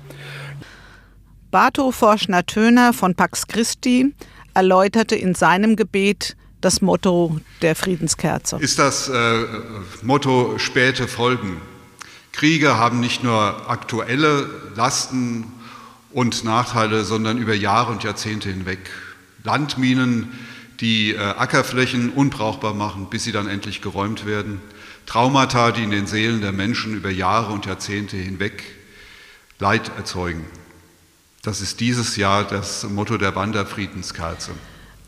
Bato 1.52 1.92
Forschner-Töner 1.92 2.94
von 2.94 3.16
Pax 3.16 3.48
Christi 3.48 4.14
erläuterte 4.54 5.16
in 5.16 5.36
seinem 5.36 5.76
Gebet 5.76 6.36
das 6.62 6.82
Motto 6.82 7.40
der 7.62 7.76
Friedenskerze. 7.76 8.58
Ist 8.60 8.80
das 8.80 9.10
äh, 9.10 9.46
Motto 10.02 10.58
späte 10.58 11.08
Folgen. 11.08 11.62
Kriege 12.32 12.78
haben 12.78 13.00
nicht 13.00 13.24
nur 13.24 13.70
aktuelle 13.70 14.50
Lasten 14.76 15.46
und 16.12 16.44
Nachteile, 16.44 17.04
sondern 17.04 17.38
über 17.38 17.54
Jahre 17.54 17.92
und 17.92 18.04
Jahrzehnte 18.04 18.50
hinweg. 18.50 18.80
Landminen, 19.44 20.32
die 20.80 21.14
äh, 21.14 21.18
Ackerflächen 21.18 22.10
unbrauchbar 22.10 22.74
machen, 22.74 23.08
bis 23.10 23.24
sie 23.24 23.32
dann 23.32 23.48
endlich 23.48 23.82
geräumt 23.82 24.26
werden. 24.26 24.62
Traumata, 25.06 25.72
die 25.72 25.84
in 25.84 25.92
den 25.92 26.08
Seelen 26.08 26.42
der 26.42 26.52
Menschen 26.52 26.96
über 26.96 27.10
Jahre 27.10 27.54
und 27.54 27.66
Jahrzehnte 27.66 28.18
hinweg 28.18 28.64
Leid 29.60 29.92
erzeugen. 29.98 30.46
Das 31.44 31.62
ist 31.62 31.80
dieses 31.80 32.16
Jahr 32.16 32.44
das 32.44 32.84
Motto 32.84 33.18
der 33.18 33.36
Wanderfriedenskerze. 33.36 34.52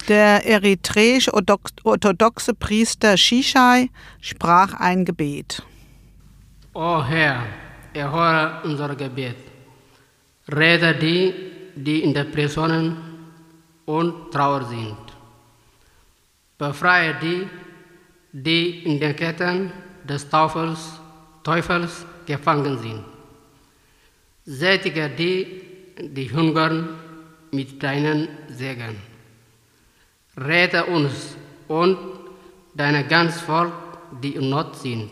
Der 0.08 0.46
eritreisch-orthodoxe 0.46 2.54
Priester 2.54 3.18
Shishai 3.18 3.90
sprach 4.22 4.74
ein 4.74 5.04
Gebet. 5.04 5.64
O 6.74 7.04
Herr, 7.04 7.44
erhöre 7.94 8.62
unser 8.64 8.96
Gebet. 8.96 9.38
Rette 10.48 10.96
die, 10.96 11.34
die 11.76 12.04
in 12.04 12.14
Depressionen 12.14 13.15
und 13.86 14.32
Trauer 14.32 14.66
sind. 14.66 14.98
Befreie 16.58 17.16
die, 17.22 17.48
die 18.32 18.84
in 18.84 19.00
den 19.00 19.16
Ketten 19.16 19.72
des 20.04 20.30
Teufels, 20.30 21.00
Teufels 21.44 22.06
gefangen 22.26 22.78
sind. 22.80 23.04
Sättige 24.46 25.10
die, 25.10 25.62
die 26.00 26.32
hungern 26.32 26.90
mit 27.52 27.82
deinen 27.82 28.28
Segen. 28.50 28.96
Rette 30.38 30.86
uns 30.86 31.36
und 31.68 31.98
deine 32.74 33.06
ganz 33.08 33.40
Volk, 33.42 33.74
die 34.22 34.36
in 34.36 34.50
Not 34.50 34.76
sind. 34.76 35.10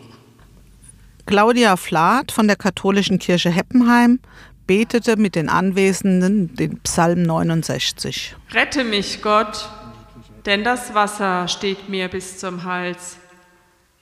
Claudia 1.26 1.76
Flath 1.76 2.30
von 2.30 2.46
der 2.46 2.56
katholischen 2.56 3.18
Kirche 3.18 3.50
Heppenheim 3.50 4.20
betete 4.66 5.16
mit 5.16 5.34
den 5.34 5.48
Anwesenden 5.48 6.54
den 6.54 6.80
Psalm 6.80 7.22
69. 7.22 8.34
Rette 8.52 8.84
mich, 8.84 9.22
Gott, 9.22 9.68
denn 10.46 10.64
das 10.64 10.94
Wasser 10.94 11.48
steht 11.48 11.88
mir 11.88 12.08
bis 12.08 12.38
zum 12.38 12.64
Hals. 12.64 13.16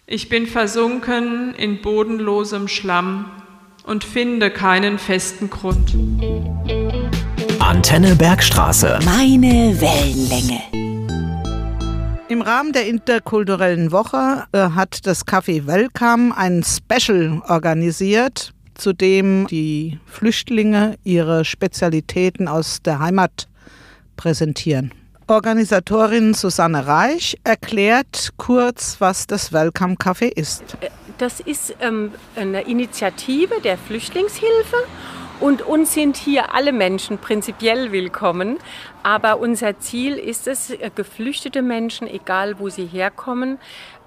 Ich 0.06 0.28
bin 0.28 0.46
versunken 0.46 1.54
in 1.54 1.80
bodenlosem 1.80 2.68
Schlamm 2.68 3.30
und 3.84 4.04
finde 4.04 4.50
keinen 4.50 4.98
festen 4.98 5.50
Grund. 5.50 5.94
Antenne 7.58 8.14
Bergstraße. 8.16 8.98
Meine 9.04 9.80
Wellenlänge. 9.80 10.60
Im 12.28 12.40
Rahmen 12.40 12.72
der 12.72 12.86
interkulturellen 12.86 13.92
Woche 13.92 14.44
äh, 14.52 14.70
hat 14.70 15.06
das 15.06 15.26
Café 15.26 15.66
Welcome 15.66 16.36
ein 16.36 16.64
Special 16.64 17.42
organisiert, 17.46 18.54
zu 18.82 18.92
dem 18.92 19.46
die 19.46 20.00
Flüchtlinge 20.06 20.96
ihre 21.04 21.44
Spezialitäten 21.44 22.48
aus 22.48 22.82
der 22.82 22.98
Heimat 22.98 23.46
präsentieren. 24.16 24.92
Organisatorin 25.28 26.34
Susanne 26.34 26.84
Reich 26.84 27.38
erklärt 27.44 28.30
kurz, 28.38 28.96
was 28.98 29.28
das 29.28 29.52
Welcome 29.52 29.94
Café 29.94 30.26
ist. 30.26 30.64
Das 31.18 31.38
ist 31.38 31.76
ähm, 31.80 32.10
eine 32.34 32.62
Initiative 32.62 33.60
der 33.62 33.78
Flüchtlingshilfe 33.78 34.76
und 35.38 35.62
uns 35.62 35.94
sind 35.94 36.16
hier 36.16 36.52
alle 36.52 36.72
Menschen 36.72 37.18
prinzipiell 37.18 37.92
willkommen. 37.92 38.58
Aber 39.04 39.38
unser 39.38 39.78
Ziel 39.78 40.14
ist 40.14 40.48
es, 40.48 40.70
äh, 40.70 40.90
geflüchtete 40.92 41.62
Menschen, 41.62 42.08
egal 42.08 42.58
wo 42.58 42.68
sie 42.68 42.86
herkommen, 42.86 43.58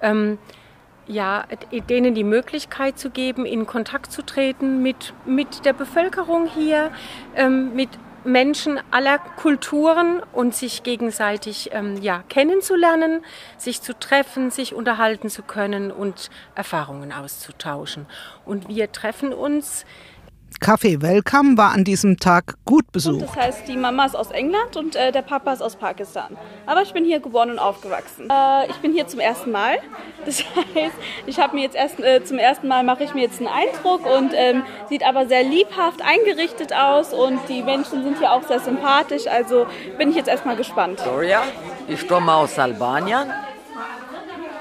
ähm, 0.01 0.37
ja, 1.07 1.45
denen 1.89 2.15
die 2.15 2.23
Möglichkeit 2.23 2.97
zu 2.97 3.09
geben, 3.09 3.45
in 3.45 3.65
Kontakt 3.65 4.11
zu 4.11 4.23
treten 4.23 4.81
mit, 4.81 5.13
mit 5.25 5.65
der 5.65 5.73
Bevölkerung 5.73 6.47
hier, 6.47 6.91
ähm, 7.35 7.75
mit 7.75 7.89
Menschen 8.25 8.79
aller 8.89 9.19
Kulturen 9.19 10.21
und 10.33 10.55
sich 10.55 10.81
gegenseitig 10.81 11.69
ähm, 11.73 12.01
ja, 12.01 12.23
kennenzulernen, 12.27 13.23
sich 13.57 13.81
zu 13.81 13.97
treffen, 13.97 14.49
sich 14.49 14.73
unterhalten 14.73 15.29
zu 15.29 15.43
können 15.43 15.91
und 15.91 16.31
Erfahrungen 16.55 17.11
auszutauschen. 17.11 18.07
Und 18.43 18.67
wir 18.67 18.91
treffen 18.91 19.31
uns 19.31 19.85
Café 20.65 20.99
Welcome 20.99 21.59
war 21.59 21.73
an 21.73 21.83
diesem 21.83 22.17
Tag 22.17 22.55
gut 22.65 22.91
besucht. 22.91 23.21
Das 23.21 23.35
heißt, 23.35 23.67
die 23.67 23.77
Mama 23.77 24.03
ist 24.07 24.15
aus 24.15 24.31
England 24.31 24.75
und 24.75 24.95
äh, 24.95 25.11
der 25.11 25.21
Papa 25.21 25.53
ist 25.53 25.61
aus 25.61 25.75
Pakistan. 25.75 26.35
Aber 26.65 26.81
ich 26.81 26.91
bin 26.91 27.05
hier 27.05 27.19
geboren 27.19 27.51
und 27.51 27.59
aufgewachsen. 27.59 28.27
Äh, 28.31 28.65
ich 28.71 28.77
bin 28.77 28.91
hier 28.91 29.05
zum 29.05 29.19
ersten 29.19 29.51
Mal. 29.51 29.77
Das 30.25 30.39
heißt, 30.39 30.95
ich 31.27 31.39
habe 31.39 31.55
mir 31.55 31.61
jetzt 31.61 31.75
erst 31.75 31.99
äh, 31.99 32.23
zum 32.23 32.39
ersten 32.39 32.67
Mal 32.67 32.83
mache 32.83 33.03
ich 33.03 33.13
mir 33.13 33.21
jetzt 33.21 33.37
einen 33.37 33.47
Eindruck 33.47 34.07
und 34.07 34.31
ähm, 34.33 34.63
sieht 34.89 35.05
aber 35.05 35.27
sehr 35.27 35.43
liebhaft 35.43 36.01
eingerichtet 36.01 36.73
aus 36.73 37.13
und 37.13 37.37
die 37.47 37.61
Menschen 37.61 38.03
sind 38.03 38.17
hier 38.17 38.31
auch 38.31 38.41
sehr 38.47 38.59
sympathisch. 38.59 39.27
Also 39.27 39.67
bin 39.99 40.09
ich 40.09 40.15
jetzt 40.15 40.29
erstmal 40.29 40.55
gespannt. 40.55 40.99
Gloria, 41.03 41.43
ich 41.87 42.07
komme 42.07 42.33
aus 42.33 42.57
Albanien 42.57 43.31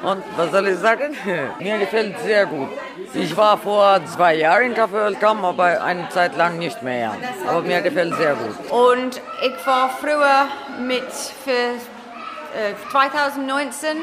und 0.04 0.22
was 0.36 0.50
soll 0.50 0.68
ich 0.68 0.76
sagen? 0.76 1.16
Mir 1.58 1.78
gefällt 1.78 2.14
es 2.18 2.24
sehr 2.24 2.44
gut. 2.44 2.68
Ich 3.16 3.36
war 3.36 3.56
vor 3.58 4.00
zwei 4.06 4.34
Jahren 4.34 4.72
in 4.72 4.74
Café 4.74 4.92
Welcome, 4.92 5.46
aber 5.46 5.82
eine 5.82 6.08
Zeit 6.08 6.36
lang 6.36 6.58
nicht 6.58 6.82
mehr. 6.82 7.12
Aber 7.46 7.62
mir 7.62 7.80
gefällt 7.80 8.12
es 8.12 8.18
sehr 8.18 8.34
gut. 8.34 8.70
Und 8.70 9.20
ich 9.40 9.66
war 9.66 9.88
früher 9.88 10.48
mit 10.80 11.04
für 11.44 11.50
äh, 11.50 12.74
2019 12.90 13.98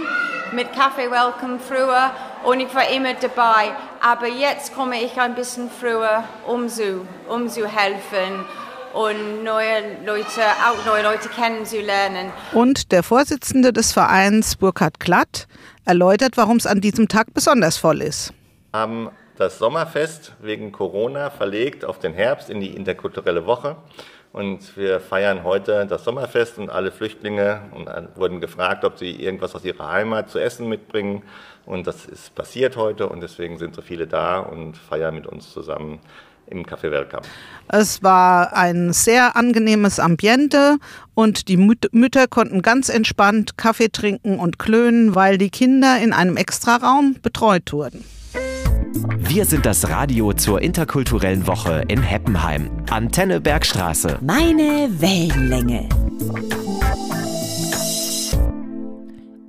mit 0.53 0.69
Café 0.69 1.11
Welcome 1.11 1.59
früher 1.59 2.11
und 2.43 2.61
ich 2.61 2.73
war 2.73 2.89
immer 2.89 3.13
dabei. 3.13 3.73
Aber 4.01 4.27
jetzt 4.27 4.73
komme 4.73 5.01
ich 5.01 5.19
ein 5.19 5.35
bisschen 5.35 5.69
früher, 5.69 6.23
um 6.47 6.69
zu, 6.69 7.05
um 7.27 7.49
zu 7.49 7.67
helfen 7.67 8.45
und 8.93 9.43
neue 9.43 10.03
Leute, 10.05 10.41
auch 10.65 10.85
neue 10.85 11.03
Leute 11.03 11.27
kennenzulernen. 11.29 12.31
Und 12.53 12.91
der 12.93 13.03
Vorsitzende 13.03 13.73
des 13.73 13.91
Vereins, 13.91 14.55
Burkhard 14.55 14.99
Glatt, 14.99 15.47
erläutert, 15.83 16.37
warum 16.37 16.57
es 16.57 16.65
an 16.65 16.79
diesem 16.79 17.09
Tag 17.09 17.33
besonders 17.33 17.77
voll 17.77 18.01
ist. 18.01 18.33
Haben 18.73 19.09
das 19.37 19.57
Sommerfest 19.57 20.33
wegen 20.41 20.71
Corona 20.71 21.29
verlegt 21.29 21.83
auf 21.83 21.99
den 21.99 22.13
Herbst 22.13 22.49
in 22.49 22.59
die 22.61 22.75
interkulturelle 22.75 23.45
Woche. 23.45 23.75
Und 24.33 24.77
wir 24.77 25.01
feiern 25.01 25.43
heute 25.43 25.85
das 25.87 26.05
Sommerfest 26.05 26.57
und 26.57 26.69
alle 26.69 26.91
Flüchtlinge 26.91 27.63
wurden 28.15 28.39
gefragt, 28.39 28.85
ob 28.85 28.97
sie 28.97 29.11
irgendwas 29.11 29.55
aus 29.55 29.65
ihrer 29.65 29.91
Heimat 29.91 30.29
zu 30.29 30.39
essen 30.39 30.69
mitbringen. 30.69 31.23
Und 31.65 31.85
das 31.85 32.05
ist 32.05 32.33
passiert 32.33 32.77
heute 32.77 33.09
und 33.09 33.21
deswegen 33.21 33.57
sind 33.57 33.75
so 33.75 33.81
viele 33.81 34.07
da 34.07 34.39
und 34.39 34.77
feiern 34.77 35.15
mit 35.15 35.27
uns 35.27 35.51
zusammen 35.51 35.99
im 36.47 36.65
Café 36.65 36.91
Welcome. 36.91 37.23
Es 37.67 38.03
war 38.03 38.55
ein 38.55 38.93
sehr 38.93 39.35
angenehmes 39.35 39.99
Ambiente 39.99 40.77
und 41.13 41.49
die 41.49 41.57
Mütter 41.57 42.27
konnten 42.27 42.61
ganz 42.61 42.87
entspannt 42.87 43.57
Kaffee 43.57 43.89
trinken 43.89 44.39
und 44.39 44.59
klönen, 44.59 45.13
weil 45.13 45.37
die 45.37 45.49
Kinder 45.49 45.97
in 46.01 46.13
einem 46.13 46.37
Extraraum 46.37 47.17
betreut 47.21 47.73
wurden. 47.73 48.05
Wir 48.93 49.45
sind 49.45 49.65
das 49.65 49.87
Radio 49.87 50.33
zur 50.33 50.61
interkulturellen 50.61 51.47
Woche 51.47 51.85
in 51.87 52.01
Heppenheim. 52.01 52.69
Antenne 52.89 53.39
Bergstraße. 53.39 54.19
Meine 54.21 54.89
Wellenlänge. 54.99 55.87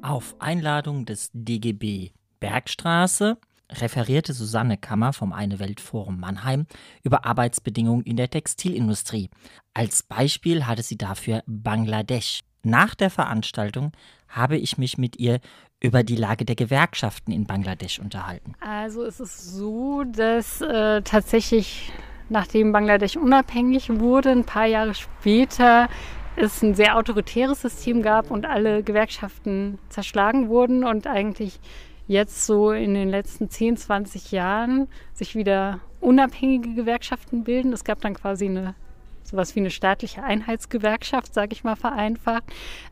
Auf 0.01 0.37
Einladung 0.39 1.07
des 1.07 1.31
DGB 1.33 2.13
Bergstraße 2.39 3.37
referierte 3.69 4.33
Susanne 4.33 4.79
Kammer 4.79 5.13
vom 5.13 5.33
Eine 5.33 5.59
Welt 5.59 5.81
Forum 5.81 6.21
Mannheim 6.21 6.67
über 7.03 7.25
Arbeitsbedingungen 7.25 8.05
in 8.05 8.17
der 8.17 8.31
Textilindustrie. 8.31 9.29
Als 9.75 10.05
Beispiel 10.05 10.67
hatte 10.69 10.85
sie 10.85 10.99
dafür 10.99 11.43
Bangladesch. 11.47 12.43
Nach 12.63 12.95
der 12.95 13.11
Veranstaltung 13.11 13.91
habe 14.29 14.57
ich 14.57 14.79
mich 14.79 14.99
mit 14.99 15.17
ihr 15.19 15.41
über 15.83 16.03
die 16.03 16.17
Lage 16.17 16.45
der 16.45 16.55
Gewerkschaften 16.55 17.33
in 17.33 17.45
Bangladesch 17.45 17.99
unterhalten. 17.99 18.55
Also 18.61 19.05
es 19.05 19.21
ist 19.21 19.55
so, 19.55 20.05
dass 20.05 20.61
äh, 20.61 21.03
tatsächlich 21.03 21.93
nachdem 22.29 22.73
Bangladesch 22.73 23.17
unabhängig 23.17 23.89
wurde, 24.01 24.31
ein 24.31 24.45
paar 24.45 24.67
Jahre 24.67 24.95
später 24.95 25.89
es 26.35 26.63
ein 26.63 26.75
sehr 26.75 26.97
autoritäres 26.97 27.61
System 27.61 28.03
gab 28.03 28.31
und 28.31 28.47
alle 28.47 28.83
Gewerkschaften 28.83 29.79
zerschlagen 29.91 30.49
wurden 30.49 30.83
und 30.85 31.07
eigentlich 31.07 31.61
jetzt 32.07 32.47
so 32.47 32.73
in 32.73 32.95
den 32.95 33.11
letzten 33.11 33.51
10, 33.51 33.77
20 33.77 34.33
Jahren 34.33 34.89
sich 35.13 35.35
wieder 35.35 35.81
unabhängige 36.01 36.75
Gewerkschaften 36.75 37.45
bilden. 37.45 37.73
Es 37.73 37.85
gab 37.85 38.01
dann 38.01 38.15
quasi 38.15 38.47
eine 38.47 38.75
sowas 39.23 39.55
wie 39.57 39.61
eine 39.61 39.71
staatliche 39.71 40.23
Einheitsgewerkschaft, 40.23 41.33
sage 41.35 41.53
ich 41.53 41.65
mal 41.65 41.77
vereinfacht. 41.77 42.45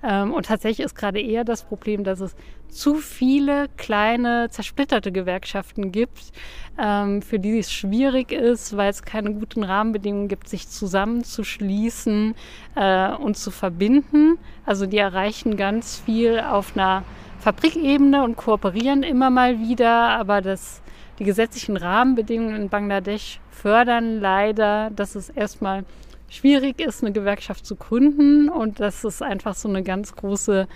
Ähm, 0.02 0.32
und 0.32 0.46
tatsächlich 0.46 0.84
ist 0.84 0.94
gerade 0.94 1.20
eher 1.20 1.44
das 1.44 1.64
Problem, 1.64 2.04
dass 2.04 2.20
es 2.20 2.34
zu 2.68 2.94
viele 2.96 3.68
kleine 3.76 4.48
zersplitterte 4.50 5.12
Gewerkschaften 5.12 5.92
gibt, 5.92 6.32
ähm, 6.78 7.20
für 7.20 7.38
die 7.38 7.58
es 7.58 7.72
schwierig 7.72 8.32
ist, 8.32 8.76
weil 8.76 8.90
es 8.90 9.02
keine 9.02 9.32
guten 9.32 9.64
Rahmenbedingungen 9.64 10.28
gibt, 10.28 10.48
sich 10.48 10.68
zusammenzuschließen 10.68 12.34
äh, 12.76 13.12
und 13.12 13.36
zu 13.36 13.50
verbinden. 13.50 14.38
Also 14.64 14.86
die 14.86 14.98
erreichen 14.98 15.56
ganz 15.56 15.98
viel 15.98 16.40
auf 16.40 16.76
einer 16.76 17.02
Fabrikebene 17.40 18.22
und 18.22 18.36
kooperieren 18.36 19.02
immer 19.02 19.30
mal 19.30 19.60
wieder, 19.60 19.90
aber 19.90 20.42
das, 20.42 20.82
die 21.18 21.24
gesetzlichen 21.24 21.76
Rahmenbedingungen 21.76 22.54
in 22.54 22.68
Bangladesch 22.68 23.40
fördern 23.50 24.20
leider, 24.20 24.90
dass 24.90 25.14
es 25.14 25.30
erstmal 25.30 25.84
schwierig 26.30 26.80
ist, 26.80 27.02
eine 27.02 27.12
Gewerkschaft 27.12 27.66
zu 27.66 27.76
gründen 27.76 28.48
und 28.48 28.80
dass 28.80 29.04
es 29.04 29.20
einfach 29.20 29.54
so 29.54 29.68
eine 29.68 29.82
ganz 29.82 30.16
große 30.16 30.66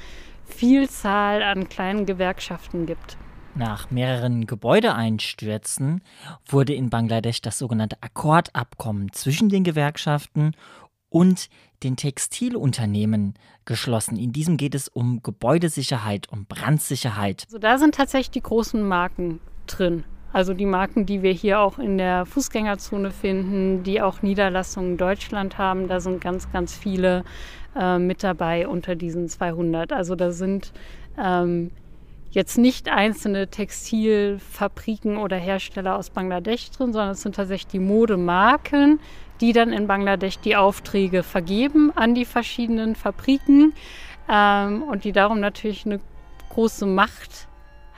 Vielzahl 0.45 1.43
an 1.43 1.69
kleinen 1.71 2.05
Gewerkschaften 2.05 2.85
gibt. 2.85 3.17
Nach 3.55 3.91
mehreren 3.91 4.47
Gebäudeeinstürzen 4.47 6.03
wurde 6.45 6.75
in 6.75 6.91
Bangladesch 6.91 7.41
das 7.41 7.59
sogenannte 7.59 7.97
Akkordabkommen 8.03 9.13
zwischen 9.13 9.49
den 9.49 9.63
Gewerkschaften 9.63 10.53
und 11.09 11.49
den 11.85 11.97
Textilunternehmen 11.97 13.35
geschlossen. 13.65 14.17
In 14.17 14.33
diesem 14.33 14.57
geht 14.57 14.75
es 14.75 14.89
um 14.89 15.23
Gebäudesicherheit, 15.23 16.29
um 16.31 16.47
Brandsicherheit. 16.47 17.45
Also 17.47 17.59
da 17.59 17.79
sind 17.79 17.95
tatsächlich 17.95 18.33
die 18.33 18.43
großen 18.43 18.83
Marken 18.83 19.39
drin. 19.67 20.05
Also 20.35 20.53
die 20.53 20.67
Marken, 20.67 21.07
die 21.07 21.23
wir 21.23 21.31
hier 21.31 21.61
auch 21.61 21.79
in 21.79 21.97
der 21.97 22.27
Fußgängerzone 22.27 23.13
finden, 23.13 23.85
die 23.85 24.03
auch 24.03 24.21
Niederlassungen 24.21 24.93
in 24.93 24.97
Deutschland 24.97 25.59
haben, 25.59 25.87
da 25.87 26.01
sind 26.01 26.21
ganz, 26.21 26.51
ganz 26.51 26.77
viele 26.77 27.23
äh, 27.77 28.01
mit 28.01 28.25
dabei 28.25 28.67
unter 28.67 28.97
diesen 28.97 29.29
200. 29.29 29.93
Also 29.93 30.17
da 30.17 30.33
sind 30.33 30.73
ähm, 31.17 31.71
jetzt 32.33 32.59
nicht 32.59 32.89
einzelne 32.89 33.47
Textilfabriken 33.47 35.19
oder 35.19 35.37
Hersteller 35.37 35.97
aus 35.97 36.11
Bangladesch 36.11 36.69
drin, 36.73 36.93
sondern 36.93 37.13
es 37.13 37.23
sind 37.23 37.37
tatsächlich 37.37 37.69
die 37.69 37.79
Modemarken, 37.79 38.99
die 39.41 39.53
dann 39.53 39.73
in 39.73 39.87
Bangladesch 39.87 40.41
die 40.41 40.57
Aufträge 40.57 41.23
vergeben 41.23 41.93
an 41.95 42.17
die 42.17 42.25
verschiedenen 42.25 42.97
Fabriken 42.97 43.73
ähm, 44.29 44.83
und 44.83 45.05
die 45.05 45.13
darum 45.13 45.39
natürlich 45.39 45.87
eine 45.87 46.01
große 46.51 46.87
Macht 46.87 47.47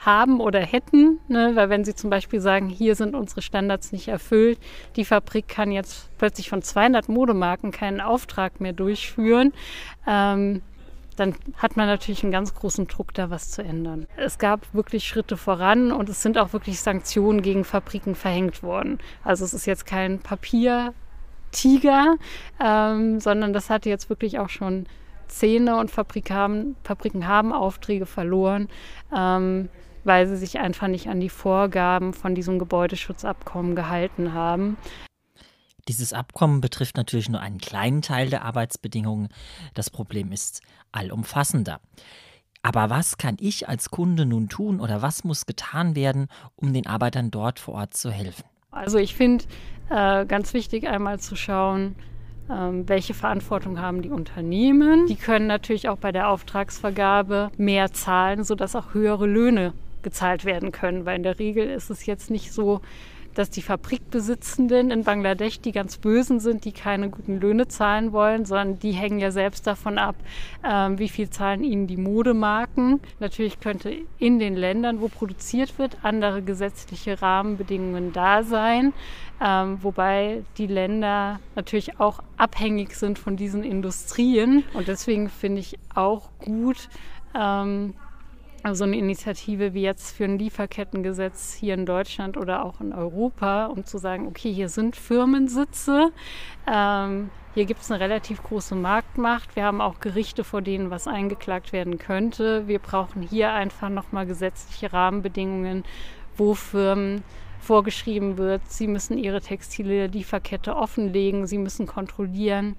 haben 0.07 0.39
oder 0.39 0.61
hätten, 0.61 1.19
ne? 1.27 1.51
weil 1.55 1.69
wenn 1.69 1.83
sie 1.83 1.93
zum 1.93 2.09
Beispiel 2.09 2.39
sagen, 2.39 2.69
hier 2.69 2.95
sind 2.95 3.13
unsere 3.13 3.41
Standards 3.41 3.91
nicht 3.91 4.07
erfüllt, 4.07 4.57
die 4.95 5.03
Fabrik 5.03 5.49
kann 5.49 5.69
jetzt 5.69 6.09
plötzlich 6.17 6.49
von 6.49 6.61
200 6.61 7.09
Modemarken 7.09 7.71
keinen 7.71 7.99
Auftrag 7.99 8.61
mehr 8.61 8.71
durchführen, 8.71 9.51
ähm, 10.07 10.61
dann 11.17 11.35
hat 11.57 11.75
man 11.75 11.87
natürlich 11.87 12.23
einen 12.23 12.31
ganz 12.31 12.55
großen 12.55 12.87
Druck, 12.87 13.13
da 13.15 13.29
was 13.29 13.51
zu 13.51 13.61
ändern. 13.63 14.07
Es 14.15 14.37
gab 14.37 14.73
wirklich 14.73 15.05
Schritte 15.05 15.35
voran 15.35 15.91
und 15.91 16.07
es 16.07 16.21
sind 16.21 16.37
auch 16.37 16.53
wirklich 16.53 16.79
Sanktionen 16.79 17.41
gegen 17.41 17.65
Fabriken 17.65 18.15
verhängt 18.15 18.63
worden. 18.63 18.99
Also 19.25 19.43
es 19.43 19.53
ist 19.53 19.65
jetzt 19.65 19.85
kein 19.85 20.19
Papiertiger, 20.19 22.15
ähm, 22.63 23.19
sondern 23.19 23.51
das 23.51 23.69
hatte 23.69 23.89
jetzt 23.89 24.09
wirklich 24.09 24.39
auch 24.39 24.49
schon 24.49 24.85
Zähne 25.27 25.75
und 25.75 25.91
Fabriken 25.91 26.33
haben, 26.33 26.75
Fabriken 26.83 27.27
haben 27.27 27.51
Aufträge 27.51 28.05
verloren. 28.05 28.69
Ähm, 29.13 29.67
weil 30.07 30.25
sie 30.27 30.37
sich 30.37 30.57
einfach 30.57 30.87
nicht 30.87 31.09
an 31.09 31.19
die 31.19 31.29
Vorgaben 31.29 32.13
von 32.13 32.33
diesem 32.33 32.57
Gebäudeschutzabkommen 32.57 33.75
gehalten 33.75 34.33
haben. 34.33 34.77
Dieses 35.87 36.13
Abkommen 36.13 36.61
betrifft 36.61 36.97
natürlich 36.97 37.29
nur 37.29 37.39
einen 37.39 37.59
kleinen 37.59 38.01
Teil 38.01 38.29
der 38.29 38.43
Arbeitsbedingungen. 38.43 39.29
Das 39.73 39.89
Problem 39.89 40.31
ist 40.31 40.61
allumfassender. 40.91 41.79
Aber 42.61 42.89
was 42.89 43.17
kann 43.17 43.37
ich 43.39 43.69
als 43.69 43.91
Kunde 43.91 44.25
nun 44.25 44.49
tun 44.49 44.79
oder 44.79 45.01
was 45.01 45.23
muss 45.23 45.45
getan 45.45 45.95
werden, 45.95 46.27
um 46.55 46.73
den 46.73 46.87
Arbeitern 46.87 47.29
dort 47.29 47.59
vor 47.59 47.75
Ort 47.75 47.93
zu 47.93 48.09
helfen? 48.09 48.43
Also 48.71 48.97
ich 48.97 49.15
finde 49.15 49.45
äh, 49.89 50.25
ganz 50.25 50.53
wichtig 50.53 50.87
einmal 50.87 51.19
zu 51.19 51.35
schauen, 51.35 51.95
ähm, 52.49 52.87
welche 52.87 53.13
Verantwortung 53.13 53.79
haben 53.79 54.01
die 54.01 54.09
Unternehmen. 54.09 55.05
Die 55.07 55.15
können 55.15 55.47
natürlich 55.47 55.89
auch 55.89 55.97
bei 55.97 56.11
der 56.11 56.29
Auftragsvergabe 56.29 57.51
mehr 57.57 57.91
zahlen, 57.93 58.43
sodass 58.43 58.75
auch 58.75 58.93
höhere 58.93 59.27
Löhne 59.27 59.73
gezahlt 60.07 60.45
werden 60.45 60.71
können, 60.71 61.05
weil 61.05 61.17
in 61.17 61.23
der 61.23 61.37
Regel 61.37 61.69
ist 61.69 61.89
es 61.89 62.05
jetzt 62.05 62.29
nicht 62.29 62.53
so, 62.53 62.79
dass 63.37 63.49
die 63.49 63.61
Fabrikbesitzenden 63.61 64.89
in 64.89 65.03
Bangladesch 65.03 65.59
die 65.59 65.73
ganz 65.73 65.97
Bösen 65.97 66.39
sind, 66.39 66.63
die 66.65 66.71
keine 66.71 67.09
guten 67.09 67.41
Löhne 67.41 67.67
zahlen 67.67 68.13
wollen, 68.13 68.45
sondern 68.45 68.79
die 68.79 68.93
hängen 68.93 69.19
ja 69.19 69.31
selbst 69.31 69.67
davon 69.67 69.97
ab, 69.97 70.15
ähm, 70.63 70.97
wie 70.97 71.09
viel 71.09 71.29
zahlen 71.29 71.63
ihnen 71.63 71.87
die 71.87 71.97
Modemarken. 71.97 73.01
Natürlich 73.19 73.59
könnte 73.59 73.93
in 74.17 74.39
den 74.39 74.55
Ländern, 74.55 75.01
wo 75.01 75.09
produziert 75.09 75.77
wird, 75.77 75.97
andere 76.03 76.41
gesetzliche 76.41 77.21
Rahmenbedingungen 77.21 78.13
da 78.13 78.43
sein, 78.43 78.93
ähm, 79.43 79.77
wobei 79.83 80.43
die 80.57 80.67
Länder 80.67 81.41
natürlich 81.55 81.99
auch 81.99 82.21
abhängig 82.37 82.95
sind 82.95 83.19
von 83.19 83.35
diesen 83.35 83.63
Industrien. 83.63 84.63
Und 84.73 84.87
deswegen 84.87 85.29
finde 85.29 85.59
ich 85.59 85.77
auch 85.93 86.29
gut, 86.39 86.89
ähm, 87.35 87.93
so 88.75 88.83
eine 88.83 88.97
Initiative 88.97 89.73
wie 89.73 89.81
jetzt 89.81 90.15
für 90.15 90.25
ein 90.25 90.39
Lieferkettengesetz 90.39 91.53
hier 91.53 91.73
in 91.73 91.85
Deutschland 91.85 92.37
oder 92.37 92.65
auch 92.65 92.81
in 92.81 92.93
Europa, 92.93 93.67
um 93.67 93.85
zu 93.85 93.97
sagen, 93.97 94.27
okay, 94.27 94.51
hier 94.53 94.69
sind 94.69 94.95
Firmensitze, 94.95 96.11
ähm, 96.71 97.29
hier 97.53 97.65
gibt 97.65 97.81
es 97.81 97.91
eine 97.91 97.99
relativ 97.99 98.43
große 98.43 98.75
Marktmacht, 98.75 99.55
wir 99.55 99.63
haben 99.63 99.81
auch 99.81 99.99
Gerichte, 99.99 100.43
vor 100.43 100.61
denen 100.61 100.91
was 100.91 101.07
eingeklagt 101.07 101.73
werden 101.73 101.97
könnte. 101.97 102.67
Wir 102.67 102.79
brauchen 102.79 103.23
hier 103.23 103.51
einfach 103.51 103.89
nochmal 103.89 104.27
gesetzliche 104.27 104.93
Rahmenbedingungen, 104.93 105.83
wo 106.35 106.53
Firmen 106.53 107.23
vorgeschrieben 107.59 108.37
wird, 108.37 108.61
sie 108.67 108.87
müssen 108.87 109.17
ihre 109.17 109.41
textile 109.41 110.07
Lieferkette 110.07 110.75
offenlegen, 110.75 111.47
sie 111.47 111.57
müssen 111.57 111.85
kontrollieren, 111.87 112.75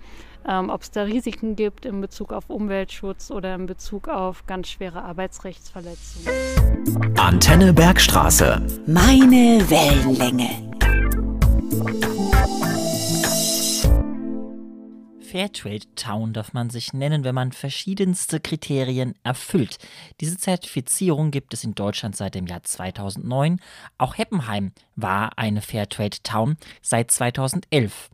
ähm, 0.48 0.70
ob 0.70 0.82
es 0.82 0.90
da 0.90 1.02
Risiken 1.02 1.56
gibt 1.56 1.84
in 1.84 2.00
Bezug 2.00 2.32
auf 2.32 2.48
Umweltschutz 2.48 3.30
oder 3.30 3.54
in 3.54 3.66
Bezug 3.66 4.08
auf 4.08 4.46
ganz 4.46 4.68
schwere 4.68 5.02
Arbeitsrechtsverletzungen. 5.02 6.28
Antenne 7.16 7.72
Bergstraße. 7.72 8.62
Meine 8.86 9.62
Wellenlänge. 9.68 10.68
Fairtrade 15.28 15.94
Town 15.94 16.32
darf 16.32 16.54
man 16.54 16.70
sich 16.70 16.94
nennen, 16.94 17.22
wenn 17.22 17.34
man 17.34 17.52
verschiedenste 17.52 18.40
Kriterien 18.40 19.14
erfüllt. 19.24 19.76
Diese 20.20 20.38
Zertifizierung 20.38 21.30
gibt 21.30 21.52
es 21.52 21.64
in 21.64 21.74
Deutschland 21.74 22.16
seit 22.16 22.34
dem 22.34 22.46
Jahr 22.46 22.62
2009. 22.62 23.60
Auch 23.98 24.16
Heppenheim 24.16 24.72
war 24.96 25.36
eine 25.36 25.60
Fairtrade 25.60 26.16
Town 26.22 26.56
seit 26.80 27.10
2011. 27.10 28.08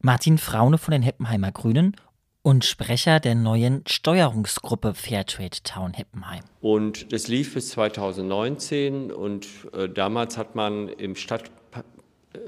Martin 0.00 0.38
Fraune 0.38 0.78
von 0.78 0.92
den 0.92 1.02
Heppenheimer 1.02 1.50
Grünen 1.50 1.96
und 2.42 2.64
Sprecher 2.64 3.18
der 3.18 3.34
neuen 3.34 3.82
Steuerungsgruppe 3.88 4.94
Fairtrade 4.94 5.62
Town 5.64 5.92
Heppenheim. 5.92 6.44
Und 6.60 7.12
das 7.12 7.26
lief 7.26 7.54
bis 7.54 7.70
2019 7.70 9.10
und 9.10 9.46
äh, 9.72 9.88
damals 9.88 10.38
hat 10.38 10.54
man 10.54 10.88
im 10.88 11.16
Stadt, 11.16 11.50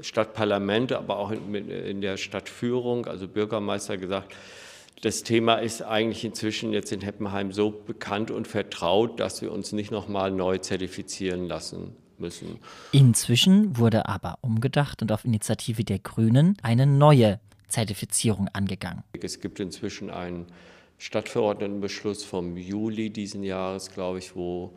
Stadtparlament, 0.01 0.91
aber 0.93 1.17
auch 1.17 1.31
in, 1.31 1.53
in 1.69 2.01
der 2.01 2.17
Stadtführung, 2.17 3.05
also 3.05 3.27
Bürgermeister 3.27 3.97
gesagt, 3.97 4.35
das 5.01 5.23
Thema 5.23 5.55
ist 5.55 5.81
eigentlich 5.81 6.23
inzwischen 6.23 6.71
jetzt 6.71 6.93
in 6.93 7.01
Heppenheim 7.01 7.51
so 7.51 7.71
bekannt 7.71 8.31
und 8.31 8.47
vertraut, 8.47 9.19
dass 9.19 9.41
wir 9.41 9.51
uns 9.51 9.73
nicht 9.73 9.91
nochmal 9.91 10.31
neu 10.31 10.59
zertifizieren 10.59 11.47
lassen 11.47 11.95
müssen. 12.17 12.59
Inzwischen 12.93 13.77
wurde 13.77 14.07
aber 14.07 14.37
umgedacht 14.39 15.01
und 15.01 15.11
auf 15.11 15.25
Initiative 15.25 15.83
der 15.83 15.99
Grünen 15.99 16.55
eine 16.61 16.85
neue 16.85 17.41
Zertifizierung 17.67 18.47
angegangen. 18.53 19.03
Es 19.21 19.41
gibt 19.41 19.59
inzwischen 19.59 20.09
einen 20.09 20.45
Stadtverordnetenbeschluss 20.99 22.23
vom 22.23 22.55
Juli 22.55 23.09
diesen 23.09 23.43
Jahres, 23.43 23.89
glaube 23.89 24.19
ich, 24.19 24.37
wo 24.37 24.73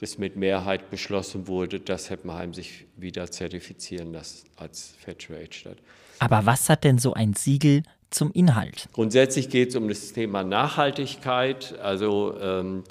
das 0.00 0.16
mit 0.16 0.36
Mehrheit 0.36 0.90
beschlossen 0.90 1.46
wurde, 1.46 1.78
dass 1.78 2.08
Heppenheim 2.08 2.54
sich 2.54 2.86
wieder 2.96 3.30
zertifizieren 3.30 4.12
lässt 4.12 4.46
als 4.56 4.94
Fairtrade-Stadt. 5.04 5.76
Aber 6.18 6.46
was 6.46 6.68
hat 6.68 6.84
denn 6.84 6.98
so 6.98 7.12
ein 7.12 7.34
Siegel 7.34 7.82
zum 8.10 8.32
Inhalt? 8.32 8.88
Grundsätzlich 8.92 9.50
geht 9.50 9.70
es 9.70 9.76
um 9.76 9.88
das 9.88 10.12
Thema 10.12 10.42
Nachhaltigkeit. 10.42 11.78
Also 11.80 12.34
ähm, 12.40 12.84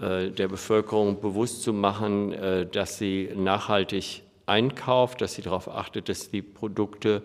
äh, 0.00 0.30
der 0.30 0.48
Bevölkerung 0.48 1.20
bewusst 1.20 1.62
zu 1.62 1.72
machen, 1.72 2.32
äh, 2.32 2.66
dass 2.66 2.98
sie 2.98 3.30
nachhaltig 3.36 4.22
einkauft, 4.46 5.20
dass 5.20 5.34
sie 5.34 5.42
darauf 5.42 5.68
achtet, 5.68 6.08
dass 6.08 6.30
die 6.30 6.42
Produkte, 6.42 7.22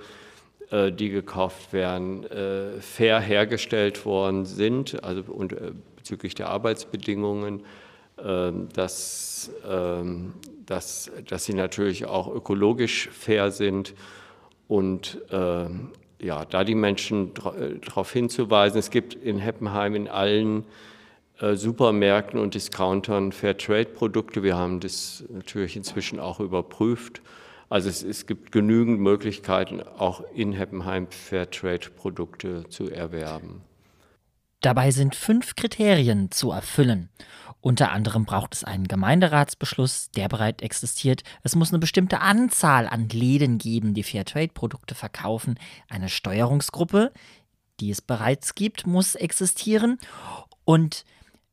äh, 0.72 0.92
die 0.92 1.10
gekauft 1.10 1.74
werden, 1.74 2.26
fair 2.80 3.20
hergestellt 3.20 4.06
worden 4.06 4.46
sind, 4.46 5.04
also 5.04 5.24
und 5.32 5.56
bezüglich 5.96 6.36
der 6.36 6.50
Arbeitsbedingungen, 6.50 7.64
dass, 8.18 9.52
ähm, 9.70 10.34
dass, 10.66 11.12
dass 11.28 11.46
sie 11.46 11.54
natürlich 11.54 12.06
auch 12.06 12.34
ökologisch 12.34 13.10
fair 13.10 13.52
sind 13.52 13.94
und 14.68 15.20
ähm, 15.32 15.92
ja, 16.20 16.46
da 16.46 16.64
die 16.64 16.76
Menschen 16.76 17.34
darauf 17.34 18.12
hinzuweisen, 18.12 18.80
es 18.80 18.90
gibt 18.90 19.14
in 19.14 19.38
Heppenheim 19.38 19.96
in 19.96 20.08
allen 20.08 20.66
äh, 21.40 21.56
Supermärkten 21.56 22.40
und 22.40 22.54
Discountern 22.54 23.32
Fairtrade-Produkte. 23.32 24.42
Wir 24.42 24.56
haben 24.56 24.80
das 24.80 25.24
natürlich 25.30 25.76
inzwischen 25.76 26.20
auch 26.20 26.40
überprüft. 26.40 27.22
Also 27.70 27.90
es, 27.90 28.04
es 28.04 28.26
gibt 28.26 28.52
genügend 28.52 29.00
Möglichkeiten, 29.00 29.82
auch 29.82 30.24
in 30.34 30.54
Heppenheim 30.54 31.08
Fairtrade-Produkte 31.10 32.64
zu 32.70 32.90
erwerben. 32.90 33.62
Dabei 34.62 34.92
sind 34.92 35.14
fünf 35.14 35.56
Kriterien 35.56 36.32
zu 36.32 36.52
erfüllen. 36.52 37.10
Unter 37.66 37.92
anderem 37.92 38.26
braucht 38.26 38.54
es 38.54 38.64
einen 38.64 38.88
Gemeinderatsbeschluss, 38.88 40.12
der 40.12 40.30
bereits 40.30 40.62
existiert. 40.62 41.24
Es 41.42 41.56
muss 41.56 41.72
eine 41.72 41.80
bestimmte 41.80 42.20
Anzahl 42.20 42.86
an 42.86 43.10
Läden 43.10 43.58
geben, 43.58 43.96
die 43.96 44.04
Fairtrade-Produkte 44.04 44.94
verkaufen. 44.94 45.58
Eine 45.90 46.10
Steuerungsgruppe, 46.10 47.12
die 47.80 47.90
es 47.90 48.04
bereits 48.04 48.54
gibt, 48.54 48.86
muss 48.86 49.16
existieren. 49.16 49.98
Und 50.64 51.06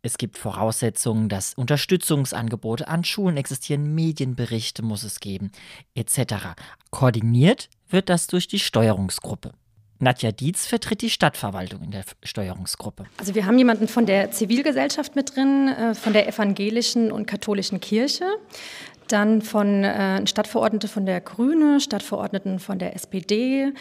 es 0.03 0.19
gibt 0.19 0.37
Voraussetzungen, 0.37 1.31
dass 1.31 1.55
Unterstützungsangebote 1.55 2.89
an 2.89 3.05
Schulen 3.05 3.39
existieren, 3.39 3.95
Medienberichte 3.95 4.83
muss 4.83 5.05
es 5.05 5.19
geben, 5.19 5.51
etc. 5.95 6.49
Koordiniert 6.91 7.71
wird 7.89 8.11
das 8.11 8.27
durch 8.27 8.47
die 8.49 8.59
Steuerungsgruppe. 8.59 9.55
Nadja 10.03 10.33
Dietz 10.33 10.67
vertritt 10.67 11.01
die 11.01 11.11
Stadtverwaltung 11.11 11.83
in 11.83 11.93
der 11.93 12.03
Steuerungsgruppe. 12.25 13.05
Also 13.19 13.37
wir 13.37 13.47
haben 13.47 13.57
jemanden 13.57 13.87
von 13.87 14.05
der 14.05 14.33
Zivilgesellschaft 14.33 15.15
mit 15.15 15.37
drin, 15.37 15.69
äh, 15.69 15.95
von 15.95 16.13
der 16.13 16.29
evangelischen 16.29 17.13
und 17.13 17.27
katholischen 17.27 17.81
Kirche, 17.81 18.25
dann 19.07 19.43
von 19.43 19.85
äh, 19.85 20.27
Stadtverordnete 20.27 20.89
von 20.89 21.07
der 21.07 21.21
Grüne, 21.21 21.81
Stadtverordneten 21.81 22.59
von 22.59 22.81
der 22.81 22.97
SPD, 22.97 23.73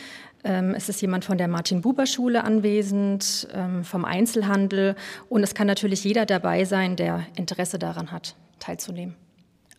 ähm, 0.44 0.76
es 0.76 0.90
ist 0.90 1.02
jemand 1.02 1.26
von 1.26 1.40
der 1.40 1.48
Martin-Buber-Schule 1.48 2.44
anwesend, 2.44 3.48
ähm, 3.54 3.84
vom 3.84 4.06
Einzelhandel 4.06 4.96
und 5.28 5.44
es 5.44 5.56
kann 5.56 5.68
natürlich 5.68 6.04
jeder 6.04 6.28
dabei 6.28 6.66
sein, 6.66 6.96
der 6.96 7.26
Interesse 7.36 7.80
daran 7.80 8.12
hat, 8.12 8.36
teilzunehmen. 8.60 9.16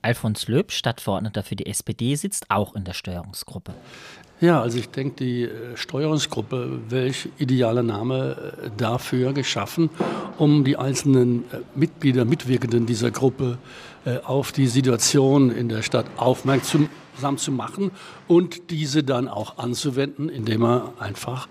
Alfons 0.02 0.48
Löb, 0.48 0.72
Stadtverordneter 0.72 1.44
für 1.44 1.54
die 1.54 1.66
SPD, 1.66 2.16
sitzt 2.16 2.50
auch 2.50 2.74
in 2.74 2.82
der 2.82 2.92
Steuerungsgruppe. 2.92 3.72
Ja, 4.42 4.60
also 4.60 4.76
ich 4.76 4.88
denke, 4.88 5.24
die 5.24 5.44
äh, 5.44 5.76
Steuerungsgruppe, 5.76 6.80
welch 6.88 7.28
idealer 7.38 7.84
Name 7.84 8.54
äh, 8.64 8.70
dafür 8.76 9.32
geschaffen, 9.32 9.88
um 10.36 10.64
die 10.64 10.76
einzelnen 10.76 11.44
äh, 11.52 11.58
Mitglieder, 11.76 12.24
Mitwirkenden 12.24 12.84
dieser 12.84 13.10
Gruppe 13.12 13.58
auf 14.24 14.50
die 14.50 14.66
Situation 14.66 15.52
in 15.52 15.68
der 15.68 15.82
Stadt 15.82 16.06
aufmerksam 16.16 16.88
zu 17.36 17.52
machen 17.52 17.92
und 18.26 18.72
diese 18.72 19.04
dann 19.04 19.28
auch 19.28 19.58
anzuwenden, 19.58 20.28
indem 20.28 20.64
er 20.64 20.92
einfach 20.98 21.46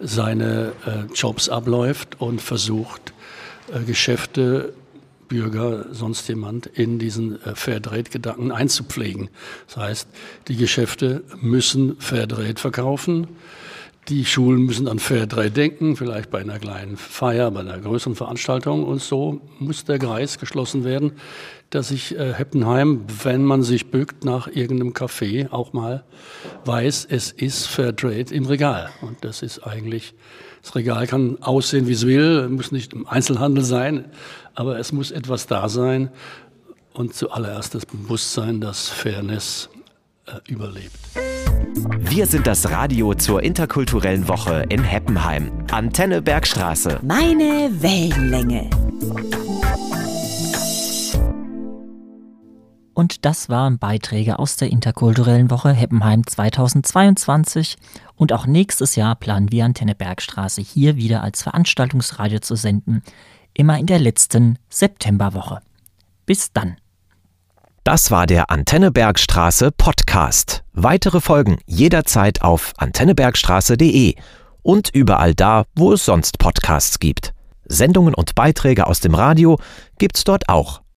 seine 0.00 0.72
Jobs 1.14 1.48
abläuft 1.48 2.20
und 2.20 2.42
versucht, 2.42 3.14
Geschäfte 3.86 4.74
Bürger, 5.32 5.86
sonst 5.92 6.28
jemand 6.28 6.66
in 6.66 6.98
diesen 6.98 7.42
äh, 7.42 7.54
Fairtrade-Gedanken 7.54 8.52
einzupflegen. 8.52 9.30
Das 9.66 9.78
heißt, 9.78 10.08
die 10.48 10.56
Geschäfte 10.56 11.24
müssen 11.40 11.96
Fairtrade 11.98 12.60
verkaufen. 12.60 13.28
Die 14.08 14.26
Schulen 14.26 14.66
müssen 14.66 14.88
an 14.88 14.98
Fairtrade 14.98 15.50
denken, 15.50 15.96
vielleicht 15.96 16.30
bei 16.30 16.40
einer 16.40 16.58
kleinen 16.58 16.98
Feier, 16.98 17.50
bei 17.50 17.60
einer 17.60 17.78
größeren 17.78 18.14
Veranstaltung. 18.14 18.84
Und 18.84 19.00
so 19.00 19.40
muss 19.58 19.86
der 19.86 19.98
Kreis 19.98 20.38
geschlossen 20.38 20.84
werden, 20.84 21.12
dass 21.70 21.88
sich 21.88 22.14
äh, 22.14 22.34
Heppenheim, 22.34 23.06
wenn 23.22 23.42
man 23.42 23.62
sich 23.62 23.90
bückt 23.90 24.26
nach 24.26 24.48
irgendeinem 24.48 24.92
Café, 24.92 25.50
auch 25.50 25.72
mal 25.72 26.04
weiß, 26.66 27.06
es 27.08 27.32
ist 27.32 27.68
Fairtrade 27.68 28.34
im 28.34 28.44
Regal. 28.44 28.90
Und 29.00 29.24
das 29.24 29.40
ist 29.40 29.60
eigentlich, 29.60 30.12
das 30.60 30.74
Regal 30.74 31.06
kann 31.06 31.38
aussehen, 31.40 31.86
wie 31.86 31.92
es 31.92 32.06
will, 32.06 32.50
muss 32.50 32.70
nicht 32.70 32.92
im 32.92 33.06
Einzelhandel 33.06 33.64
sein, 33.64 34.04
aber 34.54 34.78
es 34.78 34.92
muss 34.92 35.10
etwas 35.10 35.46
da 35.46 35.68
sein 35.68 36.10
und 36.92 37.14
zuallererst 37.14 37.74
das 37.74 37.86
Bewusstsein, 37.86 38.60
dass 38.60 38.88
Fairness 38.88 39.70
äh, 40.26 40.50
überlebt. 40.50 40.98
Wir 41.98 42.26
sind 42.26 42.46
das 42.46 42.70
Radio 42.70 43.14
zur 43.14 43.42
interkulturellen 43.42 44.28
Woche 44.28 44.64
in 44.68 44.82
Heppenheim. 44.82 45.50
Antenne 45.70 46.20
Bergstraße. 46.20 47.00
Meine 47.02 47.70
Wellenlänge. 47.80 48.68
Und 52.94 53.24
das 53.24 53.48
waren 53.48 53.78
Beiträge 53.78 54.38
aus 54.38 54.56
der 54.56 54.70
interkulturellen 54.70 55.50
Woche 55.50 55.72
Heppenheim 55.72 56.26
2022. 56.26 57.76
Und 58.16 58.34
auch 58.34 58.46
nächstes 58.46 58.96
Jahr 58.96 59.16
planen 59.16 59.50
wir 59.50 59.64
Antenne 59.64 59.94
Bergstraße 59.94 60.60
hier 60.60 60.96
wieder 60.96 61.22
als 61.22 61.42
Veranstaltungsradio 61.42 62.40
zu 62.40 62.54
senden 62.54 63.02
immer 63.54 63.78
in 63.78 63.86
der 63.86 63.98
letzten 63.98 64.58
Septemberwoche. 64.68 65.60
Bis 66.26 66.52
dann. 66.52 66.76
Das 67.84 68.10
war 68.10 68.26
der 68.26 68.50
Antenne 68.50 68.92
Bergstraße 68.92 69.72
Podcast. 69.72 70.62
Weitere 70.72 71.20
Folgen 71.20 71.58
jederzeit 71.66 72.42
auf 72.42 72.72
antennebergstraße.de 72.76 74.14
und 74.62 74.90
überall 74.90 75.34
da, 75.34 75.64
wo 75.74 75.92
es 75.92 76.04
sonst 76.04 76.38
Podcasts 76.38 77.00
gibt. 77.00 77.34
Sendungen 77.64 78.14
und 78.14 78.34
Beiträge 78.34 78.86
aus 78.86 79.00
dem 79.00 79.14
Radio 79.14 79.58
gibt's 79.98 80.24
dort 80.24 80.48
auch 80.48 80.82